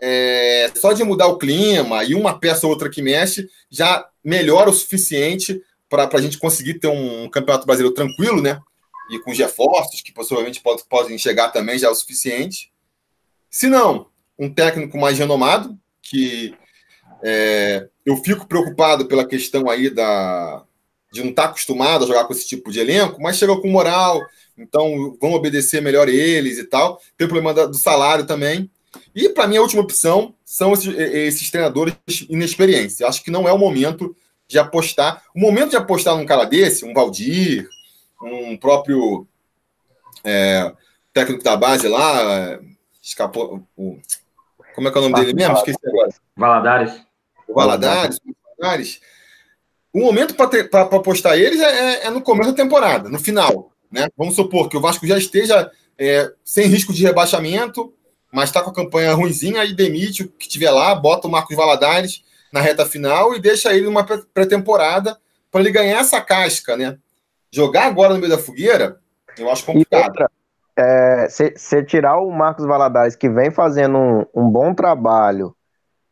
é, 0.00 0.70
só 0.76 0.92
de 0.92 1.04
mudar 1.04 1.26
o 1.26 1.38
clima 1.38 2.04
e 2.04 2.14
uma 2.14 2.38
peça 2.38 2.66
ou 2.66 2.72
outra 2.72 2.90
que 2.90 3.02
mexe 3.02 3.48
já 3.70 4.06
melhora 4.22 4.70
o 4.70 4.72
suficiente 4.72 5.60
para 5.88 6.08
a 6.12 6.20
gente 6.20 6.38
conseguir 6.38 6.74
ter 6.74 6.88
um 6.88 7.28
campeonato 7.28 7.66
brasileiro 7.66 7.94
tranquilo, 7.94 8.40
né? 8.40 8.60
E 9.10 9.18
com 9.20 9.30
os 9.30 9.38
reforços, 9.38 10.00
que 10.00 10.12
possivelmente 10.12 10.60
pode, 10.60 10.82
podem 10.88 11.16
chegar 11.18 11.50
também 11.50 11.78
já 11.78 11.90
o 11.90 11.94
suficiente. 11.94 12.72
Se 13.50 13.68
não, 13.68 14.08
um 14.38 14.52
técnico 14.52 14.98
mais 14.98 15.18
renomado, 15.18 15.78
que 16.02 16.54
é, 17.22 17.88
eu 18.04 18.16
fico 18.16 18.46
preocupado 18.46 19.06
pela 19.06 19.26
questão 19.26 19.68
aí 19.68 19.90
da, 19.90 20.64
de 21.12 21.22
não 21.22 21.30
estar 21.30 21.44
tá 21.44 21.48
acostumado 21.50 22.04
a 22.04 22.06
jogar 22.06 22.24
com 22.24 22.32
esse 22.32 22.46
tipo 22.46 22.72
de 22.72 22.80
elenco, 22.80 23.22
mas 23.22 23.36
chegou 23.36 23.60
com 23.60 23.68
moral, 23.68 24.20
então 24.58 25.16
vão 25.20 25.32
obedecer 25.32 25.80
melhor 25.80 26.08
eles 26.08 26.58
e 26.58 26.64
tal. 26.64 27.00
Tem 27.16 27.26
o 27.26 27.30
problema 27.30 27.68
do 27.68 27.76
salário 27.76 28.26
também. 28.26 28.70
E 29.14 29.28
para 29.28 29.46
mim 29.46 29.56
a 29.56 29.62
última 29.62 29.82
opção 29.82 30.34
são 30.44 30.72
esses, 30.72 30.94
esses 30.96 31.50
treinadores 31.50 31.94
inexperientes. 32.28 33.00
Eu 33.00 33.08
acho 33.08 33.22
que 33.22 33.30
não 33.30 33.48
é 33.48 33.52
o 33.52 33.58
momento 33.58 34.14
de 34.46 34.58
apostar. 34.58 35.22
O 35.34 35.40
momento 35.40 35.70
de 35.70 35.76
apostar 35.76 36.16
num 36.16 36.26
cara 36.26 36.44
desse, 36.44 36.84
um 36.84 36.92
Valdir, 36.92 37.68
um 38.22 38.56
próprio 38.56 39.26
é, 40.22 40.72
técnico 41.12 41.42
da 41.42 41.56
base 41.56 41.88
lá, 41.88 42.58
escapou. 43.02 43.62
O, 43.76 43.98
como 44.74 44.88
é 44.88 44.90
que 44.90 44.98
é 44.98 45.00
o 45.00 45.08
nome 45.08 45.20
dele 45.20 45.34
mesmo? 45.34 45.56
Esqueci 45.56 45.78
agora. 45.86 46.10
Valadares. 46.36 47.02
O 47.48 47.54
Valadares. 47.54 48.20
Valadares 48.58 49.00
o 49.94 50.00
momento 50.00 50.34
para 50.34 50.82
apostar 50.82 51.38
eles 51.38 51.60
é, 51.60 51.64
é, 51.64 52.06
é, 52.06 52.10
no 52.10 52.20
começo 52.20 52.50
da 52.50 52.56
temporada, 52.56 53.08
no 53.08 53.18
final. 53.18 53.70
Né? 53.88 54.08
Vamos 54.16 54.34
supor 54.34 54.68
que 54.68 54.76
o 54.76 54.80
Vasco 54.80 55.06
já 55.06 55.16
esteja 55.16 55.70
é, 55.96 56.32
sem 56.44 56.66
risco 56.66 56.92
de 56.92 57.04
rebaixamento, 57.04 57.94
mas 58.34 58.48
está 58.48 58.60
com 58.60 58.70
a 58.70 58.74
campanha 58.74 59.14
ruimzinha, 59.14 59.60
aí 59.60 59.72
demite 59.72 60.24
o 60.24 60.28
que 60.28 60.48
tiver 60.48 60.70
lá, 60.70 60.92
bota 60.94 61.28
o 61.28 61.30
Marcos 61.30 61.56
Valadares 61.56 62.24
na 62.52 62.60
reta 62.60 62.84
final 62.84 63.34
e 63.34 63.40
deixa 63.40 63.72
ele 63.72 63.86
numa 63.86 64.04
pré-temporada 64.04 65.16
para 65.50 65.60
ele 65.60 65.70
ganhar 65.70 66.00
essa 66.00 66.20
casca, 66.20 66.76
né? 66.76 66.98
Jogar 67.52 67.86
agora 67.86 68.12
no 68.12 68.18
meio 68.18 68.30
da 68.30 68.38
fogueira, 68.38 68.98
eu 69.38 69.48
acho 69.50 69.64
complicado. 69.64 70.26
Se 71.28 71.76
é, 71.76 71.82
tirar 71.84 72.18
o 72.18 72.30
Marcos 72.32 72.66
Valadares, 72.66 73.14
que 73.14 73.28
vem 73.28 73.52
fazendo 73.52 73.96
um, 73.96 74.26
um 74.34 74.50
bom 74.50 74.74
trabalho 74.74 75.54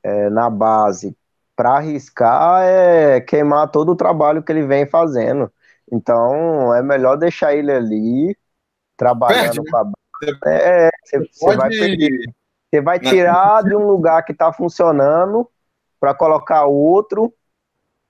é, 0.00 0.30
na 0.30 0.48
base, 0.48 1.16
para 1.56 1.78
arriscar 1.78 2.62
é 2.62 3.20
queimar 3.20 3.68
todo 3.68 3.90
o 3.90 3.96
trabalho 3.96 4.44
que 4.44 4.52
ele 4.52 4.64
vem 4.64 4.86
fazendo. 4.86 5.52
Então 5.90 6.72
é 6.72 6.82
melhor 6.82 7.16
deixar 7.16 7.54
ele 7.54 7.72
ali 7.72 8.36
trabalhando 8.96 9.62
para 9.64 9.84
né? 9.84 9.92
É, 10.46 10.90
você 11.04 11.56
vai 11.56 11.70
Você 11.70 12.80
vai 12.80 12.98
tirar 12.98 13.62
de 13.62 13.74
um 13.74 13.86
lugar 13.86 14.24
que 14.24 14.32
está 14.32 14.52
funcionando 14.52 15.48
para 16.00 16.14
colocar 16.14 16.64
outro 16.64 17.32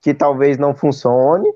que 0.01 0.13
talvez 0.13 0.57
não 0.57 0.75
funcione 0.75 1.47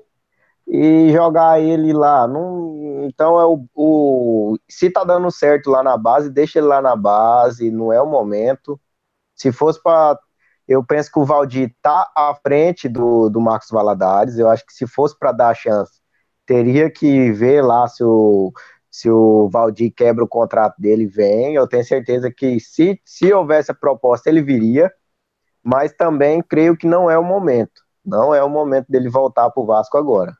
e 0.66 1.10
jogar 1.12 1.60
ele 1.60 1.92
lá. 1.92 2.26
Não, 2.26 3.04
então 3.04 3.40
é 3.40 3.46
o, 3.46 3.64
o 3.74 4.58
se 4.68 4.90
tá 4.90 5.04
dando 5.04 5.30
certo 5.30 5.70
lá 5.70 5.82
na 5.82 5.96
base, 5.96 6.30
deixa 6.30 6.58
ele 6.58 6.66
lá 6.66 6.82
na 6.82 6.94
base, 6.94 7.70
não 7.70 7.92
é 7.92 8.00
o 8.00 8.06
momento. 8.06 8.80
Se 9.34 9.52
fosse 9.52 9.82
para 9.82 10.18
eu 10.68 10.84
penso 10.84 11.10
que 11.10 11.18
o 11.18 11.24
Valdir 11.24 11.70
está 11.70 12.10
à 12.14 12.34
frente 12.34 12.90
do, 12.90 13.30
do 13.30 13.40
Marcos 13.40 13.70
Valadares. 13.70 14.38
Eu 14.38 14.50
acho 14.50 14.66
que 14.66 14.72
se 14.74 14.86
fosse 14.86 15.18
para 15.18 15.32
dar 15.32 15.48
a 15.48 15.54
chance, 15.54 15.98
teria 16.44 16.90
que 16.90 17.32
ver 17.32 17.62
lá 17.64 17.88
se 17.88 18.04
o 18.04 18.52
se 18.90 19.10
o 19.10 19.48
Valdir 19.48 19.92
quebra 19.94 20.24
o 20.24 20.28
contrato 20.28 20.80
dele, 20.80 21.06
vem. 21.06 21.54
Eu 21.54 21.66
tenho 21.66 21.84
certeza 21.84 22.30
que 22.30 22.58
se, 22.58 23.00
se 23.04 23.32
houvesse 23.32 23.70
a 23.70 23.74
proposta, 23.74 24.28
ele 24.28 24.42
viria. 24.42 24.92
Mas 25.62 25.92
também 25.92 26.42
creio 26.42 26.76
que 26.76 26.86
não 26.86 27.10
é 27.10 27.18
o 27.18 27.24
momento. 27.24 27.82
Não 28.04 28.34
é 28.34 28.42
o 28.42 28.48
momento 28.48 28.86
dele 28.88 29.08
voltar 29.08 29.50
para 29.50 29.62
o 29.62 29.66
Vasco 29.66 29.98
agora. 29.98 30.36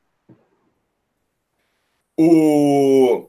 O... 2.16 3.28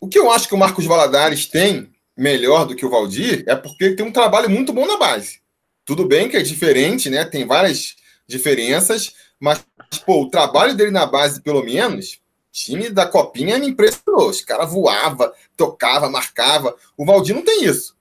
o 0.00 0.08
que 0.08 0.18
eu 0.18 0.30
acho 0.30 0.48
que 0.48 0.54
o 0.54 0.58
Marcos 0.58 0.86
Valadares 0.86 1.46
tem 1.46 1.92
melhor 2.16 2.64
do 2.64 2.76
que 2.76 2.86
o 2.86 2.90
Valdir 2.90 3.44
é 3.46 3.56
porque 3.56 3.84
ele 3.84 3.96
tem 3.96 4.06
um 4.06 4.12
trabalho 4.12 4.48
muito 4.48 4.72
bom 4.72 4.86
na 4.86 4.96
base. 4.96 5.40
Tudo 5.84 6.06
bem 6.06 6.28
que 6.28 6.36
é 6.36 6.42
diferente, 6.42 7.10
né? 7.10 7.24
Tem 7.24 7.46
várias 7.46 7.96
diferenças, 8.26 9.14
mas 9.38 9.64
pô, 10.06 10.22
o 10.22 10.30
trabalho 10.30 10.74
dele 10.74 10.90
na 10.90 11.04
base, 11.04 11.42
pelo 11.42 11.62
menos, 11.62 12.20
time 12.54 12.88
da 12.88 13.04
Copinha 13.04 13.58
me 13.58 13.66
impressionou. 13.66 14.30
Os 14.30 14.40
caras 14.40 14.72
voava, 14.72 15.34
tocava, 15.56 16.08
marcava. 16.08 16.74
O 16.96 17.04
Valdir 17.04 17.34
não 17.34 17.42
tem 17.42 17.64
isso. 17.64 17.96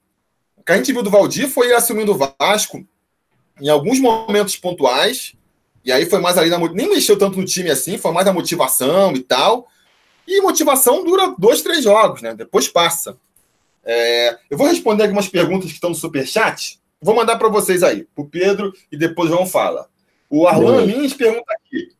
O 0.55 0.63
que 0.63 0.71
a 0.71 0.77
gente 0.77 0.93
viu 0.93 1.01
do 1.01 1.09
Valdir 1.09 1.49
foi 1.49 1.67
ele 1.67 1.75
assumindo 1.75 2.11
o 2.13 2.17
Vasco 2.17 2.85
em 3.59 3.69
alguns 3.69 3.99
momentos 3.99 4.55
pontuais, 4.55 5.33
e 5.83 5.91
aí 5.91 6.05
foi 6.05 6.19
mais 6.19 6.37
ali 6.37 6.49
na. 6.49 6.57
Nem 6.69 6.89
mexeu 6.89 7.17
tanto 7.17 7.37
no 7.37 7.45
time 7.45 7.69
assim, 7.69 7.97
foi 7.97 8.11
mais 8.11 8.27
a 8.27 8.33
motivação 8.33 9.13
e 9.13 9.23
tal. 9.23 9.67
E 10.27 10.39
motivação 10.41 11.03
dura 11.03 11.35
dois, 11.37 11.61
três 11.61 11.83
jogos, 11.83 12.21
né? 12.21 12.33
Depois 12.33 12.67
passa. 12.67 13.17
É, 13.83 14.37
eu 14.49 14.57
vou 14.57 14.67
responder 14.67 15.03
algumas 15.03 15.27
perguntas 15.27 15.67
que 15.67 15.75
estão 15.75 15.89
no 15.89 15.95
superchat. 15.95 16.79
Vou 17.01 17.13
mandar 17.13 17.37
para 17.37 17.49
vocês 17.49 17.83
aí, 17.83 18.07
para 18.15 18.23
o 18.23 18.29
Pedro, 18.29 18.73
e 18.89 18.97
depois 18.97 19.29
o 19.29 19.33
João 19.33 19.45
fala. 19.45 19.89
O 20.29 20.47
Arlan 20.47 20.85
Lins 20.85 21.13
pergunta 21.13 21.51
aqui: 21.53 21.92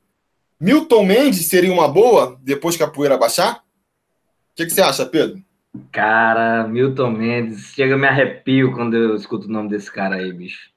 Milton 0.64 1.04
Mendes 1.04 1.46
seria 1.48 1.74
uma 1.74 1.90
boa 1.90 2.40
depois 2.42 2.78
que 2.78 2.84
a 2.84 2.88
poeira 2.88 3.18
baixar? 3.18 3.58
O 3.58 4.56
que, 4.56 4.66
que, 4.66 4.72
você 4.72 4.82
acha, 4.82 5.06
Pedro? 5.06 5.44
Cara, 5.92 6.66
Milton 6.70 7.10
Mendes, 7.10 7.74
chega 7.74 7.98
me 7.98 8.08
arrepio 8.08 8.72
quando 8.72 8.96
eu 8.96 9.14
escuto 9.14 9.46
o 9.46 9.52
nome 9.52 9.68
desse 9.68 9.92
cara 9.92 10.16
aí, 10.16 10.32
bicho. 10.32 10.70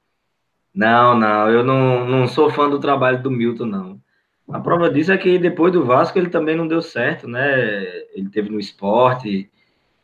Não, 0.75 1.17
não, 1.17 1.49
eu 1.49 1.63
não, 1.63 2.05
não 2.05 2.27
sou 2.27 2.49
fã 2.49 2.69
do 2.69 2.81
trabalho 2.81 3.23
do 3.23 3.31
Milton, 3.31 3.65
não. 3.65 4.01
A 4.51 4.59
prova 4.59 4.89
disso 4.89 5.13
é 5.13 5.17
que 5.17 5.39
depois 5.39 5.71
do 5.71 5.85
Vasco 5.85 6.19
ele 6.19 6.29
também 6.29 6.57
não 6.57 6.67
deu 6.67 6.81
certo, 6.81 7.25
né? 7.25 7.57
Ele 8.13 8.29
teve 8.29 8.49
no 8.49 8.59
esporte 8.59 9.49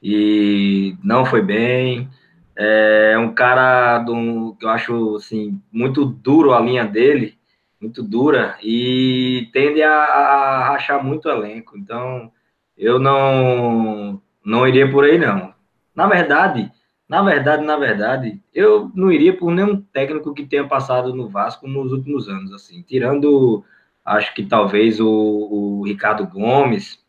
e 0.02 0.96
não 1.04 1.26
foi 1.26 1.42
bem. 1.42 2.08
É 2.56 3.18
um 3.18 3.34
cara 3.34 4.00
do, 4.00 4.56
que 4.58 4.66
eu 4.66 4.70
acho 4.70 5.18
assim, 5.18 5.62
muito 5.70 6.06
duro 6.06 6.54
a 6.54 6.62
linha 6.62 6.86
dele, 6.86 7.38
muito 7.84 8.02
dura, 8.02 8.58
e 8.64 9.50
tende 9.52 9.84
a, 9.84 9.94
a 9.94 10.64
rachar 10.70 11.04
muito 11.04 11.28
o 11.28 11.32
elenco. 11.32 11.78
Então, 11.78 12.32
eu 12.78 12.98
não, 12.98 14.22
não 14.44 14.68
iria 14.68 14.90
por 14.90 15.04
aí, 15.04 15.18
não. 15.18 15.54
Na 15.94 16.08
verdade, 16.08 16.72
na 17.08 17.22
verdade, 17.22 17.64
na 17.64 17.78
verdade, 17.78 18.42
eu 18.54 18.90
não 18.96 19.12
iria 19.12 19.36
por 19.38 19.52
nenhum 19.52 19.82
técnico 19.82 20.34
que 20.34 20.46
tenha 20.46 20.68
passado 20.68 21.14
no 21.14 21.28
Vasco 21.28 21.68
nos 21.68 21.92
últimos 21.92 22.30
anos, 22.30 22.54
assim, 22.54 22.82
tirando, 22.82 23.64
acho 24.04 24.34
que 24.34 24.46
talvez 24.46 25.00
o, 25.00 25.10
o 25.10 25.84
Ricardo 25.84 26.26
Gomes, 26.26 27.00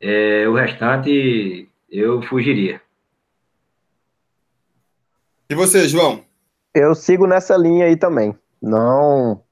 é, 0.00 0.46
o 0.48 0.54
restante 0.54 1.68
eu 1.88 2.20
fugiria. 2.22 2.82
E 5.48 5.54
você, 5.54 5.88
João? 5.88 6.24
Eu 6.74 6.94
sigo 6.94 7.26
nessa 7.26 7.56
linha 7.56 7.86
aí 7.86 7.96
também. 7.96 8.34
Não, 8.60 9.42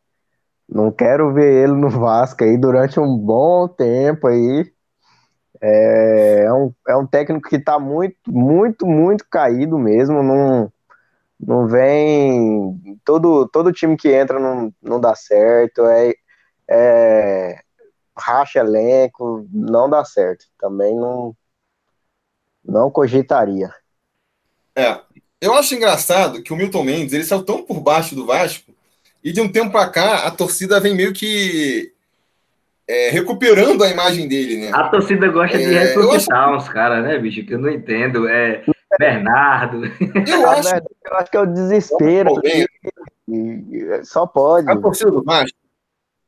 não 0.70 0.92
quero 0.92 1.32
ver 1.32 1.64
ele 1.64 1.72
no 1.72 1.90
Vasco 1.90 2.44
aí 2.44 2.56
durante 2.56 3.00
um 3.00 3.18
bom 3.18 3.66
tempo 3.66 4.28
aí. 4.28 4.72
É, 5.60 6.44
é 6.44 6.52
um, 6.52 6.72
é 6.88 6.96
um 6.96 7.06
técnico 7.06 7.48
que 7.48 7.56
está 7.56 7.78
muito, 7.78 8.16
muito, 8.28 8.86
muito 8.86 9.26
caído 9.28 9.76
mesmo. 9.78 10.22
Não, 10.22 10.72
não 11.40 11.66
vem. 11.66 12.80
Todo, 13.04 13.48
todo 13.48 13.72
time 13.72 13.96
que 13.96 14.10
entra 14.10 14.38
não, 14.38 14.72
não 14.80 15.00
dá 15.00 15.14
certo. 15.16 15.84
É, 15.86 16.14
é, 16.70 17.60
racha 18.16 18.60
elenco, 18.60 19.48
não 19.52 19.90
dá 19.90 20.04
certo. 20.04 20.46
Também 20.56 20.94
não, 20.94 21.36
não 22.64 22.92
cogitaria. 22.92 23.74
É, 24.76 25.00
eu 25.40 25.52
acho 25.54 25.74
engraçado 25.74 26.42
que 26.44 26.52
o 26.52 26.56
Milton 26.56 26.84
Mendes 26.84 27.12
ele 27.12 27.24
saiu 27.24 27.44
tão 27.44 27.64
por 27.64 27.80
baixo 27.80 28.14
do 28.14 28.24
Vasco 28.24 28.69
e 29.22 29.32
de 29.32 29.40
um 29.40 29.50
tempo 29.50 29.70
para 29.70 29.88
cá 29.88 30.26
a 30.26 30.30
torcida 30.30 30.80
vem 30.80 30.94
meio 30.94 31.12
que 31.12 31.92
é, 32.88 33.10
recuperando 33.10 33.84
a 33.84 33.88
imagem 33.88 34.26
dele, 34.26 34.56
né? 34.58 34.70
A 34.72 34.88
torcida 34.88 35.28
gosta 35.28 35.56
de 35.56 35.64
é, 35.64 35.78
ressuscitar 35.78 36.48
acho... 36.48 36.56
uns 36.56 36.68
caras, 36.68 37.04
né, 37.04 37.18
bicho? 37.18 37.44
Que 37.44 37.54
eu 37.54 37.58
não 37.58 37.70
entendo. 37.70 38.28
É 38.28 38.64
Bernardo. 38.98 39.84
Eu 40.28 40.50
acho, 40.50 40.74
eu 40.74 41.14
acho 41.14 41.30
que 41.30 41.36
é 41.36 41.40
o 41.40 41.46
desespero. 41.46 42.34
Só 44.02 44.26
pode. 44.26 44.68
A 44.68 44.76
torcida 44.76 45.10
do 45.10 45.22
Vasco, 45.22 45.58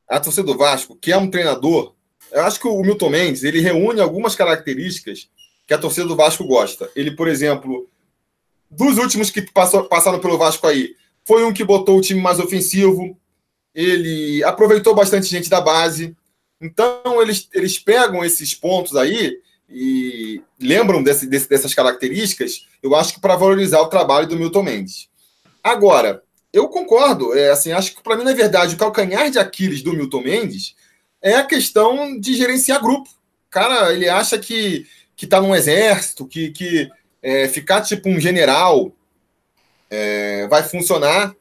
a 0.09 0.20
torcida 0.20 0.47
do 0.47 0.57
Vasco, 0.57 0.97
que 0.97 1.11
é 1.11 1.16
um 1.16 1.28
treinador, 1.28 1.95
eu 2.30 2.45
acho 2.45 2.61
que 2.61 2.68
o 2.68 2.80
Milton 2.80 3.11
Mendes 3.11 3.43
ele 3.43 3.61
reúne 3.61 4.01
algumas 4.01 4.36
características 4.36 5.28
que 5.66 5.74
a 5.74 5.78
torcida 5.78 6.07
do 6.07 6.16
Vasco 6.16 6.47
gosta. 6.47 6.88
Ele, 6.95 7.11
por 7.11 7.26
exemplo, 7.26 7.88
dos 8.70 8.99
últimos 8.99 9.30
que 9.30 9.43
passou, 9.43 9.84
passaram 9.84 10.20
pelo 10.20 10.38
Vasco 10.38 10.66
aí, 10.66 10.95
foi 11.25 11.45
um 11.45 11.53
que 11.53 11.64
botou 11.64 11.99
o 11.99 12.01
time 12.01 12.20
mais 12.20 12.39
ofensivo, 12.39 13.16
ele 13.75 14.43
aproveitou 14.45 14.95
bastante 14.95 15.27
gente 15.27 15.49
da 15.49 15.61
base. 15.61 16.16
Então, 16.61 17.20
eles, 17.20 17.49
eles 17.53 17.79
pegam 17.79 18.25
esses 18.25 18.55
pontos 18.55 18.97
aí 18.97 19.39
e 19.68 20.43
lembram 20.61 21.03
desse, 21.03 21.27
desse, 21.27 21.49
dessas 21.49 21.75
características, 21.75 22.66
eu 22.83 22.95
acho 22.95 23.14
que 23.14 23.20
para 23.20 23.37
valorizar 23.37 23.81
o 23.81 23.89
trabalho 23.89 24.29
do 24.29 24.37
Milton 24.37 24.62
Mendes. 24.62 25.09
Agora, 25.64 26.23
eu 26.53 26.68
concordo, 26.68 27.37
é, 27.37 27.51
assim, 27.51 27.73
acho 27.73 27.95
que 27.95 28.03
para 28.03 28.16
mim, 28.16 28.25
na 28.25 28.35
verdade, 28.35 28.75
o 28.75 28.79
calcanhar 28.79 29.31
de 29.31 29.39
Aquiles 29.39 29.83
do 29.83 29.95
Milton 29.95 30.20
Mendes 30.20 30.75
é 31.23 31.37
a 31.37 31.45
questão 31.45 32.18
de 32.18 32.35
gerenciar 32.35 32.83
grupo. 32.83 33.09
Cara, 33.49 33.93
ele 33.93 34.09
acha 34.09 34.39
que, 34.39 34.87
que 35.16 35.27
tá 35.27 35.41
num 35.41 35.55
exército, 35.55 36.27
que, 36.27 36.51
que 36.51 36.91
é, 37.23 37.49
ficar 37.49 37.81
tipo 37.81 38.09
um 38.11 38.20
general 38.20 38.93
é, 39.93 40.47
vai 40.49 40.62
funcionar. 40.62 41.36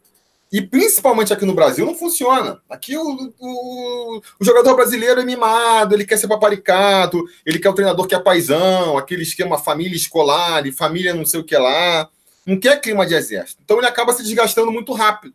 E 0.51 0.61
principalmente 0.61 1.31
aqui 1.31 1.45
no 1.45 1.53
Brasil 1.53 1.85
não 1.85 1.95
funciona. 1.95 2.61
Aqui 2.69 2.97
o, 2.97 3.33
o, 3.39 4.21
o, 4.39 4.43
jogador 4.43 4.75
brasileiro 4.75 5.21
é 5.21 5.25
mimado, 5.25 5.95
ele 5.95 6.05
quer 6.05 6.17
ser 6.17 6.27
paparicado, 6.27 7.23
ele 7.45 7.57
quer 7.57 7.69
o 7.69 7.73
treinador 7.73 8.05
que 8.05 8.13
é 8.13 8.19
paisão, 8.19 8.97
aquele 8.97 9.23
esquema 9.23 9.57
família 9.57 9.95
escolar 9.95 10.67
e 10.67 10.73
família 10.73 11.13
não 11.13 11.25
sei 11.25 11.39
o 11.39 11.43
que 11.45 11.55
lá. 11.55 12.09
Não 12.45 12.59
quer 12.59 12.81
clima 12.81 13.05
de 13.05 13.13
exército. 13.13 13.61
Então 13.63 13.77
ele 13.77 13.87
acaba 13.87 14.11
se 14.11 14.23
desgastando 14.23 14.71
muito 14.71 14.91
rápido, 14.91 15.33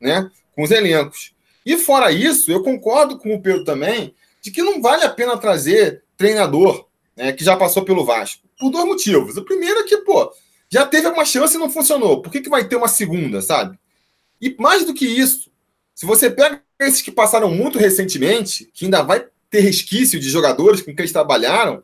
né? 0.00 0.30
Com 0.56 0.62
os 0.62 0.70
elencos. 0.70 1.34
E 1.66 1.76
fora 1.76 2.10
isso, 2.10 2.50
eu 2.50 2.62
concordo 2.62 3.18
com 3.18 3.34
o 3.34 3.42
Pedro 3.42 3.64
também 3.64 4.14
de 4.40 4.50
que 4.50 4.62
não 4.62 4.80
vale 4.80 5.04
a 5.04 5.10
pena 5.10 5.36
trazer 5.36 6.02
treinador 6.16 6.86
né, 7.16 7.32
que 7.32 7.44
já 7.44 7.56
passou 7.56 7.84
pelo 7.84 8.04
Vasco. 8.04 8.42
Por 8.58 8.70
dois 8.70 8.86
motivos. 8.86 9.36
O 9.36 9.44
primeiro 9.44 9.80
é 9.80 9.82
que, 9.82 9.98
pô, 9.98 10.32
já 10.70 10.86
teve 10.86 11.06
uma 11.08 11.24
chance 11.24 11.56
e 11.56 11.58
não 11.58 11.70
funcionou. 11.70 12.20
Por 12.22 12.30
que, 12.30 12.40
que 12.40 12.50
vai 12.50 12.66
ter 12.66 12.76
uma 12.76 12.88
segunda, 12.88 13.40
sabe? 13.40 13.78
E 14.40 14.54
mais 14.58 14.84
do 14.84 14.94
que 14.94 15.06
isso, 15.06 15.50
se 15.94 16.04
você 16.04 16.30
pega 16.30 16.62
esses 16.80 17.00
que 17.00 17.10
passaram 17.10 17.50
muito 17.50 17.78
recentemente, 17.78 18.68
que 18.74 18.84
ainda 18.84 19.02
vai 19.02 19.26
ter 19.48 19.60
resquício 19.60 20.18
de 20.18 20.28
jogadores 20.28 20.80
com 20.80 20.86
quem 20.86 21.00
eles 21.00 21.12
trabalharam, 21.12 21.82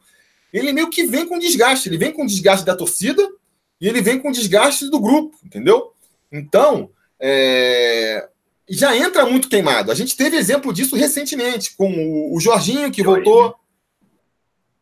ele 0.52 0.72
meio 0.72 0.90
que 0.90 1.04
vem 1.06 1.26
com 1.26 1.38
desgaste. 1.38 1.88
Ele 1.88 1.98
vem 1.98 2.12
com 2.12 2.26
desgaste 2.26 2.66
da 2.66 2.76
torcida 2.76 3.26
e 3.80 3.88
ele 3.88 4.02
vem 4.02 4.18
com 4.18 4.32
desgaste 4.32 4.90
do 4.90 5.00
grupo, 5.00 5.38
entendeu? 5.44 5.92
Então, 6.30 6.90
é... 7.20 8.28
já 8.68 8.96
entra 8.96 9.24
muito 9.24 9.48
queimado. 9.48 9.92
A 9.92 9.94
gente 9.94 10.16
teve 10.16 10.36
exemplo 10.36 10.72
disso 10.72 10.96
recentemente, 10.96 11.76
com 11.76 12.34
o 12.34 12.40
Jorginho, 12.40 12.90
que 12.90 13.02
voltou. 13.02 13.54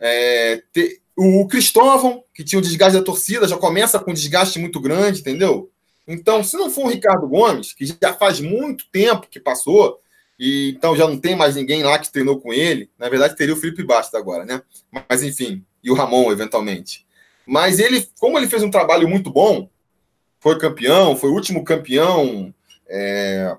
É... 0.01 0.63
Te... 0.73 1.03
O 1.21 1.49
Cristóvão, 1.49 2.23
que 2.33 2.45
tinha 2.45 2.61
o 2.61 2.63
desgaste 2.63 2.97
da 2.97 3.05
torcida, 3.05 3.49
já 3.49 3.57
começa 3.57 3.99
com 3.99 4.13
um 4.13 4.15
desgaste 4.15 4.57
muito 4.61 4.79
grande, 4.79 5.19
entendeu? 5.19 5.69
Então, 6.07 6.45
se 6.45 6.57
não 6.57 6.71
for 6.71 6.85
o 6.85 6.89
Ricardo 6.89 7.27
Gomes, 7.27 7.73
que 7.73 7.85
já 7.85 8.15
faz 8.15 8.39
muito 8.39 8.85
tempo 8.93 9.27
que 9.29 9.41
passou, 9.41 10.01
e 10.39 10.75
então 10.77 10.95
já 10.95 11.09
não 11.09 11.19
tem 11.19 11.35
mais 11.35 11.57
ninguém 11.57 11.83
lá 11.83 11.99
que 11.99 12.13
treinou 12.13 12.39
com 12.39 12.53
ele, 12.53 12.89
na 12.97 13.09
verdade 13.09 13.37
teria 13.37 13.53
o 13.53 13.57
Felipe 13.57 13.83
Bastos 13.83 14.15
agora, 14.15 14.45
né? 14.45 14.63
Mas 15.09 15.25
enfim, 15.25 15.65
e 15.83 15.91
o 15.91 15.95
Ramon, 15.95 16.31
eventualmente. 16.31 17.05
Mas 17.45 17.81
ele, 17.81 18.09
como 18.21 18.39
ele 18.39 18.47
fez 18.47 18.63
um 18.63 18.71
trabalho 18.71 19.09
muito 19.09 19.29
bom, 19.29 19.69
foi 20.39 20.57
campeão, 20.57 21.17
foi 21.17 21.31
o 21.31 21.35
último 21.35 21.65
campeão 21.65 22.55
é, 22.89 23.57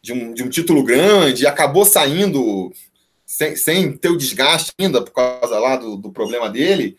de, 0.00 0.14
um, 0.14 0.32
de 0.32 0.42
um 0.42 0.48
título 0.48 0.82
grande, 0.82 1.46
acabou 1.46 1.84
saindo 1.84 2.72
sem, 3.26 3.56
sem 3.56 3.96
ter 3.96 4.08
o 4.08 4.16
desgaste 4.16 4.72
ainda 4.78 5.02
por 5.02 5.10
causa 5.10 5.58
lá 5.58 5.76
do, 5.76 5.96
do 5.96 6.12
problema 6.12 6.48
dele, 6.48 6.96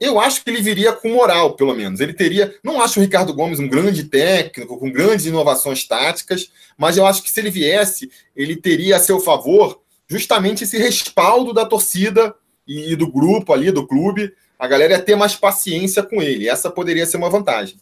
eu 0.00 0.18
acho 0.18 0.42
que 0.42 0.50
ele 0.50 0.60
viria 0.60 0.92
com 0.92 1.10
moral, 1.10 1.54
pelo 1.54 1.74
menos. 1.74 2.00
Ele 2.00 2.12
teria. 2.12 2.54
Não 2.62 2.80
acho 2.80 2.98
o 2.98 3.02
Ricardo 3.02 3.32
Gomes 3.32 3.58
um 3.58 3.68
grande 3.68 4.04
técnico, 4.04 4.78
com 4.78 4.90
grandes 4.90 5.26
inovações 5.26 5.84
táticas, 5.84 6.50
mas 6.76 6.96
eu 6.96 7.06
acho 7.06 7.22
que 7.22 7.30
se 7.30 7.40
ele 7.40 7.50
viesse, 7.50 8.10
ele 8.34 8.56
teria 8.56 8.96
a 8.96 9.00
seu 9.00 9.20
favor 9.20 9.80
justamente 10.08 10.64
esse 10.64 10.78
respaldo 10.78 11.52
da 11.52 11.64
torcida 11.64 12.34
e, 12.66 12.94
do 12.94 13.10
grupo 13.10 13.52
ali, 13.52 13.70
do 13.70 13.86
clube, 13.86 14.34
a 14.58 14.66
galera 14.66 14.94
ia 14.94 15.02
ter 15.02 15.16
mais 15.16 15.34
paciência 15.34 16.02
com 16.02 16.22
ele. 16.22 16.48
Essa 16.48 16.70
poderia 16.70 17.06
ser 17.06 17.16
uma 17.16 17.30
vantagem. 17.30 17.78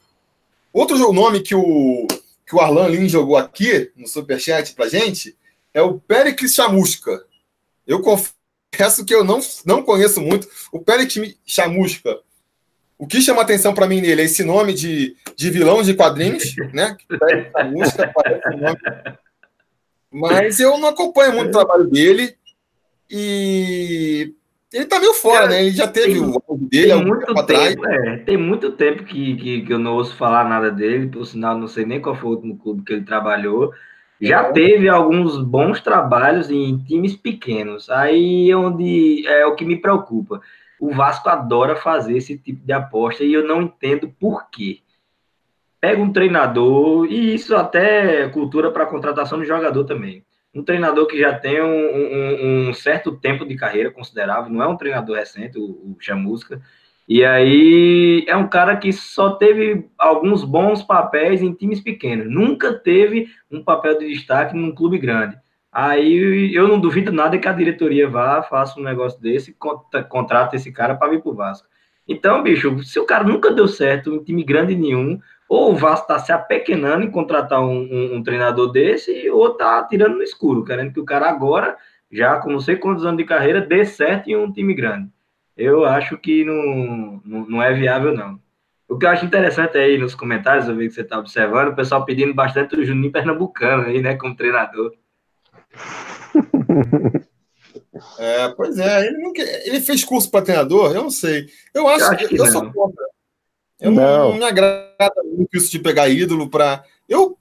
Outro 0.72 1.12
nome 1.12 1.40
que 1.40 1.54
o, 1.54 2.06
que 2.46 2.54
o 2.54 2.60
Arlan 2.60 2.88
Lin 2.88 3.08
jogou 3.08 3.36
aqui 3.36 3.90
no 3.96 4.06
Superchat 4.06 4.72
pra 4.74 4.88
gente 4.88 5.36
é 5.72 5.82
o 5.82 5.98
Pericles 5.98 6.54
Chamusca. 6.54 7.24
Eu 7.86 8.00
confesso 8.00 9.04
que 9.04 9.14
eu 9.14 9.24
não, 9.24 9.40
não 9.64 9.82
conheço 9.82 10.20
muito 10.20 10.48
o 10.72 10.80
Pericles 10.80 11.38
Chamusca. 11.46 12.18
O 12.98 13.06
que 13.06 13.20
chama 13.20 13.42
atenção 13.42 13.74
para 13.74 13.88
mim 13.88 14.00
nele 14.00 14.22
é 14.22 14.24
esse 14.24 14.44
nome 14.44 14.72
de, 14.72 15.16
de 15.36 15.50
vilão 15.50 15.82
de 15.82 15.94
quadrinhos, 15.94 16.54
né? 16.72 16.96
Chamusca 17.52 18.12
parece 18.14 18.48
um 18.48 18.58
nome. 18.58 18.78
Mas 20.10 20.60
eu 20.60 20.78
não 20.78 20.90
acompanho 20.90 21.34
muito 21.34 21.48
o 21.48 21.52
trabalho 21.52 21.86
dele 21.88 22.36
e 23.10 24.32
ele 24.72 24.86
tá 24.86 24.98
meio 24.98 25.14
fora, 25.14 25.48
né? 25.48 25.62
Ele 25.62 25.70
já 25.70 25.86
teve 25.86 26.14
tem, 26.14 26.20
o 26.20 26.42
áudio 26.48 26.68
dele 26.68 26.92
há 26.92 26.96
muito 26.96 27.26
tempo, 27.26 27.38
atrás. 27.38 27.76
É, 27.76 28.16
tem 28.18 28.36
muito 28.36 28.72
tempo 28.72 29.04
que, 29.04 29.36
que, 29.36 29.62
que, 29.62 29.72
eu 29.72 29.78
não 29.78 29.94
ouço 29.94 30.16
falar 30.16 30.48
nada 30.48 30.70
dele, 30.70 31.06
por 31.06 31.24
sinal, 31.24 31.56
não 31.56 31.68
sei 31.68 31.86
nem 31.86 32.00
qual 32.00 32.16
foi 32.16 32.30
o 32.30 32.34
último 32.34 32.58
clube 32.58 32.82
que 32.82 32.92
ele 32.92 33.04
trabalhou. 33.04 33.72
Já 34.26 34.48
é. 34.48 34.52
teve 34.52 34.88
alguns 34.88 35.42
bons 35.42 35.80
trabalhos 35.80 36.50
em 36.50 36.78
times 36.78 37.16
pequenos. 37.16 37.90
Aí 37.90 38.50
é 38.50 38.56
onde 38.56 39.26
é 39.26 39.46
o 39.46 39.54
que 39.54 39.64
me 39.64 39.76
preocupa. 39.76 40.40
O 40.80 40.92
Vasco 40.92 41.28
adora 41.28 41.76
fazer 41.76 42.16
esse 42.16 42.36
tipo 42.38 42.64
de 42.64 42.72
aposta 42.72 43.24
e 43.24 43.32
eu 43.32 43.46
não 43.46 43.62
entendo 43.62 44.08
por 44.18 44.50
quê. 44.50 44.80
Pega 45.80 46.00
um 46.00 46.12
treinador, 46.12 47.06
e 47.06 47.34
isso 47.34 47.54
até 47.54 48.22
é 48.22 48.28
cultura 48.28 48.70
para 48.70 48.86
contratação 48.86 49.38
de 49.40 49.46
jogador 49.46 49.84
também 49.84 50.24
um 50.54 50.62
treinador 50.62 51.06
que 51.06 51.18
já 51.18 51.36
tem 51.36 51.60
um, 51.60 51.66
um, 51.66 52.68
um, 52.68 52.74
certo 52.74 53.16
tempo 53.16 53.44
de 53.44 53.56
carreira 53.56 53.90
considerável, 53.90 54.52
não 54.52 54.62
é 54.62 54.68
um 54.68 54.76
treinador 54.76 55.16
recente, 55.16 55.58
o, 55.58 55.64
o 55.64 55.96
Chamusca, 55.98 56.62
e 57.08 57.24
aí 57.24 58.24
é 58.26 58.36
um 58.36 58.48
cara 58.48 58.76
que 58.76 58.92
só 58.92 59.30
teve 59.30 59.88
alguns 59.98 60.44
bons 60.44 60.82
papéis 60.82 61.42
em 61.42 61.52
times 61.52 61.80
pequenos, 61.80 62.30
nunca 62.30 62.72
teve 62.72 63.28
um 63.50 63.62
papel 63.62 63.98
de 63.98 64.08
destaque 64.08 64.56
num 64.56 64.74
clube 64.74 64.98
grande. 64.98 65.36
Aí 65.70 66.54
eu 66.54 66.68
não 66.68 66.78
duvido 66.78 67.12
nada 67.12 67.36
que 67.36 67.48
a 67.48 67.52
diretoria 67.52 68.08
vá, 68.08 68.42
faça 68.42 68.78
um 68.78 68.82
negócio 68.82 69.20
desse, 69.20 69.56
contrata 70.08 70.54
esse 70.54 70.70
cara 70.72 70.94
para 70.94 71.10
vir 71.10 71.20
para 71.20 71.32
o 71.32 71.34
Vasco. 71.34 71.66
Então, 72.06 72.42
bicho, 72.42 72.82
se 72.84 72.98
o 73.00 73.06
cara 73.06 73.24
nunca 73.24 73.50
deu 73.50 73.66
certo 73.66 74.14
em 74.14 74.22
time 74.22 74.44
grande 74.44 74.76
nenhum, 74.76 75.18
ou 75.48 75.72
o 75.72 75.76
Vasco 75.76 76.04
está 76.04 76.18
se 76.18 76.32
apequenando 76.32 77.04
em 77.04 77.10
contratar 77.10 77.60
um, 77.60 77.88
um, 77.90 78.16
um, 78.16 78.22
treinador 78.22 78.70
desse, 78.70 79.28
ou 79.30 79.52
está 79.52 79.82
tirando 79.84 80.16
no 80.16 80.22
escuro, 80.22 80.64
querendo 80.64 80.92
que 80.92 81.00
o 81.00 81.04
cara 81.04 81.28
agora, 81.28 81.76
já 82.10 82.38
com 82.38 82.50
não 82.50 82.60
sei 82.60 82.76
quantos 82.76 83.04
anos 83.04 83.18
de 83.18 83.24
carreira, 83.24 83.60
dê 83.60 83.84
certo 83.84 84.28
em 84.28 84.36
um 84.36 84.52
time 84.52 84.74
grande. 84.74 85.10
Eu 85.56 85.84
acho 85.84 86.18
que 86.18 86.44
não, 86.44 87.20
não, 87.24 87.46
não 87.46 87.62
é 87.62 87.72
viável, 87.72 88.14
não. 88.14 88.40
O 88.88 88.98
que 88.98 89.06
eu 89.06 89.10
acho 89.10 89.24
interessante 89.24 89.78
aí 89.78 89.96
nos 89.96 90.14
comentários, 90.14 90.68
eu 90.68 90.76
vi 90.76 90.88
que 90.88 90.94
você 90.94 91.00
está 91.00 91.18
observando, 91.18 91.68
o 91.68 91.76
pessoal 91.76 92.04
pedindo 92.04 92.34
bastante 92.34 92.76
o 92.76 92.84
Juninho 92.84 93.12
Pernambucano 93.12 93.84
aí, 93.84 94.02
né, 94.02 94.16
como 94.16 94.36
treinador. 94.36 94.94
É, 98.18 98.48
pois 98.50 98.78
é, 98.78 99.06
ele, 99.06 99.18
nunca, 99.18 99.40
ele 99.40 99.80
fez 99.80 100.04
curso 100.04 100.30
para 100.30 100.44
treinador? 100.44 100.94
Eu 100.94 101.02
não 101.02 101.10
sei. 101.10 101.46
Eu 101.72 101.88
acho, 101.88 102.04
eu, 102.04 102.10
acho 102.10 102.28
que 102.28 102.40
eu 102.40 102.46
sou 102.46 102.72
contra. 102.72 103.04
Eu 103.80 103.90
não. 103.90 104.30
não 104.30 104.38
me 104.38 104.44
agrada 104.44 105.22
muito 105.24 105.56
isso 105.56 105.70
de 105.70 105.78
pegar 105.78 106.08
ídolo 106.08 106.48
para. 106.48 106.84
Eu 107.08 107.38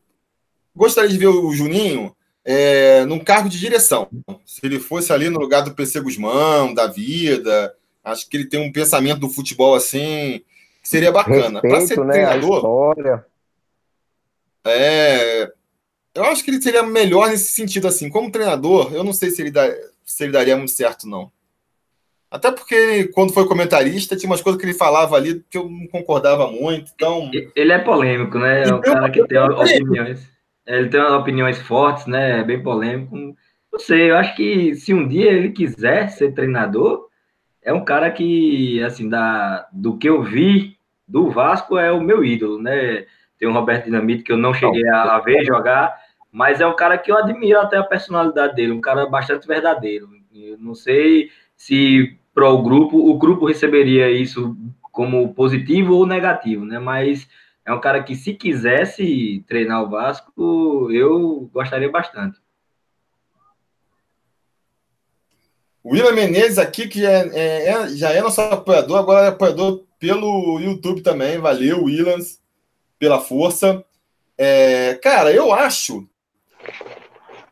gostaria 0.75 1.09
de 1.09 1.17
ver 1.17 1.27
o 1.27 1.51
Juninho 1.53 2.15
é, 2.45 3.05
num 3.05 3.19
cargo 3.19 3.49
de 3.49 3.59
direção. 3.59 4.09
Se 4.45 4.65
ele 4.65 4.79
fosse 4.79 5.11
ali 5.11 5.29
no 5.29 5.39
lugar 5.39 5.61
do 5.61 5.73
PC 5.73 6.01
Guzmão, 6.01 6.73
da 6.73 6.87
vida, 6.87 7.73
acho 8.03 8.29
que 8.29 8.37
ele 8.37 8.45
tem 8.45 8.59
um 8.59 8.71
pensamento 8.71 9.19
do 9.19 9.29
futebol 9.29 9.75
assim 9.75 10.43
que 10.81 10.89
seria 10.89 11.11
bacana. 11.11 11.61
Para 11.61 11.81
ser 11.81 11.99
né, 11.99 12.13
treinador. 12.13 13.23
É, 14.65 15.51
eu 16.13 16.23
acho 16.25 16.43
que 16.43 16.51
ele 16.51 16.61
seria 16.61 16.83
melhor 16.83 17.29
nesse 17.29 17.51
sentido 17.51 17.87
assim. 17.87 18.09
Como 18.09 18.31
treinador, 18.31 18.93
eu 18.93 19.03
não 19.03 19.13
sei 19.13 19.29
se 19.29 19.41
ele, 19.41 19.51
dá, 19.51 19.67
se 20.03 20.23
ele 20.23 20.33
daria 20.33 20.57
muito 20.57 20.71
certo, 20.71 21.07
não. 21.07 21.31
Até 22.29 22.51
porque, 22.51 23.05
quando 23.13 23.31
foi 23.31 23.47
comentarista, 23.47 24.15
tinha 24.15 24.29
umas 24.29 24.41
coisas 24.41 24.59
que 24.59 24.65
ele 24.65 24.73
falava 24.73 25.15
ali 25.15 25.43
que 25.49 25.57
eu 25.57 25.69
não 25.69 25.85
concordava 25.87 26.51
muito. 26.51 26.91
Então... 26.95 27.29
Ele 27.55 27.71
é 27.71 27.77
polêmico, 27.77 28.39
né? 28.39 28.63
É 28.63 28.73
um 28.73 28.81
cara 28.81 29.09
que 29.09 29.25
tem 29.27 29.37
opiniões. 29.37 30.27
Ele 30.65 30.89
tem 30.89 30.99
opiniões 30.99 31.59
fortes, 31.59 32.07
né? 32.07 32.39
É 32.39 32.43
bem 32.43 32.61
polêmico. 32.61 33.15
Não 33.71 33.79
sei, 33.79 34.09
eu 34.09 34.17
acho 34.17 34.35
que 34.35 34.75
se 34.75 34.93
um 34.93 35.07
dia 35.07 35.31
ele 35.31 35.51
quiser 35.51 36.09
ser 36.09 36.33
treinador, 36.33 37.07
é 37.63 37.73
um 37.73 37.83
cara 37.83 38.11
que, 38.11 38.83
assim, 38.83 39.09
da, 39.09 39.67
do 39.71 39.97
que 39.97 40.07
eu 40.07 40.21
vi 40.21 40.77
do 41.07 41.29
Vasco, 41.29 41.77
é 41.77 41.91
o 41.91 42.01
meu 42.01 42.23
ídolo, 42.23 42.61
né? 42.61 43.05
Tem 43.37 43.47
o 43.47 43.53
Roberto 43.53 43.85
Dinamite 43.85 44.23
que 44.23 44.31
eu 44.31 44.37
não 44.37 44.53
cheguei 44.53 44.87
a, 44.89 45.15
a 45.15 45.19
ver 45.19 45.43
jogar, 45.45 45.95
mas 46.31 46.61
é 46.61 46.67
um 46.67 46.75
cara 46.75 46.97
que 46.97 47.11
eu 47.11 47.17
admiro 47.17 47.59
até 47.59 47.77
a 47.77 47.83
personalidade 47.83 48.55
dele, 48.55 48.71
um 48.71 48.81
cara 48.81 49.05
bastante 49.05 49.47
verdadeiro. 49.47 50.09
Eu 50.33 50.57
não 50.57 50.73
sei 50.73 51.29
se 51.55 52.17
para 52.33 52.49
o 52.49 52.63
grupo, 52.63 52.97
o 52.97 53.17
grupo 53.17 53.45
receberia 53.45 54.09
isso 54.09 54.57
como 54.81 55.33
positivo 55.33 55.95
ou 55.95 56.05
negativo, 56.05 56.65
né? 56.65 56.79
Mas 56.79 57.27
é 57.65 57.71
um 57.73 57.79
cara 57.79 58.01
que, 58.03 58.15
se 58.15 58.33
quisesse 58.33 59.43
treinar 59.47 59.83
o 59.83 59.89
Vasco, 59.89 60.89
eu 60.91 61.49
gostaria 61.53 61.89
bastante. 61.89 62.39
O 65.83 65.91
William 65.91 66.13
Menezes 66.13 66.57
aqui, 66.57 66.87
que 66.87 67.05
é, 67.05 67.29
é, 67.33 67.69
é, 67.69 67.89
já 67.89 68.11
é 68.11 68.21
nosso 68.21 68.39
apoiador, 68.39 68.97
agora 68.97 69.25
é 69.25 69.29
apoiador 69.29 69.83
pelo 69.99 70.59
YouTube 70.59 71.01
também. 71.01 71.37
Valeu, 71.37 71.83
Williams, 71.83 72.39
pela 72.97 73.19
força. 73.19 73.83
É, 74.37 74.97
cara, 75.03 75.31
eu 75.31 75.51
acho 75.51 76.07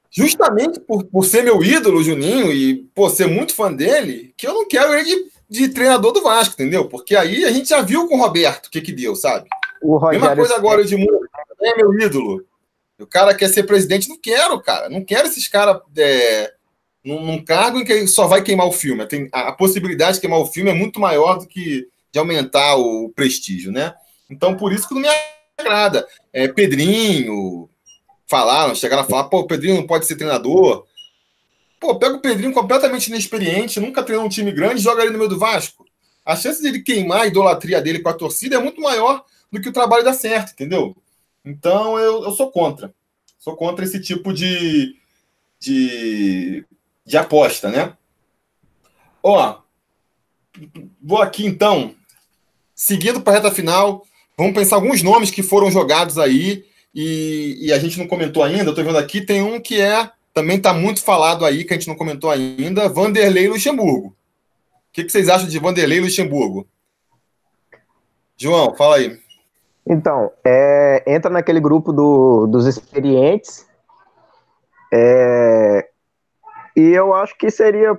justamente 0.09 0.79
por, 0.79 1.05
por 1.05 1.25
ser 1.25 1.43
meu 1.43 1.63
ídolo, 1.63 2.03
Juninho, 2.03 2.51
e 2.51 2.84
por 2.93 3.09
ser 3.09 3.27
muito 3.27 3.55
fã 3.55 3.71
dele, 3.71 4.34
que 4.36 4.45
eu 4.45 4.53
não 4.53 4.67
quero 4.67 4.93
ele 4.93 5.05
de, 5.05 5.32
de, 5.49 5.69
treinador 5.69 6.11
do 6.11 6.21
Vasco, 6.21 6.53
entendeu? 6.53 6.88
Porque 6.88 7.15
aí 7.15 7.45
a 7.45 7.51
gente 7.51 7.69
já 7.69 7.82
viu 7.82 8.07
com 8.07 8.15
o 8.15 8.21
Roberto 8.21 8.65
o 8.65 8.69
que, 8.69 8.82
que 8.82 8.91
deu, 8.91 9.15
sabe? 9.15 9.47
O 9.82 9.99
Mesma 10.09 10.36
coisa 10.36 10.55
agora, 10.55 10.82
Edmundo, 10.82 11.19
é 11.61 11.75
meu 11.75 11.93
ídolo. 11.99 12.45
O 12.99 13.07
cara 13.07 13.34
quer 13.34 13.49
ser 13.49 13.63
presidente, 13.63 14.09
não 14.09 14.17
quero, 14.21 14.61
cara. 14.61 14.89
Não 14.89 15.03
quero 15.03 15.27
esses 15.27 15.47
caras 15.47 15.82
é, 15.97 16.53
num, 17.04 17.26
num, 17.26 17.43
cargo 17.43 17.80
em 17.80 17.86
que 17.86 18.08
só 18.08 18.28
vai 18.28 18.41
queimar 18.41 18.68
o 18.68 18.72
filme. 18.72 19.06
Tem, 19.06 19.30
a, 19.32 19.49
a 19.49 19.52
possibilidade 19.52 20.16
de 20.16 20.22
queimar 20.22 20.39
o 20.39 20.45
filme 20.45 20.70
é 20.70 20.74
muito 20.74 20.99
maior 20.99 21.39
do 21.39 21.47
que 21.47 21.88
de 22.12 22.20
aumentar 22.20 22.76
o 22.76 23.10
prestígio, 23.10 23.72
né? 23.72 23.93
Então, 24.30 24.56
por 24.56 24.72
isso 24.72 24.88
que 24.88 24.93
não 24.93 25.02
me 25.02 25.08
agrada. 25.60 26.08
É, 26.32 26.47
Pedrinho, 26.47 27.70
falaram, 28.28 28.76
chegaram 28.76 29.04
a 29.04 29.06
falar, 29.06 29.26
pô, 29.26 29.39
o 29.39 29.47
Pedrinho 29.47 29.76
não 29.76 29.88
pode 29.88 30.06
ser 30.06 30.16
treinador. 30.16 30.86
Pô, 31.80 31.97
pega 31.97 32.16
o 32.16 32.22
Pedrinho 32.22 32.54
completamente 32.54 33.08
inexperiente, 33.08 33.80
nunca 33.80 34.04
treinou 34.04 34.26
um 34.26 34.30
time 34.30 34.52
grande 34.52 34.82
joga 34.82 35.02
ele 35.02 35.12
no 35.12 35.18
meio 35.18 35.30
do 35.30 35.39
Vasco. 35.39 35.86
A 36.26 36.36
chance 36.36 36.62
dele 36.62 36.82
queimar 36.82 37.22
a 37.22 37.28
idolatria 37.28 37.82
dele 37.82 37.99
com 37.99 38.10
a 38.10 38.14
torcida 38.14 38.56
é 38.56 38.60
muito 38.60 38.80
maior 38.80 39.26
do 39.52 39.60
que 39.60 39.70
o 39.70 39.74
trabalho 39.74 40.04
dar 40.04 40.14
certo, 40.14 40.52
entendeu? 40.52 40.95
Então 41.43 41.97
eu, 41.99 42.24
eu 42.24 42.32
sou 42.32 42.52
contra. 42.52 42.93
Sou 43.39 43.56
contra 43.56 43.84
esse 43.84 43.99
tipo 43.99 44.32
de, 44.32 44.95
de, 45.60 46.64
de 47.12 47.18
aposta, 47.18 47.70
né? 47.70 47.93
Ó, 49.22 49.57
vou 51.03 51.22
aqui 51.22 51.45
então, 51.45 51.93
seguindo 52.74 53.20
para 53.20 53.34
a 53.34 53.36
reta 53.36 53.51
final, 53.51 54.03
vamos 54.38 54.53
pensar 54.53 54.78
alguns 54.78 55.03
nomes 55.03 55.30
que 55.30 55.43
foram 55.43 55.70
jogados 55.70 56.18
aí 56.18 56.64
e, 56.95 57.57
e 57.62 57.74
a 57.74 57.78
gente 57.78 57.99
não 57.99 58.07
comentou 58.07 58.41
ainda, 58.41 58.64
eu 58.64 58.70
estou 58.70 58.86
vendo 58.86 58.97
aqui, 58.97 59.20
tem 59.20 59.41
um 59.41 59.59
que 59.59 59.80
é 59.80 60.09
também 60.34 60.55
está 60.55 60.74
muito 60.74 61.03
falado 61.03 61.45
aí, 61.45 61.66
que 61.66 61.74
a 61.74 61.78
gente 61.78 61.89
não 61.89 61.95
comentou 61.95 62.32
ainda, 62.32 62.88
Vanderlei 62.88 63.49
Luxemburgo. 63.49 64.07
O 64.07 64.14
que, 64.93 65.03
que 65.03 65.12
vocês 65.12 65.28
acham 65.28 65.49
de 65.49 65.59
Vanderlei 65.59 65.99
Luxemburgo? 65.99 66.66
João, 68.38 68.74
fala 68.74 68.95
aí. 68.95 69.20
Então, 69.86 70.32
é, 70.45 71.03
entra 71.05 71.30
naquele 71.30 71.59
grupo 71.59 71.91
do, 71.91 72.47
dos 72.47 72.66
experientes, 72.66 73.68
é, 74.93 75.91
e 76.82 76.93
eu 76.93 77.13
acho 77.13 77.38
que 77.38 77.49
seria, 77.49 77.97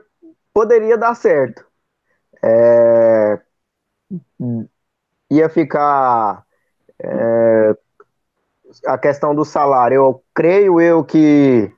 poderia 0.52 0.96
dar 0.98 1.14
certo. 1.14 1.64
É, 2.44 3.40
ia 5.30 5.48
ficar 5.48 6.44
é, 6.98 7.76
a 8.86 8.98
questão 8.98 9.34
do 9.34 9.44
salário, 9.44 9.96
eu 9.96 10.24
creio 10.34 10.80
eu 10.80 11.04
que 11.04 11.72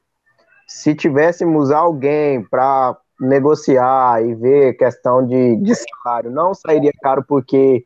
se 0.67 0.95
tivéssemos 0.95 1.71
alguém 1.71 2.43
para 2.43 2.97
negociar 3.21 4.25
e 4.25 4.35
ver 4.35 4.75
questão 4.75 5.27
de, 5.27 5.57
de 5.57 5.75
salário, 5.75 6.31
não 6.31 6.55
sairia 6.55 6.93
caro 7.03 7.25
porque, 7.27 7.85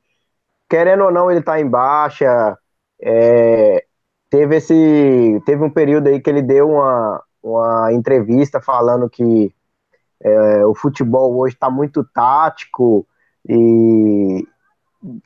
querendo 0.68 1.04
ou 1.04 1.12
não, 1.12 1.30
ele 1.30 1.40
está 1.40 1.60
em 1.60 1.68
baixa. 1.68 2.56
É, 3.00 3.84
teve 4.30 4.56
esse 4.56 5.42
teve 5.46 5.62
um 5.64 5.70
período 5.70 6.08
aí 6.08 6.20
que 6.20 6.30
ele 6.30 6.42
deu 6.42 6.70
uma, 6.70 7.22
uma 7.42 7.92
entrevista 7.92 8.60
falando 8.60 9.08
que 9.10 9.54
É, 10.20 10.66
o 10.66 10.74
futebol 10.74 11.36
hoje 11.38 11.54
está 11.54 11.70
muito 11.70 12.02
tático 12.02 13.06
e, 13.48 14.44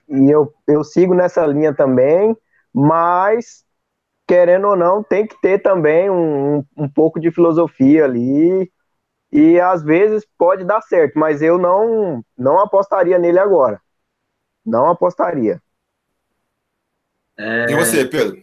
e 0.06 0.30
eu, 0.30 0.52
eu 0.66 0.84
sigo 0.84 1.14
nessa 1.14 1.46
linha 1.46 1.74
também, 1.74 2.36
mas 2.74 3.64
querendo 4.28 4.68
ou 4.68 4.76
não, 4.76 5.02
tem 5.02 5.26
que 5.26 5.40
ter 5.40 5.62
também 5.62 6.10
um, 6.10 6.62
um 6.76 6.88
pouco 6.88 7.18
de 7.18 7.30
filosofia 7.30 8.04
ali. 8.04 8.70
E 9.32 9.58
às 9.58 9.82
vezes 9.82 10.26
pode 10.36 10.62
dar 10.62 10.82
certo, 10.82 11.18
mas 11.18 11.40
eu 11.40 11.56
não, 11.56 12.22
não 12.36 12.60
apostaria 12.60 13.18
nele 13.18 13.38
agora. 13.38 13.80
Não 14.62 14.88
apostaria. 14.88 15.58
É, 17.38 17.70
e 17.70 17.74
você, 17.74 18.04
Pedro? 18.04 18.36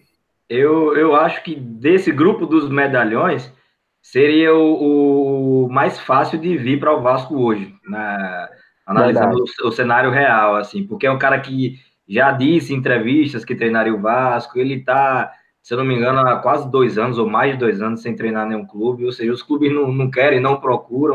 Eu, 0.50 0.98
eu 0.98 1.16
acho 1.16 1.44
que 1.44 1.56
desse 1.56 2.12
grupo 2.12 2.48
dos 2.48 2.68
medalhões 2.70 3.54
seria 4.02 4.54
o, 4.54 5.66
o 5.66 5.70
mais 5.70 6.00
fácil 6.00 6.40
de 6.40 6.58
vir 6.58 6.80
para 6.80 6.96
o 6.96 7.02
Vasco 7.02 7.36
hoje, 7.36 7.74
na, 7.86 8.50
analisando 8.86 9.38
o, 9.38 9.68
o, 9.68 9.72
cenário 9.72 10.12
real, 10.12 10.56
assim, 10.56 10.86
porque 10.86 11.08
é 11.08 11.12
um 11.12 11.20
cara 11.20 11.40
que 11.40 11.80
já 12.08 12.32
disse 12.32 12.74
em 12.74 12.78
entrevistas 12.78 13.46
que 13.46 13.56
treinaria 13.56 13.94
o 13.94 14.02
Vasco, 14.02 14.58
ele 14.58 14.76
está, 14.76 15.32
se 15.62 15.74
eu 15.74 15.78
não 15.78 15.86
me 15.86 15.96
engano, 15.96 16.20
há 16.20 16.38
quase 16.38 16.70
dois 16.72 16.98
anos 16.98 17.18
ou 17.18 17.30
mais 17.30 17.54
de 17.54 17.60
dois 17.60 17.82
anos 17.82 18.02
sem 18.02 18.16
treinar 18.16 18.48
nenhum 18.48 18.66
clube, 18.66 19.06
ou 19.06 19.12
seja, 19.12 19.32
os 19.32 19.44
clubes 19.44 19.72
não, 19.72 19.92
não 19.92 20.10
querem, 20.10 20.40
não 20.40 20.60
procuram, 20.60 21.14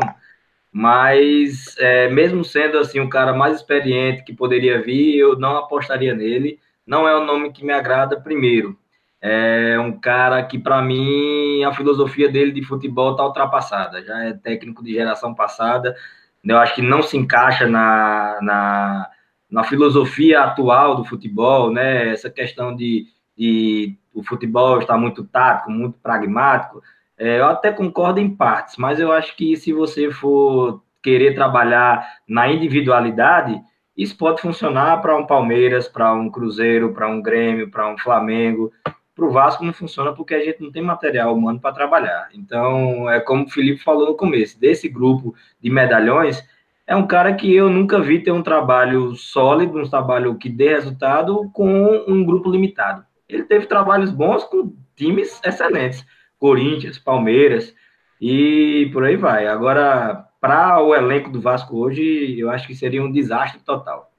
mas 0.77 1.73
é, 1.77 2.09
mesmo 2.09 2.43
sendo 2.43 2.77
assim 2.77 2.99
o 2.99 3.07
cara 3.07 3.31
mais 3.31 3.55
experiente 3.55 4.25
que 4.25 4.33
poderia 4.33 4.81
vir, 4.81 5.15
eu 5.15 5.39
não 5.39 5.55
apostaria 5.55 6.13
nele. 6.13 6.59
Não 6.85 7.07
é 7.07 7.15
o 7.15 7.23
nome 7.23 7.53
que 7.53 7.65
me 7.65 7.71
agrada 7.71 8.19
primeiro. 8.19 8.77
É 9.21 9.79
um 9.79 9.99
cara 9.99 10.43
que, 10.43 10.59
para 10.59 10.81
mim, 10.81 11.63
a 11.63 11.73
filosofia 11.73 12.29
dele 12.29 12.51
de 12.51 12.63
futebol 12.63 13.11
está 13.11 13.25
ultrapassada. 13.25 14.03
Já 14.03 14.23
é 14.23 14.33
técnico 14.33 14.83
de 14.83 14.93
geração 14.93 15.33
passada. 15.33 15.95
Eu 16.43 16.57
acho 16.57 16.75
que 16.75 16.81
não 16.81 17.01
se 17.01 17.17
encaixa 17.17 17.67
na, 17.67 18.37
na, 18.41 19.09
na 19.49 19.63
filosofia 19.63 20.41
atual 20.41 20.95
do 20.95 21.05
futebol, 21.05 21.71
né? 21.71 22.09
Essa 22.09 22.29
questão 22.29 22.75
de, 22.75 23.07
de 23.35 23.97
o 24.13 24.23
futebol 24.23 24.79
estar 24.79 24.97
muito 24.97 25.23
tático, 25.23 25.71
muito 25.71 25.97
pragmático. 25.99 26.81
É, 27.17 27.39
eu 27.39 27.45
até 27.45 27.71
concordo 27.71 28.19
em 28.19 28.35
partes, 28.35 28.77
mas 28.77 28.99
eu 28.99 29.11
acho 29.11 29.35
que 29.35 29.55
se 29.55 29.73
você 29.73 30.11
for 30.11 30.83
querer 31.01 31.33
trabalhar 31.33 32.05
na 32.27 32.47
individualidade, 32.47 33.61
isso 33.95 34.17
pode 34.17 34.41
funcionar 34.41 35.01
para 35.01 35.15
um 35.15 35.25
Palmeiras, 35.25 35.87
para 35.87 36.13
um 36.13 36.29
Cruzeiro, 36.29 36.93
para 36.93 37.07
um 37.07 37.21
Grêmio, 37.21 37.69
para 37.71 37.87
um 37.87 37.97
Flamengo. 37.97 38.71
Para 39.15 39.25
o 39.25 39.31
Vasco 39.31 39.63
não 39.63 39.71
funciona 39.71 40.11
porque 40.13 40.35
a 40.35 40.43
gente 40.43 40.61
não 40.61 40.69
tem 40.69 40.81
material 40.81 41.33
humano 41.33 41.59
para 41.59 41.73
trabalhar. 41.73 42.27
Então, 42.33 43.09
é 43.09 43.19
como 43.21 43.45
o 43.45 43.49
Felipe 43.49 43.81
falou 43.81 44.07
no 44.07 44.17
começo, 44.17 44.59
desse 44.59 44.89
grupo 44.89 45.33
de 45.61 45.69
medalhões, 45.69 46.43
é 46.85 46.95
um 46.95 47.07
cara 47.07 47.33
que 47.33 47.53
eu 47.53 47.69
nunca 47.69 47.99
vi 47.99 48.21
ter 48.21 48.31
um 48.31 48.43
trabalho 48.43 49.15
sólido, 49.15 49.79
um 49.79 49.89
trabalho 49.89 50.35
que 50.35 50.49
dê 50.49 50.69
resultado 50.69 51.49
com 51.53 52.03
um 52.07 52.23
grupo 52.25 52.49
limitado. 52.49 53.05
Ele 53.27 53.43
teve 53.43 53.65
trabalhos 53.65 54.11
bons 54.11 54.43
com 54.43 54.75
times 54.95 55.41
excelentes, 55.43 56.05
Corinthians, 56.37 56.99
Palmeiras 56.99 57.73
e 58.21 58.89
por 58.93 59.03
aí 59.03 59.15
vai. 59.15 59.47
Agora, 59.47 60.27
para 60.39 60.81
o 60.83 60.93
elenco 60.93 61.31
do 61.31 61.41
Vasco 61.41 61.77
hoje, 61.77 62.39
eu 62.39 62.51
acho 62.51 62.67
que 62.67 62.75
seria 62.75 63.03
um 63.03 63.11
desastre 63.11 63.59
total. 63.61 64.11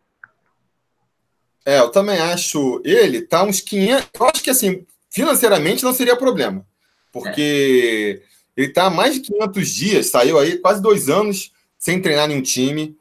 É, 1.67 1.81
eu 1.81 1.89
também 1.89 2.17
acho. 2.17 2.81
Ele 2.85 3.21
tá 3.21 3.43
uns 3.43 3.61
500. 3.61 4.09
Eu 4.15 4.27
acho 4.27 4.43
que 4.43 4.51
assim, 4.51 4.87
financeiramente 5.11 5.83
não 5.83 5.93
seria 5.93 6.15
problema. 6.15 6.65
Porque 7.13 8.23
é. 8.23 8.63
ele 8.63 8.73
tá 8.73 8.85
há 8.85 8.91
mais 8.91 9.15
de 9.15 9.21
500 9.21 9.69
dias, 9.69 10.07
saiu 10.07 10.39
aí 10.39 10.59
quase 10.59 10.81
dois 10.81 11.09
anos 11.09 11.51
sem 11.77 12.01
treinar 12.01 12.29
nenhum 12.29 12.41
time. 12.41 12.97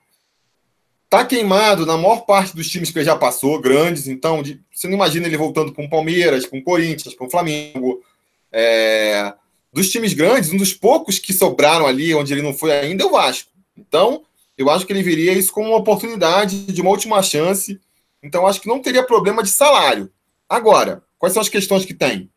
Tá 1.08 1.24
queimado 1.24 1.86
na 1.86 1.96
maior 1.96 2.22
parte 2.26 2.56
dos 2.56 2.68
times 2.68 2.90
que 2.90 2.98
ele 2.98 3.06
já 3.06 3.16
passou, 3.16 3.62
grandes. 3.62 4.08
Então, 4.08 4.42
de, 4.42 4.60
você 4.74 4.88
não 4.88 4.96
imagina 4.96 5.28
ele 5.28 5.38
voltando 5.38 5.72
com 5.72 5.86
o 5.86 5.90
Palmeiras, 5.90 6.48
com 6.48 6.58
o 6.58 6.64
Corinthians, 6.64 7.14
com 7.14 7.28
o 7.28 7.30
Flamengo. 7.30 8.04
É, 8.52 9.34
dos 9.72 9.92
times 9.92 10.14
grandes, 10.14 10.52
um 10.52 10.58
dos 10.58 10.74
poucos 10.74 11.20
que 11.20 11.34
sobraram 11.34 11.86
ali, 11.86 12.16
onde 12.16 12.34
ele 12.34 12.42
não 12.42 12.54
foi 12.54 12.72
ainda, 12.72 13.04
é 13.04 13.06
o 13.06 13.12
Vasco. 13.12 13.52
Então, 13.78 14.24
eu 14.58 14.70
acho 14.70 14.86
que 14.86 14.94
ele 14.94 15.04
veria 15.04 15.34
isso 15.34 15.52
como 15.52 15.70
uma 15.70 15.78
oportunidade 15.78 16.66
de 16.66 16.82
uma 16.82 16.90
última 16.90 17.22
chance. 17.22 17.80
Então, 18.26 18.48
acho 18.48 18.60
que 18.60 18.68
não 18.68 18.82
teria 18.82 19.06
problema 19.06 19.44
de 19.44 19.50
salário. 19.50 20.12
Agora, 20.50 21.04
quais 21.20 21.32
são 21.32 21.42
as 21.42 21.48
questões 21.48 21.86
que 21.86 21.94
tem? 21.94 22.30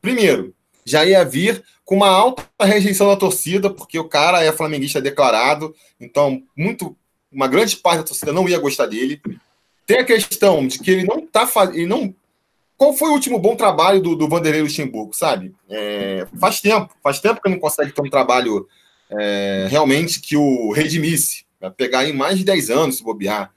Primeiro, 0.00 0.54
já 0.82 1.04
ia 1.04 1.22
vir 1.24 1.62
com 1.84 1.96
uma 1.96 2.08
alta 2.08 2.42
rejeição 2.64 3.08
da 3.08 3.16
torcida, 3.16 3.68
porque 3.68 3.98
o 3.98 4.08
cara 4.08 4.42
é 4.42 4.50
flamenguista 4.50 5.00
declarado, 5.00 5.74
então 6.00 6.42
muito 6.56 6.96
uma 7.30 7.46
grande 7.46 7.76
parte 7.76 7.98
da 7.98 8.04
torcida 8.04 8.32
não 8.32 8.48
ia 8.48 8.58
gostar 8.58 8.86
dele. 8.86 9.20
Tem 9.86 9.98
a 9.98 10.04
questão 10.04 10.66
de 10.66 10.78
que 10.78 10.90
ele 10.90 11.04
não 11.04 11.26
tá 11.26 11.46
ele 11.74 11.86
não 11.86 12.14
qual 12.76 12.92
foi 12.92 13.08
o 13.08 13.12
último 13.12 13.38
bom 13.38 13.56
trabalho 13.56 14.00
do, 14.00 14.14
do 14.14 14.28
Vanderlei 14.28 14.62
Luxemburgo, 14.62 15.14
sabe? 15.14 15.54
É, 15.68 16.26
faz 16.38 16.60
tempo, 16.60 16.94
faz 17.02 17.20
tempo 17.20 17.40
que 17.42 17.48
não 17.48 17.58
consegue 17.58 17.92
ter 17.92 18.02
um 18.02 18.10
trabalho 18.10 18.66
é, 19.10 19.66
realmente 19.70 20.20
que 20.20 20.36
o 20.36 20.72
redimisse. 20.72 21.46
Vai 21.60 21.70
pegar 21.70 22.04
em 22.04 22.12
mais 22.12 22.38
de 22.38 22.44
10 22.44 22.70
anos, 22.70 22.96
se 22.98 23.04
bobear. 23.04 23.52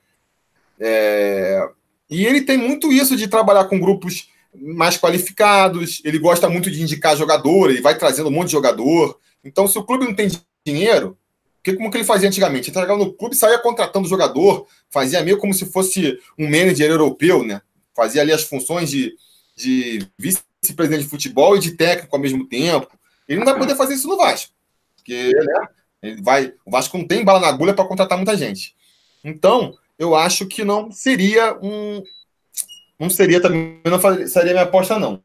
É, 0.79 1.69
e 2.09 2.25
ele 2.25 2.41
tem 2.41 2.57
muito 2.57 2.91
isso 2.91 3.15
de 3.15 3.27
trabalhar 3.27 3.65
com 3.65 3.79
grupos 3.79 4.29
mais 4.55 4.97
qualificados, 4.97 6.01
ele 6.03 6.17
gosta 6.17 6.49
muito 6.49 6.71
de 6.71 6.81
indicar 6.81 7.15
jogador, 7.15 7.69
ele 7.69 7.81
vai 7.81 7.97
trazendo 7.97 8.29
um 8.29 8.31
monte 8.31 8.47
de 8.47 8.53
jogador. 8.53 9.19
Então, 9.43 9.67
se 9.67 9.77
o 9.77 9.83
clube 9.83 10.05
não 10.05 10.13
tem 10.13 10.29
dinheiro, 10.65 11.17
que, 11.61 11.73
como 11.73 11.91
que 11.91 11.97
ele 11.97 12.03
fazia 12.03 12.27
antigamente? 12.27 12.69
Ele 12.69 12.77
entregava 12.77 12.99
no 12.99 13.13
clube, 13.13 13.35
saía 13.35 13.59
contratando 13.59 14.07
jogador, 14.07 14.65
fazia 14.89 15.21
meio 15.21 15.37
como 15.37 15.53
se 15.53 15.65
fosse 15.65 16.17
um 16.37 16.45
manager 16.45 16.89
europeu, 16.89 17.43
né? 17.43 17.61
fazia 17.99 18.21
ali 18.21 18.31
as 18.31 18.43
funções 18.43 18.89
de, 18.89 19.13
de 19.57 20.07
vice-presidente 20.17 21.03
de 21.03 21.09
futebol 21.09 21.57
e 21.57 21.59
de 21.59 21.71
técnico 21.71 22.15
ao 22.15 22.21
mesmo 22.21 22.47
tempo. 22.47 22.87
Ele 23.27 23.39
não 23.39 23.45
vai 23.45 23.57
poder 23.57 23.75
fazer 23.75 23.95
isso 23.95 24.07
no 24.07 24.15
Vasco. 24.15 24.53
Porque 24.95 25.33
né, 25.33 25.67
ele 26.01 26.21
vai, 26.21 26.53
o 26.65 26.71
Vasco 26.71 26.97
não 26.97 27.05
tem 27.05 27.25
bala 27.25 27.41
na 27.41 27.47
agulha 27.47 27.73
para 27.73 27.85
contratar 27.85 28.17
muita 28.17 28.37
gente. 28.37 28.73
Então, 29.21 29.77
eu 29.99 30.15
acho 30.15 30.47
que 30.47 30.63
não 30.63 30.89
seria 30.91 31.57
um. 31.61 32.01
Não 32.97 33.09
seria 33.09 33.41
também, 33.41 33.79
não 33.85 34.27
seria 34.27 34.53
minha 34.53 34.63
aposta, 34.63 34.97
não. 34.97 35.21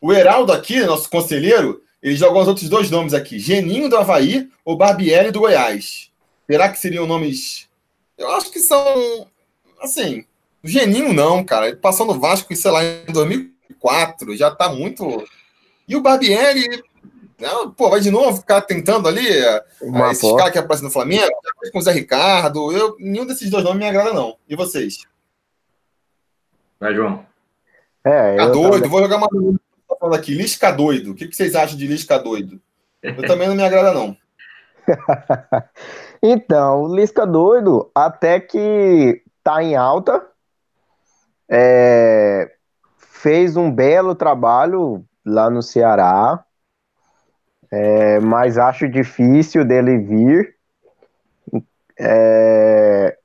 O 0.00 0.12
Heraldo 0.12 0.52
aqui, 0.52 0.84
nosso 0.84 1.08
conselheiro, 1.08 1.82
ele 2.02 2.16
jogou 2.16 2.42
os 2.42 2.48
outros 2.48 2.68
dois 2.68 2.90
nomes 2.90 3.14
aqui: 3.14 3.38
Geninho 3.38 3.88
do 3.88 3.96
Havaí 3.96 4.50
ou 4.62 4.76
Barbieri 4.76 5.30
do 5.30 5.40
Goiás. 5.40 6.10
Será 6.46 6.68
que 6.68 6.78
seriam 6.78 7.06
nomes. 7.06 7.66
Eu 8.18 8.30
acho 8.32 8.52
que 8.52 8.60
são. 8.60 9.26
Assim, 9.80 10.26
Geninho 10.62 11.14
não, 11.14 11.42
cara. 11.42 11.68
Ele 11.68 11.76
passou 11.76 12.06
no 12.06 12.20
Vasco, 12.20 12.54
sei 12.54 12.70
lá, 12.70 12.84
em 12.84 13.10
2004, 13.12 14.36
já 14.36 14.50
tá 14.50 14.68
muito. 14.68 15.26
E 15.88 15.96
o 15.96 16.02
Barbieri, 16.02 16.82
pô, 17.76 17.90
vai 17.90 18.00
de 18.00 18.10
novo 18.10 18.38
ficar 18.38 18.60
tentando 18.62 19.08
ali 19.08 19.26
Uma 19.80 20.12
esses 20.12 20.30
caras 20.36 20.52
que 20.52 20.58
aparecem 20.58 20.84
no 20.84 20.92
Flamengo, 20.92 21.32
com 21.72 21.78
o 21.78 21.82
Zé 21.82 21.92
Ricardo. 21.92 22.72
Eu, 22.72 22.96
nenhum 22.98 23.26
desses 23.26 23.50
dois 23.50 23.64
nomes 23.64 23.78
me 23.78 23.88
agrada, 23.88 24.12
não. 24.12 24.36
E 24.48 24.56
vocês? 24.56 24.98
Vai, 26.78 26.94
João. 26.94 27.24
É, 28.04 28.38
eu 28.38 28.52
doido, 28.52 28.72
também... 28.74 28.90
vou 28.90 29.00
jogar 29.00 29.16
uma 29.16 29.28
tá 29.28 29.96
falando 29.98 30.14
aqui, 30.14 30.34
Lisca 30.34 30.70
doido. 30.70 31.12
O 31.12 31.14
que, 31.14 31.26
que 31.26 31.34
vocês 31.34 31.54
acham 31.54 31.76
de 31.76 31.86
Lisca 31.86 32.18
doido? 32.18 32.60
Eu 33.02 33.16
também 33.26 33.48
não 33.48 33.54
me 33.54 33.64
agrada, 33.64 33.92
não. 33.92 34.16
então, 36.22 36.82
o 36.82 36.94
Lisca 36.94 37.26
doido 37.26 37.90
até 37.94 38.38
que 38.38 39.22
tá 39.42 39.62
em 39.62 39.74
alta, 39.74 40.26
é, 41.48 42.52
fez 42.96 43.56
um 43.56 43.70
belo 43.70 44.14
trabalho 44.14 45.04
lá 45.24 45.48
no 45.48 45.62
Ceará, 45.62 46.43
é, 47.76 48.20
mas 48.20 48.56
acho 48.56 48.88
difícil 48.88 49.64
dele 49.64 49.98
vir. 49.98 50.54
É, 51.98 53.16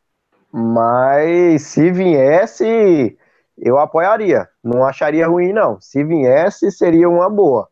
mas 0.52 1.62
se 1.62 1.92
viesse, 1.92 3.16
eu 3.56 3.78
apoiaria. 3.78 4.50
Não 4.64 4.84
acharia 4.84 5.28
ruim, 5.28 5.54
não. 5.54 5.80
Se 5.80 6.04
viesse, 6.04 6.72
seria 6.72 7.08
uma 7.08 7.30
boa. 7.30 7.70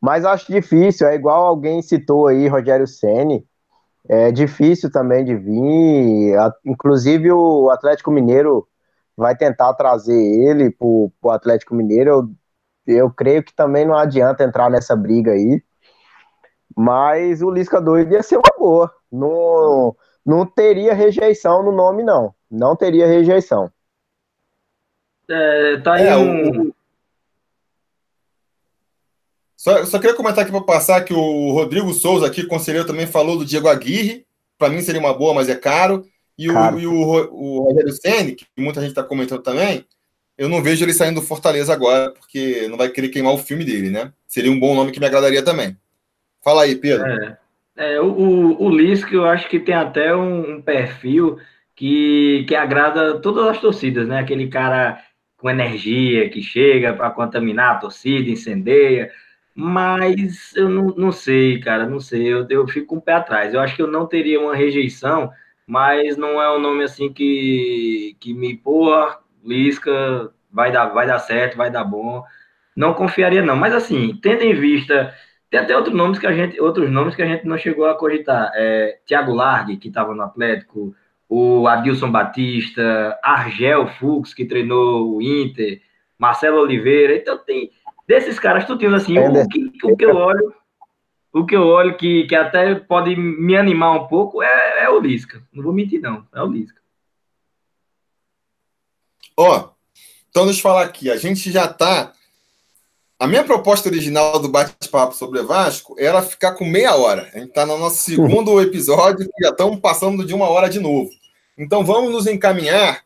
Mas 0.00 0.24
acho 0.24 0.52
difícil, 0.52 1.08
é 1.08 1.16
igual 1.16 1.44
alguém 1.46 1.82
citou 1.82 2.28
aí, 2.28 2.46
Rogério 2.46 2.86
Ceni. 2.86 3.44
É 4.08 4.30
difícil 4.30 4.90
também 4.90 5.24
de 5.24 5.34
vir. 5.34 6.36
Inclusive 6.64 7.32
o 7.32 7.70
Atlético 7.70 8.12
Mineiro 8.12 8.68
vai 9.16 9.36
tentar 9.36 9.74
trazer 9.74 10.14
ele 10.14 10.70
para 10.70 10.86
o 10.86 11.30
Atlético 11.30 11.74
Mineiro. 11.74 12.10
Eu, 12.86 12.96
eu 12.96 13.10
creio 13.10 13.42
que 13.42 13.54
também 13.54 13.84
não 13.84 13.96
adianta 13.96 14.44
entrar 14.44 14.70
nessa 14.70 14.94
briga 14.94 15.32
aí. 15.32 15.60
Mas 16.76 17.42
o 17.42 17.50
Lisca 17.50 17.80
doido 17.80 18.12
ia 18.12 18.22
ser 18.22 18.36
uma 18.36 18.58
boa. 18.58 18.94
Não, 19.10 19.96
não 20.24 20.46
teria 20.46 20.94
rejeição 20.94 21.62
no 21.62 21.72
nome, 21.72 22.02
não. 22.02 22.34
Não 22.50 22.76
teria 22.76 23.06
rejeição. 23.06 23.70
É, 25.28 25.76
tá 25.78 25.94
aí 25.94 26.06
é, 26.06 26.16
um... 26.16 26.72
Só, 29.56 29.84
só 29.84 29.98
queria 29.98 30.16
comentar 30.16 30.42
aqui 30.42 30.50
para 30.50 30.62
passar 30.62 31.04
que 31.04 31.12
o 31.12 31.52
Rodrigo 31.52 31.92
Souza, 31.92 32.26
aqui, 32.26 32.46
conselheiro, 32.46 32.86
também 32.86 33.06
falou 33.06 33.36
do 33.36 33.44
Diego 33.44 33.68
Aguirre. 33.68 34.26
Para 34.56 34.70
mim 34.70 34.80
seria 34.80 35.00
uma 35.00 35.12
boa, 35.12 35.34
mas 35.34 35.48
é 35.48 35.54
caro. 35.54 36.06
E, 36.38 36.48
caro. 36.48 36.76
o, 36.76 36.80
e 36.80 36.86
o, 36.86 36.94
o 36.94 37.62
Rogério 37.64 37.92
Senni, 37.92 38.34
que 38.34 38.46
muita 38.56 38.80
gente 38.80 38.90
está 38.90 39.02
comentando 39.02 39.42
também, 39.42 39.84
eu 40.38 40.48
não 40.48 40.62
vejo 40.62 40.82
ele 40.82 40.94
saindo 40.94 41.20
do 41.20 41.26
Fortaleza 41.26 41.70
agora, 41.70 42.10
porque 42.12 42.66
não 42.68 42.78
vai 42.78 42.88
querer 42.88 43.10
queimar 43.10 43.34
o 43.34 43.38
filme 43.38 43.62
dele, 43.62 43.90
né? 43.90 44.10
Seria 44.26 44.50
um 44.50 44.58
bom 44.58 44.74
nome 44.74 44.92
que 44.92 44.98
me 44.98 45.04
agradaria 45.04 45.42
também. 45.42 45.76
Fala 46.42 46.62
aí, 46.62 46.76
Pedro. 46.76 47.06
É, 47.06 47.38
é 47.76 48.00
o, 48.00 48.60
o 48.60 48.70
Lisca, 48.70 49.14
eu 49.14 49.24
acho 49.24 49.48
que 49.48 49.60
tem 49.60 49.74
até 49.74 50.14
um, 50.14 50.56
um, 50.56 50.62
perfil 50.62 51.38
que, 51.74 52.44
que 52.48 52.54
agrada 52.54 53.20
todas 53.20 53.46
as 53.46 53.60
torcidas, 53.60 54.08
né? 54.08 54.18
Aquele 54.18 54.48
cara 54.48 55.02
com 55.36 55.50
energia 55.50 56.28
que 56.28 56.42
chega 56.42 56.92
para 56.92 57.10
contaminar 57.10 57.76
a 57.76 57.78
torcida, 57.78 58.30
incendeia. 58.30 59.10
Mas 59.54 60.54
eu 60.56 60.68
não, 60.68 60.86
não 60.96 61.12
sei, 61.12 61.60
cara, 61.60 61.86
não 61.86 62.00
sei. 62.00 62.26
Eu, 62.26 62.46
eu 62.48 62.66
fico 62.68 62.86
com 62.88 62.96
um 62.96 62.98
o 62.98 63.02
pé 63.02 63.14
atrás. 63.14 63.52
Eu 63.52 63.60
acho 63.60 63.76
que 63.76 63.82
eu 63.82 63.86
não 63.86 64.06
teria 64.06 64.40
uma 64.40 64.54
rejeição, 64.54 65.30
mas 65.66 66.16
não 66.16 66.40
é 66.40 66.56
um 66.56 66.60
nome 66.60 66.84
assim 66.84 67.12
que, 67.12 68.16
que 68.20 68.32
me, 68.34 68.56
porra, 68.56 69.18
Lisca, 69.44 70.32
vai 70.50 70.72
dar, 70.72 70.86
vai 70.88 71.06
dar 71.06 71.18
certo, 71.18 71.56
vai 71.56 71.70
dar 71.70 71.84
bom. 71.84 72.22
Não 72.76 72.94
confiaria, 72.94 73.42
não. 73.42 73.56
Mas 73.56 73.74
assim, 73.74 74.18
tendo 74.22 74.42
em 74.42 74.54
vista. 74.54 75.14
Tem 75.50 75.58
até 75.58 75.76
outros 75.76 75.94
nomes 75.94 76.18
que 76.18 76.26
a 76.26 76.32
gente, 76.32 76.60
outros 76.60 76.88
nomes 76.88 77.16
que 77.16 77.22
a 77.22 77.26
gente 77.26 77.44
não 77.44 77.58
chegou 77.58 77.86
a 77.86 77.94
cogitar. 77.94 78.52
É, 78.54 79.00
Thiago 79.04 79.34
Largue, 79.34 79.76
que 79.76 79.88
estava 79.88 80.14
no 80.14 80.22
Atlético, 80.22 80.94
o 81.28 81.66
Adilson 81.66 82.10
Batista, 82.10 83.18
Argel 83.22 83.88
Fux, 83.98 84.32
que 84.32 84.44
treinou 84.44 85.16
o 85.16 85.20
Inter, 85.20 85.82
Marcelo 86.16 86.60
Oliveira. 86.60 87.16
Então 87.16 87.36
tem 87.36 87.70
desses 88.06 88.38
caras 88.38 88.64
tudinho 88.64 88.94
assim, 88.94 89.18
o 89.18 89.48
que, 89.48 89.86
o 89.86 89.96
que 89.96 90.04
eu 90.04 90.16
olho, 90.16 90.54
o 91.32 91.44
que 91.44 91.56
eu 91.56 91.66
olho 91.66 91.96
que, 91.96 92.24
que 92.24 92.34
até 92.34 92.74
pode 92.74 93.16
me 93.16 93.56
animar 93.56 93.92
um 93.92 94.06
pouco 94.06 94.42
é, 94.42 94.84
é 94.84 94.88
o 94.88 95.00
Lisca. 95.00 95.42
Não 95.52 95.64
vou 95.64 95.72
mentir, 95.72 96.00
não. 96.00 96.26
É 96.32 96.42
o 96.42 96.46
Lisca. 96.46 96.80
Ó, 99.36 99.56
oh, 99.56 99.70
então 100.28 100.44
deixa 100.44 100.58
eu 100.58 100.62
falar 100.62 100.82
aqui. 100.82 101.10
A 101.10 101.16
gente 101.16 101.50
já 101.50 101.66
tá. 101.66 102.12
A 103.20 103.26
minha 103.26 103.44
proposta 103.44 103.86
original 103.86 104.38
do 104.38 104.48
bate-papo 104.48 105.14
sobre 105.14 105.42
Vasco 105.42 105.94
era 105.98 106.22
ficar 106.22 106.52
com 106.52 106.64
meia 106.64 106.96
hora. 106.96 107.28
A 107.34 107.38
gente 107.38 107.50
está 107.50 107.66
no 107.66 107.76
nosso 107.76 107.98
segundo 107.98 108.58
episódio 108.62 109.26
e 109.26 109.44
já 109.44 109.50
estamos 109.50 109.78
passando 109.78 110.24
de 110.24 110.32
uma 110.32 110.48
hora 110.48 110.70
de 110.70 110.80
novo. 110.80 111.10
Então 111.58 111.84
vamos 111.84 112.10
nos 112.12 112.26
encaminhar 112.26 113.04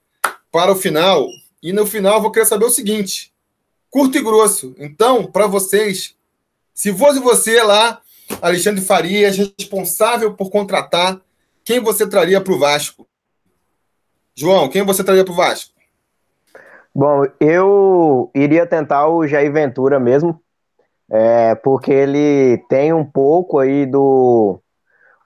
para 0.52 0.70
o 0.70 0.76
final. 0.76 1.26
E 1.60 1.72
no 1.72 1.84
final 1.84 2.14
eu 2.14 2.22
vou 2.22 2.30
querer 2.30 2.46
saber 2.46 2.64
o 2.64 2.70
seguinte: 2.70 3.34
curto 3.90 4.16
e 4.16 4.22
grosso. 4.22 4.72
Então, 4.78 5.26
para 5.26 5.48
vocês, 5.48 6.14
se 6.72 6.94
fosse 6.94 7.18
você 7.18 7.60
lá, 7.64 8.00
Alexandre 8.40 8.84
Farias, 8.84 9.36
responsável 9.36 10.32
por 10.34 10.48
contratar, 10.48 11.20
quem 11.64 11.80
você 11.80 12.06
traria 12.06 12.40
para 12.40 12.54
o 12.54 12.58
Vasco? 12.60 13.04
João, 14.32 14.68
quem 14.68 14.84
você 14.84 15.02
traria 15.02 15.24
para 15.24 15.32
o 15.32 15.36
Vasco? 15.36 15.73
Bom, 16.94 17.24
eu 17.40 18.30
iria 18.34 18.66
tentar 18.66 19.08
o 19.08 19.26
Jair 19.26 19.52
Ventura 19.52 19.98
mesmo, 19.98 20.40
é, 21.10 21.54
porque 21.56 21.92
ele 21.92 22.58
tem 22.68 22.92
um 22.92 23.04
pouco 23.04 23.58
aí 23.58 23.86
do. 23.86 24.60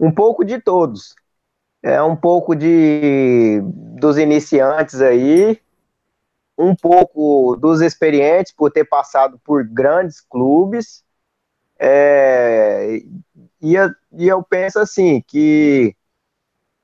Um 0.01 0.13
pouco 0.13 0.45
de 0.45 0.61
todos. 0.61 1.15
É 1.83 2.03
um 2.03 2.17
pouco 2.17 2.57
de 2.57 3.61
dos 4.01 4.19
iniciantes 4.19 5.01
aí, 5.03 5.61
um 6.59 6.75
pouco 6.75 7.57
dos 7.57 7.81
experientes 7.81 8.53
por 8.53 8.71
ter 8.71 8.85
passado 8.85 9.41
por 9.45 9.65
grandes 9.67 10.21
clubes. 10.21 11.05
É, 11.79 12.99
e, 13.63 13.75
e 14.13 14.29
eu 14.29 14.43
penso 14.43 14.79
assim 14.81 15.23
que 15.27 15.95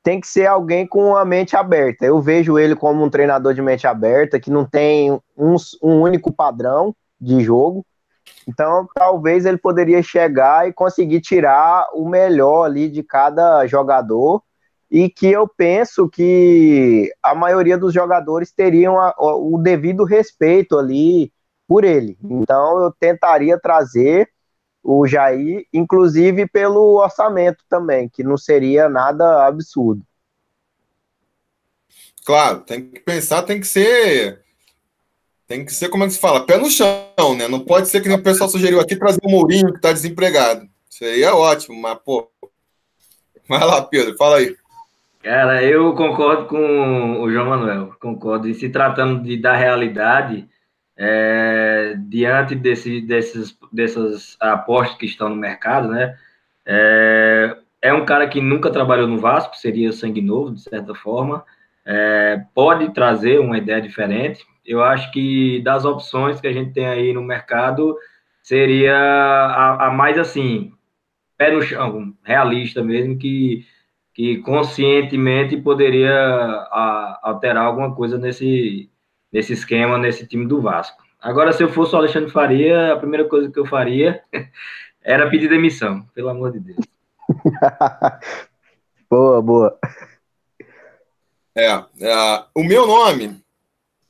tem 0.04 0.20
que 0.20 0.28
ser 0.28 0.46
alguém 0.46 0.86
com 0.86 1.16
a 1.16 1.24
mente 1.24 1.56
aberta. 1.56 2.04
Eu 2.04 2.20
vejo 2.20 2.58
ele 2.58 2.76
como 2.76 3.02
um 3.02 3.08
treinador 3.08 3.54
de 3.54 3.62
mente 3.62 3.86
aberta, 3.86 4.38
que 4.38 4.50
não 4.50 4.66
tem 4.66 5.10
um, 5.10 5.56
um 5.82 6.02
único 6.02 6.30
padrão 6.30 6.94
de 7.18 7.40
jogo. 7.40 7.84
Então, 8.46 8.86
talvez 8.94 9.46
ele 9.46 9.56
poderia 9.56 10.02
chegar 10.02 10.68
e 10.68 10.74
conseguir 10.74 11.22
tirar 11.22 11.86
o 11.94 12.06
melhor 12.06 12.64
ali 12.64 12.90
de 12.90 13.02
cada 13.02 13.66
jogador. 13.66 14.42
E 14.90 15.08
que 15.08 15.26
eu 15.26 15.48
penso 15.48 16.06
que 16.06 17.10
a 17.22 17.34
maioria 17.34 17.78
dos 17.78 17.92
jogadores 17.92 18.52
teriam 18.52 19.00
a, 19.00 19.14
o 19.18 19.58
devido 19.58 20.04
respeito 20.04 20.78
ali 20.78 21.32
por 21.66 21.82
ele. 21.82 22.18
Então, 22.22 22.78
eu 22.84 22.92
tentaria 23.00 23.58
trazer 23.58 24.28
o 24.84 25.06
Jair, 25.06 25.66
inclusive 25.72 26.46
pelo 26.46 27.00
orçamento 27.00 27.64
também, 27.68 28.08
que 28.08 28.22
não 28.22 28.36
seria 28.36 28.88
nada 28.88 29.46
absurdo. 29.46 30.02
Claro, 32.24 32.60
tem 32.60 32.90
que 32.90 33.00
pensar, 33.00 33.42
tem 33.42 33.58
que 33.58 33.66
ser. 33.66 34.42
Tem 35.46 35.64
que 35.64 35.72
ser, 35.72 35.88
como 35.88 36.04
é 36.04 36.06
que 36.06 36.14
se 36.14 36.20
fala? 36.20 36.46
Pé 36.46 36.56
no 36.56 36.70
chão, 36.70 37.34
né? 37.36 37.48
Não 37.48 37.60
pode 37.60 37.88
ser 37.88 38.00
que 38.02 38.10
o 38.10 38.22
pessoal 38.22 38.48
sugeriu 38.48 38.80
aqui 38.80 38.96
trazer 38.96 39.20
o 39.22 39.30
Mourinho 39.30 39.70
que 39.70 39.76
está 39.76 39.92
desempregado. 39.92 40.66
Isso 40.88 41.04
aí 41.04 41.22
é 41.22 41.32
ótimo, 41.32 41.80
mas, 41.80 41.98
pô. 42.04 42.30
Vai 43.48 43.64
lá, 43.64 43.82
Pedro, 43.82 44.16
fala 44.16 44.36
aí. 44.36 44.56
Cara, 45.22 45.62
eu 45.62 45.94
concordo 45.94 46.46
com 46.46 47.22
o 47.22 47.30
João 47.30 47.46
Manuel, 47.46 47.94
concordo. 48.00 48.48
E 48.48 48.54
se 48.54 48.68
tratando 48.68 49.22
de, 49.22 49.36
da 49.36 49.54
realidade, 49.54 50.48
é, 50.96 51.94
diante 51.98 52.54
desse, 52.54 53.00
desses, 53.00 53.56
dessas 53.72 54.36
apostas 54.40 54.96
que 54.96 55.06
estão 55.06 55.28
no 55.28 55.36
mercado, 55.36 55.88
né? 55.88 56.16
É, 56.66 57.56
é 57.82 57.92
um 57.92 58.04
cara 58.04 58.26
que 58.28 58.40
nunca 58.40 58.70
trabalhou 58.70 59.06
no 59.06 59.18
Vasco, 59.18 59.56
seria 59.56 59.92
sangue 59.92 60.20
novo, 60.22 60.52
de 60.52 60.60
certa 60.62 60.94
forma. 60.94 61.44
É, 61.84 62.42
pode 62.54 62.94
trazer 62.94 63.38
uma 63.40 63.58
ideia 63.58 63.80
diferente. 63.80 64.44
Eu 64.64 64.82
acho 64.82 65.10
que 65.12 65.60
das 65.62 65.84
opções 65.84 66.40
que 66.40 66.46
a 66.46 66.52
gente 66.52 66.72
tem 66.72 66.86
aí 66.86 67.12
no 67.12 67.22
mercado, 67.22 67.96
seria 68.42 68.96
a, 68.96 69.88
a 69.88 69.90
mais 69.90 70.18
assim, 70.18 70.72
pé 71.36 71.50
no 71.50 71.60
chão, 71.62 72.14
realista 72.22 72.82
mesmo, 72.82 73.18
que, 73.18 73.66
que 74.14 74.38
conscientemente 74.38 75.56
poderia 75.56 76.14
a, 76.14 77.20
alterar 77.22 77.66
alguma 77.66 77.94
coisa 77.94 78.16
nesse, 78.16 78.90
nesse 79.34 79.52
esquema, 79.52 79.98
nesse 79.98 80.24
time 80.28 80.46
do 80.46 80.62
Vasco. 80.62 81.02
Agora, 81.20 81.52
se 81.52 81.60
eu 81.60 81.68
fosse 81.68 81.92
o 81.92 81.98
Alexandre 81.98 82.30
Faria, 82.30 82.92
a 82.92 82.96
primeira 82.96 83.28
coisa 83.28 83.50
que 83.50 83.58
eu 83.58 83.66
faria 83.66 84.22
era 85.02 85.28
pedir 85.28 85.48
demissão, 85.48 86.02
pelo 86.14 86.28
amor 86.28 86.52
de 86.52 86.60
Deus. 86.60 86.86
boa, 89.10 89.42
boa. 89.42 89.78
É, 91.52 91.66
é, 91.66 92.44
o 92.54 92.62
meu 92.62 92.86
nome, 92.86 93.42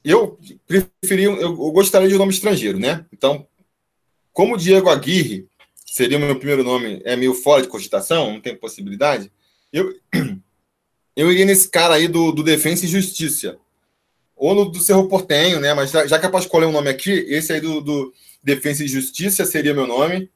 eu 0.04 0.38
preferi, 0.66 1.22
eu, 1.22 1.40
eu 1.40 1.72
gostaria 1.72 2.08
de 2.08 2.14
um 2.14 2.18
nome 2.18 2.32
estrangeiro, 2.32 2.78
né? 2.78 3.06
Então, 3.10 3.46
como 4.30 4.58
Diego 4.58 4.90
Aguirre 4.90 5.48
seria 5.86 6.18
o 6.18 6.20
meu 6.20 6.36
primeiro 6.36 6.62
nome, 6.62 7.00
é 7.02 7.16
meio 7.16 7.32
fora 7.32 7.62
de 7.62 7.68
cogitação, 7.68 8.32
não 8.32 8.40
tem 8.40 8.54
possibilidade, 8.54 9.32
eu, 9.72 9.94
eu 11.16 11.32
iria 11.32 11.46
nesse 11.46 11.70
cara 11.70 11.94
aí 11.94 12.08
do, 12.08 12.30
do 12.30 12.42
Defensa 12.42 12.84
e 12.84 12.88
Justiça, 12.88 13.58
ou 14.36 14.54
no 14.54 14.64
do 14.66 14.80
Cerro 14.80 15.08
Portenho, 15.08 15.60
né? 15.60 15.74
Mas 15.74 15.90
já, 15.90 16.06
já 16.06 16.18
que 16.18 16.26
é 16.26 16.28
para 16.28 16.40
escolher 16.40 16.66
um 16.66 16.72
nome 16.72 16.90
aqui, 16.90 17.12
esse 17.28 17.52
aí 17.52 17.60
do, 17.60 17.80
do 17.80 18.12
Defesa 18.42 18.84
e 18.84 18.88
Justiça 18.88 19.44
seria 19.44 19.74
meu 19.74 19.86
nome, 19.86 20.30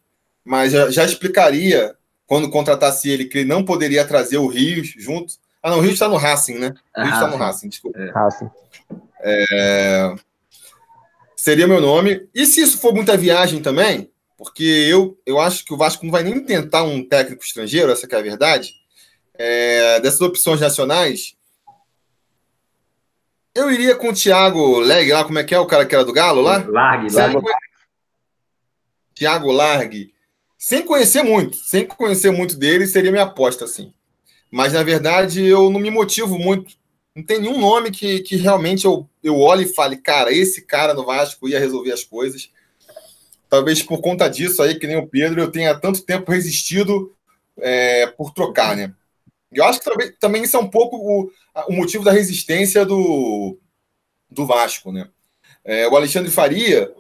mas 0.45 0.73
já, 0.73 0.91
já 0.91 1.05
explicaria 1.05 1.95
quando 2.27 2.51
contratasse 2.51 3.09
ele 3.09 3.25
que 3.25 3.39
ele 3.39 3.49
não 3.49 3.65
poderia 3.65 4.05
trazer 4.05 4.39
o 4.39 4.47
Rios 4.47 4.95
junto. 4.97 5.35
Ah, 5.63 5.71
não, 5.71 5.79
o 5.79 5.81
Rios 5.81 5.95
está 5.95 6.09
no 6.09 6.17
Racing, 6.17 6.59
né? 6.59 6.75
O 6.97 7.01
Rios 7.01 7.15
está 7.15 7.27
no 7.27 7.37
Racing, 7.37 7.69
desculpa. 7.69 7.99
É. 7.99 8.11
Racing. 8.11 8.51
É... 9.21 10.15
Seria 11.35 11.67
meu 11.67 11.81
nome. 11.81 12.29
E 12.35 12.45
se 12.47 12.61
isso 12.61 12.79
for 12.79 12.95
muita 12.95 13.17
viagem 13.17 13.61
também, 13.61 14.11
porque 14.37 14.63
eu, 14.63 15.19
eu 15.25 15.41
acho 15.41 15.65
que 15.65 15.73
o 15.73 15.77
Vasco 15.77 16.05
não 16.05 16.13
vai 16.13 16.23
nem 16.23 16.39
tentar 16.45 16.83
um 16.83 17.03
técnico 17.03 17.43
estrangeiro, 17.43 17.91
essa 17.91 18.07
é 18.07 18.17
a 18.17 18.23
verdade. 18.23 18.75
É... 19.35 19.99
Dessas 20.01 20.21
opções 20.21 20.61
nacionais, 20.61 21.35
eu 23.59 23.71
iria 23.71 23.97
com 23.97 24.11
o 24.11 24.15
Thiago 24.15 24.79
Leg, 24.79 25.13
lá, 25.13 25.25
como 25.25 25.39
é 25.39 25.45
que 25.45 25.55
é 25.55 25.59
o 25.59 25.67
cara 25.67 25.85
que 25.85 25.95
era 25.95 26.05
do 26.05 26.13
Galo 26.13 26.41
lá? 26.41 26.65
Largue, 26.67 27.13
Largue. 27.13 27.47
Thiago 29.15 29.51
Largue. 29.51 30.15
Sem 30.57 30.85
conhecer 30.85 31.23
muito, 31.23 31.57
sem 31.57 31.85
conhecer 31.85 32.31
muito 32.31 32.57
dele, 32.57 32.87
seria 32.87 33.11
minha 33.11 33.25
aposta, 33.25 33.65
assim. 33.65 33.93
Mas, 34.51 34.73
na 34.73 34.83
verdade, 34.83 35.45
eu 35.45 35.71
não 35.71 35.81
me 35.81 35.91
motivo 35.91 36.39
muito. 36.39 36.77
Não 37.15 37.23
tem 37.23 37.41
nenhum 37.41 37.59
nome 37.59 37.91
que, 37.91 38.21
que 38.21 38.37
realmente 38.37 38.85
eu, 38.85 39.09
eu 39.23 39.39
olhe 39.41 39.65
e 39.65 39.75
fale, 39.75 39.97
cara, 39.97 40.33
esse 40.33 40.63
cara 40.63 40.95
no 40.95 41.05
Vasco 41.05 41.49
ia 41.49 41.59
resolver 41.59 41.93
as 41.93 42.05
coisas. 42.05 42.51
Talvez 43.49 43.83
por 43.83 44.01
conta 44.01 44.29
disso 44.29 44.63
aí, 44.63 44.79
que 44.79 44.87
nem 44.87 44.97
o 44.97 45.07
Pedro, 45.07 45.41
eu 45.41 45.51
tenha 45.51 45.79
tanto 45.79 46.03
tempo 46.03 46.31
resistido 46.31 47.13
é, 47.61 48.07
por 48.07 48.33
trocar, 48.33 48.77
né? 48.77 48.93
Eu 49.53 49.65
acho 49.65 49.81
que 49.81 50.11
também, 50.21 50.43
isso 50.43 50.57
é 50.57 50.61
um 50.61 50.69
pouco 50.69 50.97
o, 50.97 51.31
o 51.69 51.73
motivo 51.73 52.05
da 52.05 52.13
resistência 52.13 52.85
do, 52.85 53.59
do 54.31 54.47
Vasco, 54.47 54.93
né? 54.93 55.09
É, 55.65 55.89
o 55.89 55.97
Alexandre 55.97 56.31
Faria, 56.31 56.93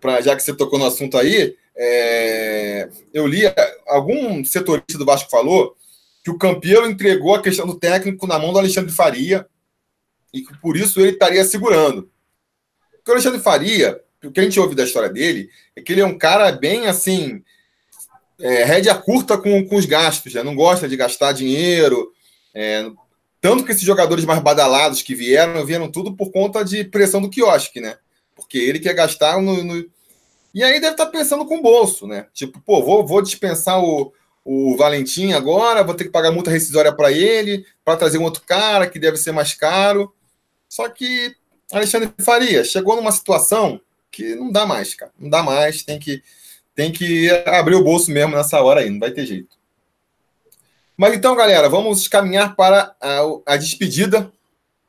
pra, 0.00 0.20
já 0.20 0.34
que 0.34 0.42
você 0.42 0.54
tocou 0.54 0.78
no 0.78 0.86
assunto 0.86 1.16
aí, 1.16 1.56
é, 1.76 2.88
eu 3.12 3.26
li, 3.26 3.42
algum 3.86 4.44
setorista 4.44 4.98
do 4.98 5.04
Vasco 5.04 5.30
falou 5.30 5.76
que 6.22 6.30
o 6.30 6.38
Campeão 6.38 6.88
entregou 6.88 7.34
a 7.34 7.42
questão 7.42 7.66
do 7.66 7.78
técnico 7.78 8.26
na 8.26 8.38
mão 8.38 8.52
do 8.52 8.58
Alexandre 8.58 8.92
Faria 8.92 9.46
e 10.32 10.42
que 10.42 10.56
por 10.58 10.76
isso 10.76 11.00
ele 11.00 11.10
estaria 11.10 11.44
segurando. 11.44 12.10
Porque 12.96 13.10
o 13.10 13.14
Alexandre 13.14 13.40
Faria, 13.40 14.00
o 14.24 14.32
que 14.32 14.40
a 14.40 14.42
gente 14.42 14.58
ouve 14.58 14.74
da 14.74 14.84
história 14.84 15.08
dele, 15.08 15.50
é 15.76 15.82
que 15.82 15.92
ele 15.92 16.00
é 16.00 16.06
um 16.06 16.16
cara 16.16 16.50
bem 16.50 16.86
assim, 16.86 17.42
é, 18.40 18.64
rédea 18.64 18.94
curta 18.94 19.38
com, 19.38 19.66
com 19.66 19.76
os 19.76 19.86
gastos, 19.86 20.34
né? 20.34 20.42
não 20.42 20.54
gosta 20.54 20.88
de 20.88 20.96
gastar 20.96 21.32
dinheiro. 21.32 22.12
É, 22.54 22.90
tanto 23.40 23.64
que 23.64 23.72
esses 23.72 23.84
jogadores 23.84 24.24
mais 24.24 24.40
badalados 24.40 25.02
que 25.02 25.14
vieram, 25.14 25.64
vieram 25.64 25.90
tudo 25.90 26.14
por 26.14 26.30
conta 26.30 26.64
de 26.64 26.84
pressão 26.84 27.20
do 27.20 27.28
quiosque, 27.28 27.80
né? 27.80 27.98
Porque 28.34 28.58
ele 28.58 28.80
quer 28.80 28.94
gastar 28.94 29.40
no, 29.40 29.62
no... 29.62 29.84
E 30.54 30.62
aí 30.62 30.80
deve 30.80 30.92
estar 30.92 31.06
pensando 31.06 31.44
com 31.44 31.58
o 31.58 31.62
bolso, 31.62 32.06
né? 32.06 32.26
Tipo, 32.32 32.60
pô, 32.60 32.82
vou, 32.82 33.06
vou 33.06 33.20
dispensar 33.20 33.82
o, 33.82 34.12
o 34.44 34.76
Valentim 34.76 35.32
agora, 35.32 35.84
vou 35.84 35.94
ter 35.94 36.04
que 36.04 36.10
pagar 36.10 36.32
multa 36.32 36.50
rescisória 36.50 36.92
para 36.92 37.12
ele, 37.12 37.66
para 37.84 37.96
trazer 37.96 38.18
um 38.18 38.24
outro 38.24 38.42
cara 38.46 38.86
que 38.86 38.98
deve 38.98 39.16
ser 39.16 39.32
mais 39.32 39.52
caro. 39.52 40.14
Só 40.68 40.88
que 40.88 41.34
Alexandre 41.72 42.10
Faria 42.18 42.64
chegou 42.64 42.96
numa 42.96 43.12
situação 43.12 43.80
que 44.10 44.34
não 44.34 44.50
dá 44.50 44.64
mais, 44.64 44.94
cara. 44.94 45.12
Não 45.18 45.28
dá 45.28 45.42
mais, 45.42 45.82
tem 45.82 45.98
que 45.98 46.22
tem 46.74 46.90
que 46.90 47.30
abrir 47.46 47.76
o 47.76 47.84
bolso 47.84 48.10
mesmo 48.10 48.34
nessa 48.34 48.60
hora 48.60 48.80
aí, 48.80 48.90
não 48.90 48.98
vai 48.98 49.10
ter 49.10 49.24
jeito. 49.24 49.56
Mas 50.96 51.14
então, 51.14 51.34
galera, 51.34 51.68
vamos 51.68 52.06
caminhar 52.08 52.54
para 52.54 52.94
a, 53.00 53.20
a 53.46 53.56
despedida, 53.56 54.30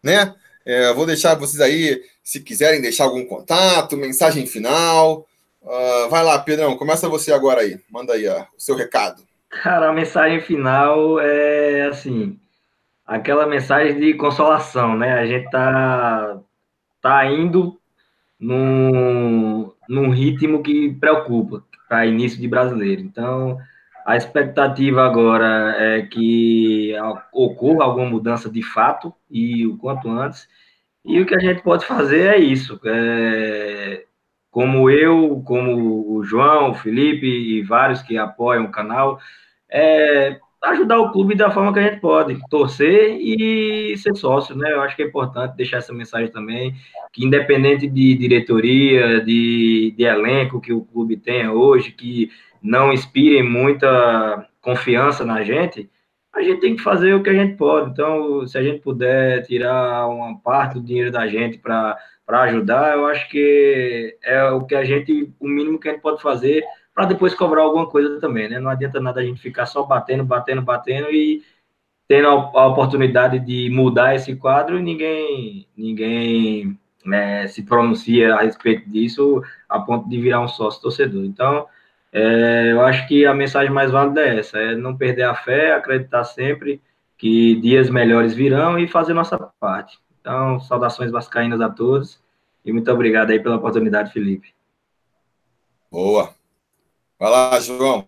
né? 0.04 0.36
É, 0.66 0.94
vou 0.94 1.06
deixar 1.06 1.36
vocês 1.36 1.62
aí, 1.62 2.02
se 2.24 2.40
quiserem 2.40 2.82
deixar 2.82 3.06
algum 3.06 3.26
contato, 3.26 3.98
mensagem 3.98 4.46
final. 4.46 5.28
Uh, 5.62 6.10
vai 6.10 6.24
lá, 6.24 6.38
Pedrão, 6.40 6.78
começa 6.78 7.10
você 7.10 7.32
agora 7.32 7.62
aí. 7.62 7.80
Manda 7.90 8.14
aí 8.14 8.28
o 8.28 8.46
seu 8.58 8.76
recado. 8.76 9.24
Cara, 9.50 9.90
a 9.90 9.94
mensagem 9.94 10.42
final 10.42 11.20
é 11.20 11.84
assim, 11.88 12.40
aquela 13.06 13.48
mensagem 13.48 14.00
de 14.00 14.14
consolação, 14.16 14.98
né? 14.98 15.14
A 15.14 15.26
gente 15.26 15.50
tá, 15.50 16.40
tá 17.02 17.26
indo 17.26 17.80
num, 18.40 19.72
num 19.88 20.10
ritmo 20.10 20.62
que 20.62 20.94
preocupa 21.00 21.64
para 21.88 22.06
início 22.06 22.40
de 22.40 22.48
brasileiro. 22.48 23.02
Então, 23.02 23.58
a 24.06 24.16
expectativa 24.16 25.04
agora 25.04 25.76
é 25.78 26.04
que 26.04 26.94
ocorra 27.34 27.84
alguma 27.86 28.10
mudança 28.10 28.50
de 28.50 28.62
fato 28.62 29.14
e 29.30 29.66
o 29.66 29.78
quanto 29.78 30.10
antes. 30.10 30.48
E 31.04 31.20
o 31.20 31.26
que 31.26 31.36
a 31.36 31.40
gente 31.40 31.62
pode 31.64 31.86
fazer 31.86 32.28
é 32.36 32.38
isso. 32.38 32.80
É, 32.86 34.06
como 34.52 34.90
eu, 34.90 35.42
como 35.46 36.16
o 36.16 36.24
João, 36.24 36.72
o 36.72 36.76
Felipe 36.76 37.28
e 37.28 37.62
vários 37.64 38.02
que 38.02 38.18
apoiam 38.18 38.66
o 38.66 38.72
canal, 38.72 39.20
é, 39.70 40.40
ajudar 40.72 41.00
o 41.00 41.12
clube 41.12 41.36
da 41.36 41.52
forma 41.52 41.74
que 41.74 41.80
a 41.80 41.84
gente 41.84 42.00
pode, 42.00 42.40
torcer 42.50 43.18
e 43.20 43.98
ser 43.98 44.16
sócio, 44.16 44.56
né? 44.56 44.72
Eu 44.72 44.82
acho 44.82 44.96
que 44.96 45.04
é 45.04 45.06
importante 45.06 45.56
deixar 45.56 45.78
essa 45.78 45.94
mensagem 45.94 46.30
também, 46.30 46.74
que 47.12 47.26
independente 47.26 47.88
de 47.88 48.16
diretoria, 48.16 49.22
de, 49.22 49.94
de 49.98 50.04
elenco 50.04 50.62
que 50.62 50.74
o 50.74 50.82
clube 50.82 51.18
tenha 51.18 51.52
hoje, 51.52 51.92
que 51.92 52.30
não 52.62 52.92
inspirem 52.92 53.44
muita 53.44 54.48
confiança 54.62 55.24
na 55.24 55.44
gente, 55.44 55.90
a 56.34 56.42
gente 56.42 56.60
tem 56.60 56.76
que 56.76 56.82
fazer 56.82 57.14
o 57.14 57.24
que 57.24 57.30
a 57.30 57.34
gente 57.34 57.56
pode. 57.56 57.92
Então, 57.92 58.46
se 58.46 58.58
a 58.58 58.64
gente 58.64 58.82
puder 58.82 59.44
tirar 59.44 60.08
uma 60.08 60.38
parte 60.40 60.74
do 60.74 60.86
dinheiro 60.86 61.12
da 61.12 61.28
gente 61.28 61.58
para 61.58 61.98
ajudar, 62.28 62.94
eu 62.94 63.06
acho 63.06 63.30
que 63.30 64.18
é 64.22 64.44
o 64.50 64.66
que 64.66 64.76
a 64.76 64.84
gente, 64.84 65.34
o 65.40 65.48
mínimo 65.48 65.80
que 65.80 65.88
a 65.88 65.92
gente 65.92 66.02
pode 66.02 66.22
fazer 66.22 66.64
para 66.96 67.06
depois 67.06 67.36
cobrar 67.36 67.64
alguma 67.64 67.86
coisa 67.88 68.22
também, 68.22 68.48
né? 68.48 68.58
Não 68.58 68.72
adianta 68.72 69.02
nada 69.02 69.20
a 69.20 69.24
gente 69.24 69.42
ficar 69.42 69.66
só 69.66 69.84
batendo, 69.84 70.24
batendo, 70.24 70.62
batendo 70.62 71.12
e 71.12 71.44
tendo 72.08 72.30
a, 72.30 72.68
oportunidade 72.68 73.38
de 73.40 73.70
mudar 73.70 74.16
esse 74.16 74.34
quadro 74.36 74.80
e 74.80 74.82
ninguém, 74.82 75.68
ninguém 75.76 76.80
né, 77.04 77.48
se 77.48 77.64
pronuncia 77.64 78.36
a 78.36 78.44
respeito 78.44 78.90
disso 78.90 79.44
a 79.68 79.80
ponto 79.80 80.08
de 80.08 80.22
virar 80.22 80.40
um 80.40 80.48
sócio 80.48 80.82
torcedor. 80.82 81.26
Então, 81.26 81.68
é, 82.14 82.72
eu 82.72 82.82
acho 82.82 83.06
que 83.10 83.26
a 83.26 83.34
mensagem 83.34 83.72
mais 83.72 83.92
válida 83.92 84.22
é 84.22 84.40
essa: 84.40 84.58
é 84.58 84.76
não 84.76 84.96
perder 84.96 85.24
a 85.24 85.36
fé, 85.36 85.74
acreditar 85.74 86.24
sempre 86.24 86.82
que 87.18 87.56
dias 87.60 87.90
melhores 87.90 88.34
virão 88.34 88.80
e 88.80 88.88
fazer 88.88 89.14
nossa 89.14 89.38
parte. 89.60 90.00
Então, 90.22 90.60
saudações 90.62 91.12
vascaínas 91.12 91.60
a 91.60 91.70
todos 91.70 92.24
e 92.64 92.72
muito 92.72 92.90
obrigado 92.90 93.32
aí 93.32 93.40
pela 93.40 93.58
oportunidade, 93.58 94.14
Felipe. 94.14 94.54
Boa. 95.92 96.34
Vai 97.18 97.32
lá, 97.32 97.60
João. 97.60 98.06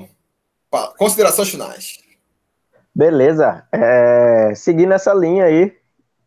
Considerações 0.97 1.49
finais. 1.49 1.99
Beleza. 2.93 3.65
É, 3.71 4.53
seguindo 4.55 4.93
essa 4.93 5.13
linha 5.13 5.45
aí, 5.45 5.77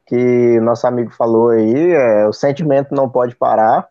que 0.06 0.60
nosso 0.60 0.86
amigo 0.86 1.10
falou 1.10 1.50
aí, 1.50 1.92
é, 1.92 2.26
o 2.26 2.32
sentimento 2.32 2.94
não 2.94 3.08
pode 3.08 3.36
parar. 3.36 3.88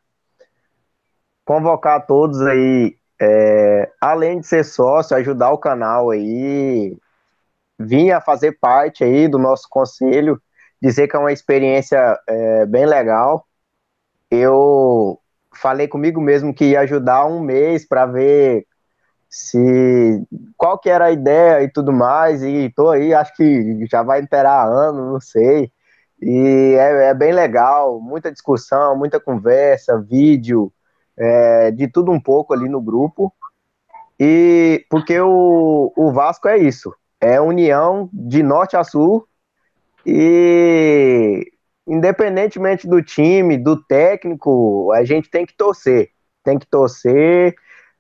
Convocar 1.46 2.06
todos 2.06 2.42
aí, 2.42 2.96
é, 3.22 3.92
além 4.02 4.40
de 4.40 4.48
ser 4.48 4.64
sócio, 4.64 5.16
ajudar 5.18 5.52
o 5.52 5.58
canal 5.58 6.10
aí, 6.10 6.98
vir 7.78 8.12
a 8.12 8.22
fazer 8.22 8.58
parte 8.60 9.04
aí 9.04 9.28
do 9.28 9.38
nosso 9.38 9.68
conselho, 9.70 10.42
dizer 10.82 11.08
que 11.08 11.16
é 11.16 11.20
uma 11.20 11.32
experiência 11.32 12.20
é, 12.28 12.66
bem 12.66 12.86
legal. 12.86 13.46
Eu 14.32 15.20
falei 15.54 15.88
comigo 15.88 16.20
mesmo 16.20 16.54
que 16.54 16.66
ia 16.66 16.82
ajudar 16.82 17.26
um 17.26 17.40
mês 17.40 17.86
para 17.88 18.06
ver 18.06 18.66
se 19.30 20.26
qual 20.58 20.80
que 20.80 20.90
era 20.90 21.06
a 21.06 21.12
ideia 21.12 21.64
e 21.64 21.70
tudo 21.72 21.94
mais, 21.94 22.42
e 22.44 22.72
tô 22.76 22.90
aí, 22.90 23.14
acho 23.14 23.36
que 23.36 23.86
já 23.86 24.02
vai 24.02 24.22
interar 24.22 24.68
ano, 24.68 25.14
não 25.14 25.20
sei. 25.22 25.72
E 26.22 26.76
é, 26.78 27.10
é 27.10 27.14
bem 27.14 27.32
legal, 27.32 28.00
muita 28.02 28.32
discussão, 28.32 28.98
muita 28.98 29.20
conversa, 29.20 30.00
vídeo, 30.02 30.74
é, 31.18 31.72
de 31.72 31.88
tudo 31.88 32.12
um 32.12 32.20
pouco 32.20 32.54
ali 32.54 32.68
no 32.68 32.82
grupo. 32.82 33.34
E 34.20 34.86
porque 34.90 35.20
o, 35.22 35.94
o 35.96 36.12
Vasco 36.12 36.48
é 36.48 36.58
isso, 36.58 36.94
é 37.22 37.40
união 37.40 38.10
de 38.12 38.44
norte 38.44 38.76
a 38.76 38.84
sul 38.84 39.26
e 40.06 41.52
independentemente 41.88 42.88
do 42.88 43.02
time, 43.02 43.58
do 43.58 43.82
técnico, 43.84 44.92
a 44.94 45.04
gente 45.04 45.30
tem 45.30 45.46
que 45.46 45.56
torcer, 45.56 46.12
tem 46.44 46.60
que 46.60 46.68
torcer 46.68 47.56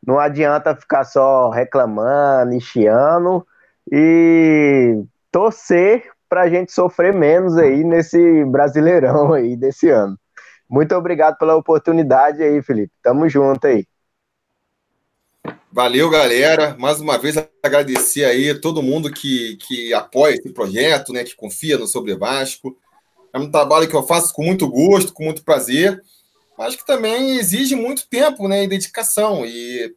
não 0.05 0.19
adianta 0.19 0.75
ficar 0.75 1.03
só 1.03 1.49
reclamando 1.49 2.59
chiando 2.59 3.45
e 3.91 5.03
torcer 5.31 6.09
para 6.27 6.41
a 6.41 6.49
gente 6.49 6.71
sofrer 6.71 7.13
menos 7.13 7.57
aí 7.57 7.83
nesse 7.83 8.45
Brasileirão 8.45 9.33
aí 9.33 9.55
desse 9.55 9.89
ano. 9.89 10.17
Muito 10.69 10.93
obrigado 10.95 11.37
pela 11.37 11.55
oportunidade 11.55 12.43
aí, 12.43 12.61
Felipe. 12.61 12.93
Tamo 13.01 13.27
junto 13.27 13.65
aí. 13.65 13.85
Valeu, 15.71 16.09
galera. 16.09 16.75
Mais 16.77 17.01
uma 17.01 17.17
vez 17.17 17.35
agradecer 17.63 18.23
aí 18.25 18.53
todo 18.59 18.83
mundo 18.83 19.11
que, 19.11 19.57
que 19.57 19.93
apoia 19.93 20.33
esse 20.33 20.49
projeto, 20.53 21.11
né, 21.11 21.23
que 21.23 21.35
confia 21.35 21.77
no 21.77 21.87
Sobre 21.87 22.15
Vasco. 22.15 22.77
É 23.33 23.39
um 23.39 23.49
trabalho 23.49 23.87
que 23.87 23.95
eu 23.95 24.03
faço 24.03 24.33
com 24.33 24.43
muito 24.43 24.67
gosto, 24.67 25.13
com 25.13 25.23
muito 25.23 25.43
prazer 25.43 25.99
mas 26.59 26.75
que 26.75 26.85
também 26.85 27.37
exige 27.37 27.73
muito 27.73 28.05
tempo 28.05 28.45
né, 28.45 28.65
e 28.65 28.67
dedicação. 28.67 29.45
E 29.45 29.95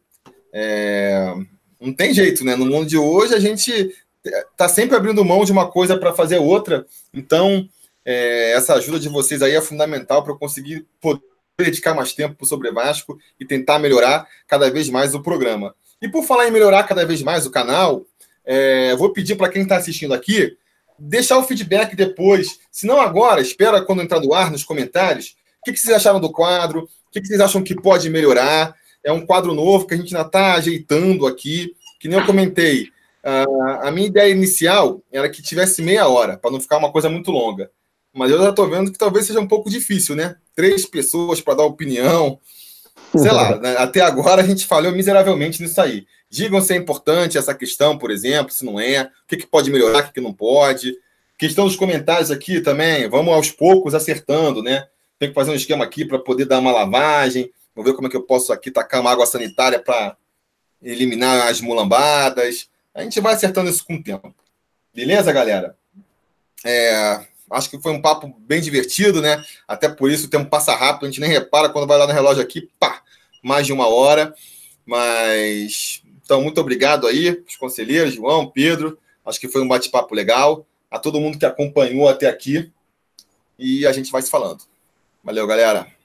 é, 0.53 1.35
não 1.77 1.91
tem 1.91 2.13
jeito, 2.13 2.45
né? 2.45 2.55
No 2.55 2.65
mundo 2.65 2.85
de 2.85 2.97
hoje, 2.97 3.35
a 3.35 3.39
gente 3.39 3.93
está 4.23 4.69
sempre 4.69 4.95
abrindo 4.95 5.25
mão 5.25 5.43
de 5.43 5.51
uma 5.51 5.69
coisa 5.69 5.97
para 5.97 6.13
fazer 6.13 6.37
outra. 6.37 6.85
Então, 7.13 7.67
é, 8.05 8.53
essa 8.53 8.75
ajuda 8.75 8.97
de 8.97 9.09
vocês 9.09 9.41
aí 9.41 9.53
é 9.53 9.61
fundamental 9.61 10.23
para 10.23 10.31
eu 10.31 10.37
conseguir 10.37 10.87
poder 11.01 11.21
dedicar 11.59 11.93
mais 11.93 12.13
tempo 12.13 12.45
Sobre 12.45 12.71
Vasco 12.71 13.19
e 13.37 13.45
tentar 13.45 13.77
melhorar 13.77 14.25
cada 14.47 14.71
vez 14.71 14.89
mais 14.89 15.13
o 15.13 15.21
programa. 15.21 15.75
E 16.01 16.07
por 16.07 16.23
falar 16.23 16.47
em 16.47 16.51
melhorar 16.51 16.83
cada 16.83 17.05
vez 17.05 17.21
mais 17.21 17.45
o 17.45 17.51
canal, 17.51 18.05
é, 18.45 18.95
vou 18.95 19.11
pedir 19.11 19.35
para 19.35 19.49
quem 19.49 19.63
está 19.63 19.75
assistindo 19.75 20.13
aqui 20.13 20.55
deixar 20.97 21.37
o 21.37 21.43
feedback 21.43 21.95
depois, 21.95 22.59
se 22.71 22.87
não 22.87 23.01
agora, 23.01 23.41
espera 23.41 23.83
quando 23.83 24.01
entrar 24.01 24.21
no 24.21 24.33
ar, 24.33 24.49
nos 24.49 24.63
comentários, 24.63 25.35
o 25.63 25.65
que, 25.65 25.71
que 25.71 25.79
vocês 25.79 25.95
acharam 25.95 26.19
do 26.19 26.29
quadro? 26.29 26.81
O 26.81 27.11
que, 27.11 27.21
que 27.21 27.27
vocês 27.27 27.39
acham 27.39 27.63
que 27.63 27.73
pode 27.73 28.09
melhorar? 28.09 28.75
É 29.01 29.13
um 29.13 29.25
quadro 29.25 29.53
novo 29.53 29.87
que 29.87 29.93
a 29.93 29.97
gente 29.97 30.13
ainda 30.13 30.27
está 30.27 30.55
ajeitando 30.55 31.25
aqui. 31.25 31.73
Que 32.01 32.09
nem 32.09 32.19
eu 32.19 32.25
comentei. 32.25 32.89
a 33.81 33.89
minha 33.89 34.07
ideia 34.07 34.29
inicial 34.29 35.01
era 35.09 35.29
que 35.29 35.41
tivesse 35.41 35.81
meia 35.81 36.05
hora, 36.05 36.37
para 36.37 36.51
não 36.51 36.59
ficar 36.59 36.77
uma 36.77 36.91
coisa 36.91 37.09
muito 37.09 37.31
longa. 37.31 37.71
Mas 38.13 38.29
eu 38.29 38.37
já 38.39 38.49
estou 38.49 38.69
vendo 38.69 38.91
que 38.91 38.97
talvez 38.97 39.25
seja 39.25 39.39
um 39.39 39.47
pouco 39.47 39.69
difícil, 39.69 40.17
né? 40.17 40.35
Três 40.53 40.85
pessoas 40.85 41.39
para 41.39 41.55
dar 41.55 41.63
opinião. 41.63 42.39
Sei 43.15 43.31
lá, 43.31 43.57
né? 43.57 43.77
até 43.77 44.01
agora 44.01 44.41
a 44.41 44.45
gente 44.45 44.65
falhou 44.65 44.91
miseravelmente 44.91 45.61
nisso 45.61 45.79
aí. 45.79 46.05
Digam 46.29 46.59
se 46.61 46.73
é 46.73 46.75
importante 46.75 47.37
essa 47.37 47.53
questão, 47.55 47.97
por 47.97 48.11
exemplo, 48.11 48.51
se 48.51 48.65
não 48.65 48.79
é, 48.79 49.03
o 49.03 49.27
que, 49.27 49.37
que 49.37 49.47
pode 49.47 49.71
melhorar, 49.71 49.99
o 49.99 50.03
que, 50.07 50.13
que 50.13 50.21
não 50.21 50.33
pode. 50.33 50.93
Questão 51.37 51.65
dos 51.65 51.75
comentários 51.75 52.31
aqui 52.31 52.59
também, 52.59 53.07
vamos 53.07 53.33
aos 53.33 53.51
poucos 53.51 53.93
acertando, 53.93 54.61
né? 54.61 54.87
Tem 55.23 55.29
que 55.29 55.35
fazer 55.35 55.51
um 55.51 55.55
esquema 55.55 55.85
aqui 55.85 56.03
para 56.03 56.19
poder 56.19 56.43
dar 56.43 56.59
uma 56.59 56.69
lavagem. 56.69 57.49
Vou 57.73 57.85
ver 57.85 57.93
como 57.93 58.09
é 58.09 58.11
que 58.11 58.17
eu 58.17 58.23
posso 58.23 58.51
aqui 58.51 58.69
tacar 58.69 58.99
uma 58.99 59.09
água 59.09 59.25
sanitária 59.25 59.79
para 59.79 60.17
eliminar 60.81 61.47
as 61.47 61.61
mulambadas. 61.61 62.69
A 62.93 63.03
gente 63.03 63.21
vai 63.21 63.33
acertando 63.33 63.69
isso 63.69 63.85
com 63.85 63.95
o 63.95 64.03
tempo. 64.03 64.35
Beleza, 64.93 65.31
galera? 65.31 65.77
É, 66.65 67.25
acho 67.49 67.69
que 67.69 67.81
foi 67.81 67.93
um 67.93 68.01
papo 68.01 68.35
bem 68.37 68.59
divertido, 68.59 69.21
né? 69.21 69.41
Até 69.65 69.87
por 69.87 70.11
isso 70.11 70.27
o 70.27 70.29
tempo 70.29 70.49
passa 70.49 70.75
rápido, 70.75 71.05
a 71.05 71.09
gente 71.09 71.21
nem 71.21 71.29
repara 71.29 71.69
quando 71.69 71.87
vai 71.87 71.97
lá 71.97 72.05
no 72.05 72.11
relógio 72.11 72.43
aqui, 72.43 72.69
pá, 72.77 73.01
mais 73.41 73.65
de 73.65 73.71
uma 73.71 73.87
hora. 73.87 74.35
Mas 74.85 76.03
então, 76.21 76.41
muito 76.41 76.59
obrigado 76.59 77.07
aí, 77.07 77.41
os 77.47 77.55
conselheiros, 77.55 78.13
João, 78.13 78.51
Pedro. 78.51 78.99
Acho 79.25 79.39
que 79.39 79.47
foi 79.47 79.61
um 79.61 79.69
bate-papo 79.69 80.13
legal. 80.13 80.67
A 80.91 80.99
todo 80.99 81.21
mundo 81.21 81.39
que 81.39 81.45
acompanhou 81.45 82.09
até 82.09 82.27
aqui. 82.27 82.69
E 83.57 83.87
a 83.87 83.93
gente 83.93 84.11
vai 84.11 84.21
se 84.21 84.29
falando. 84.29 84.72
Valeu, 85.23 85.47
galera. 85.47 85.95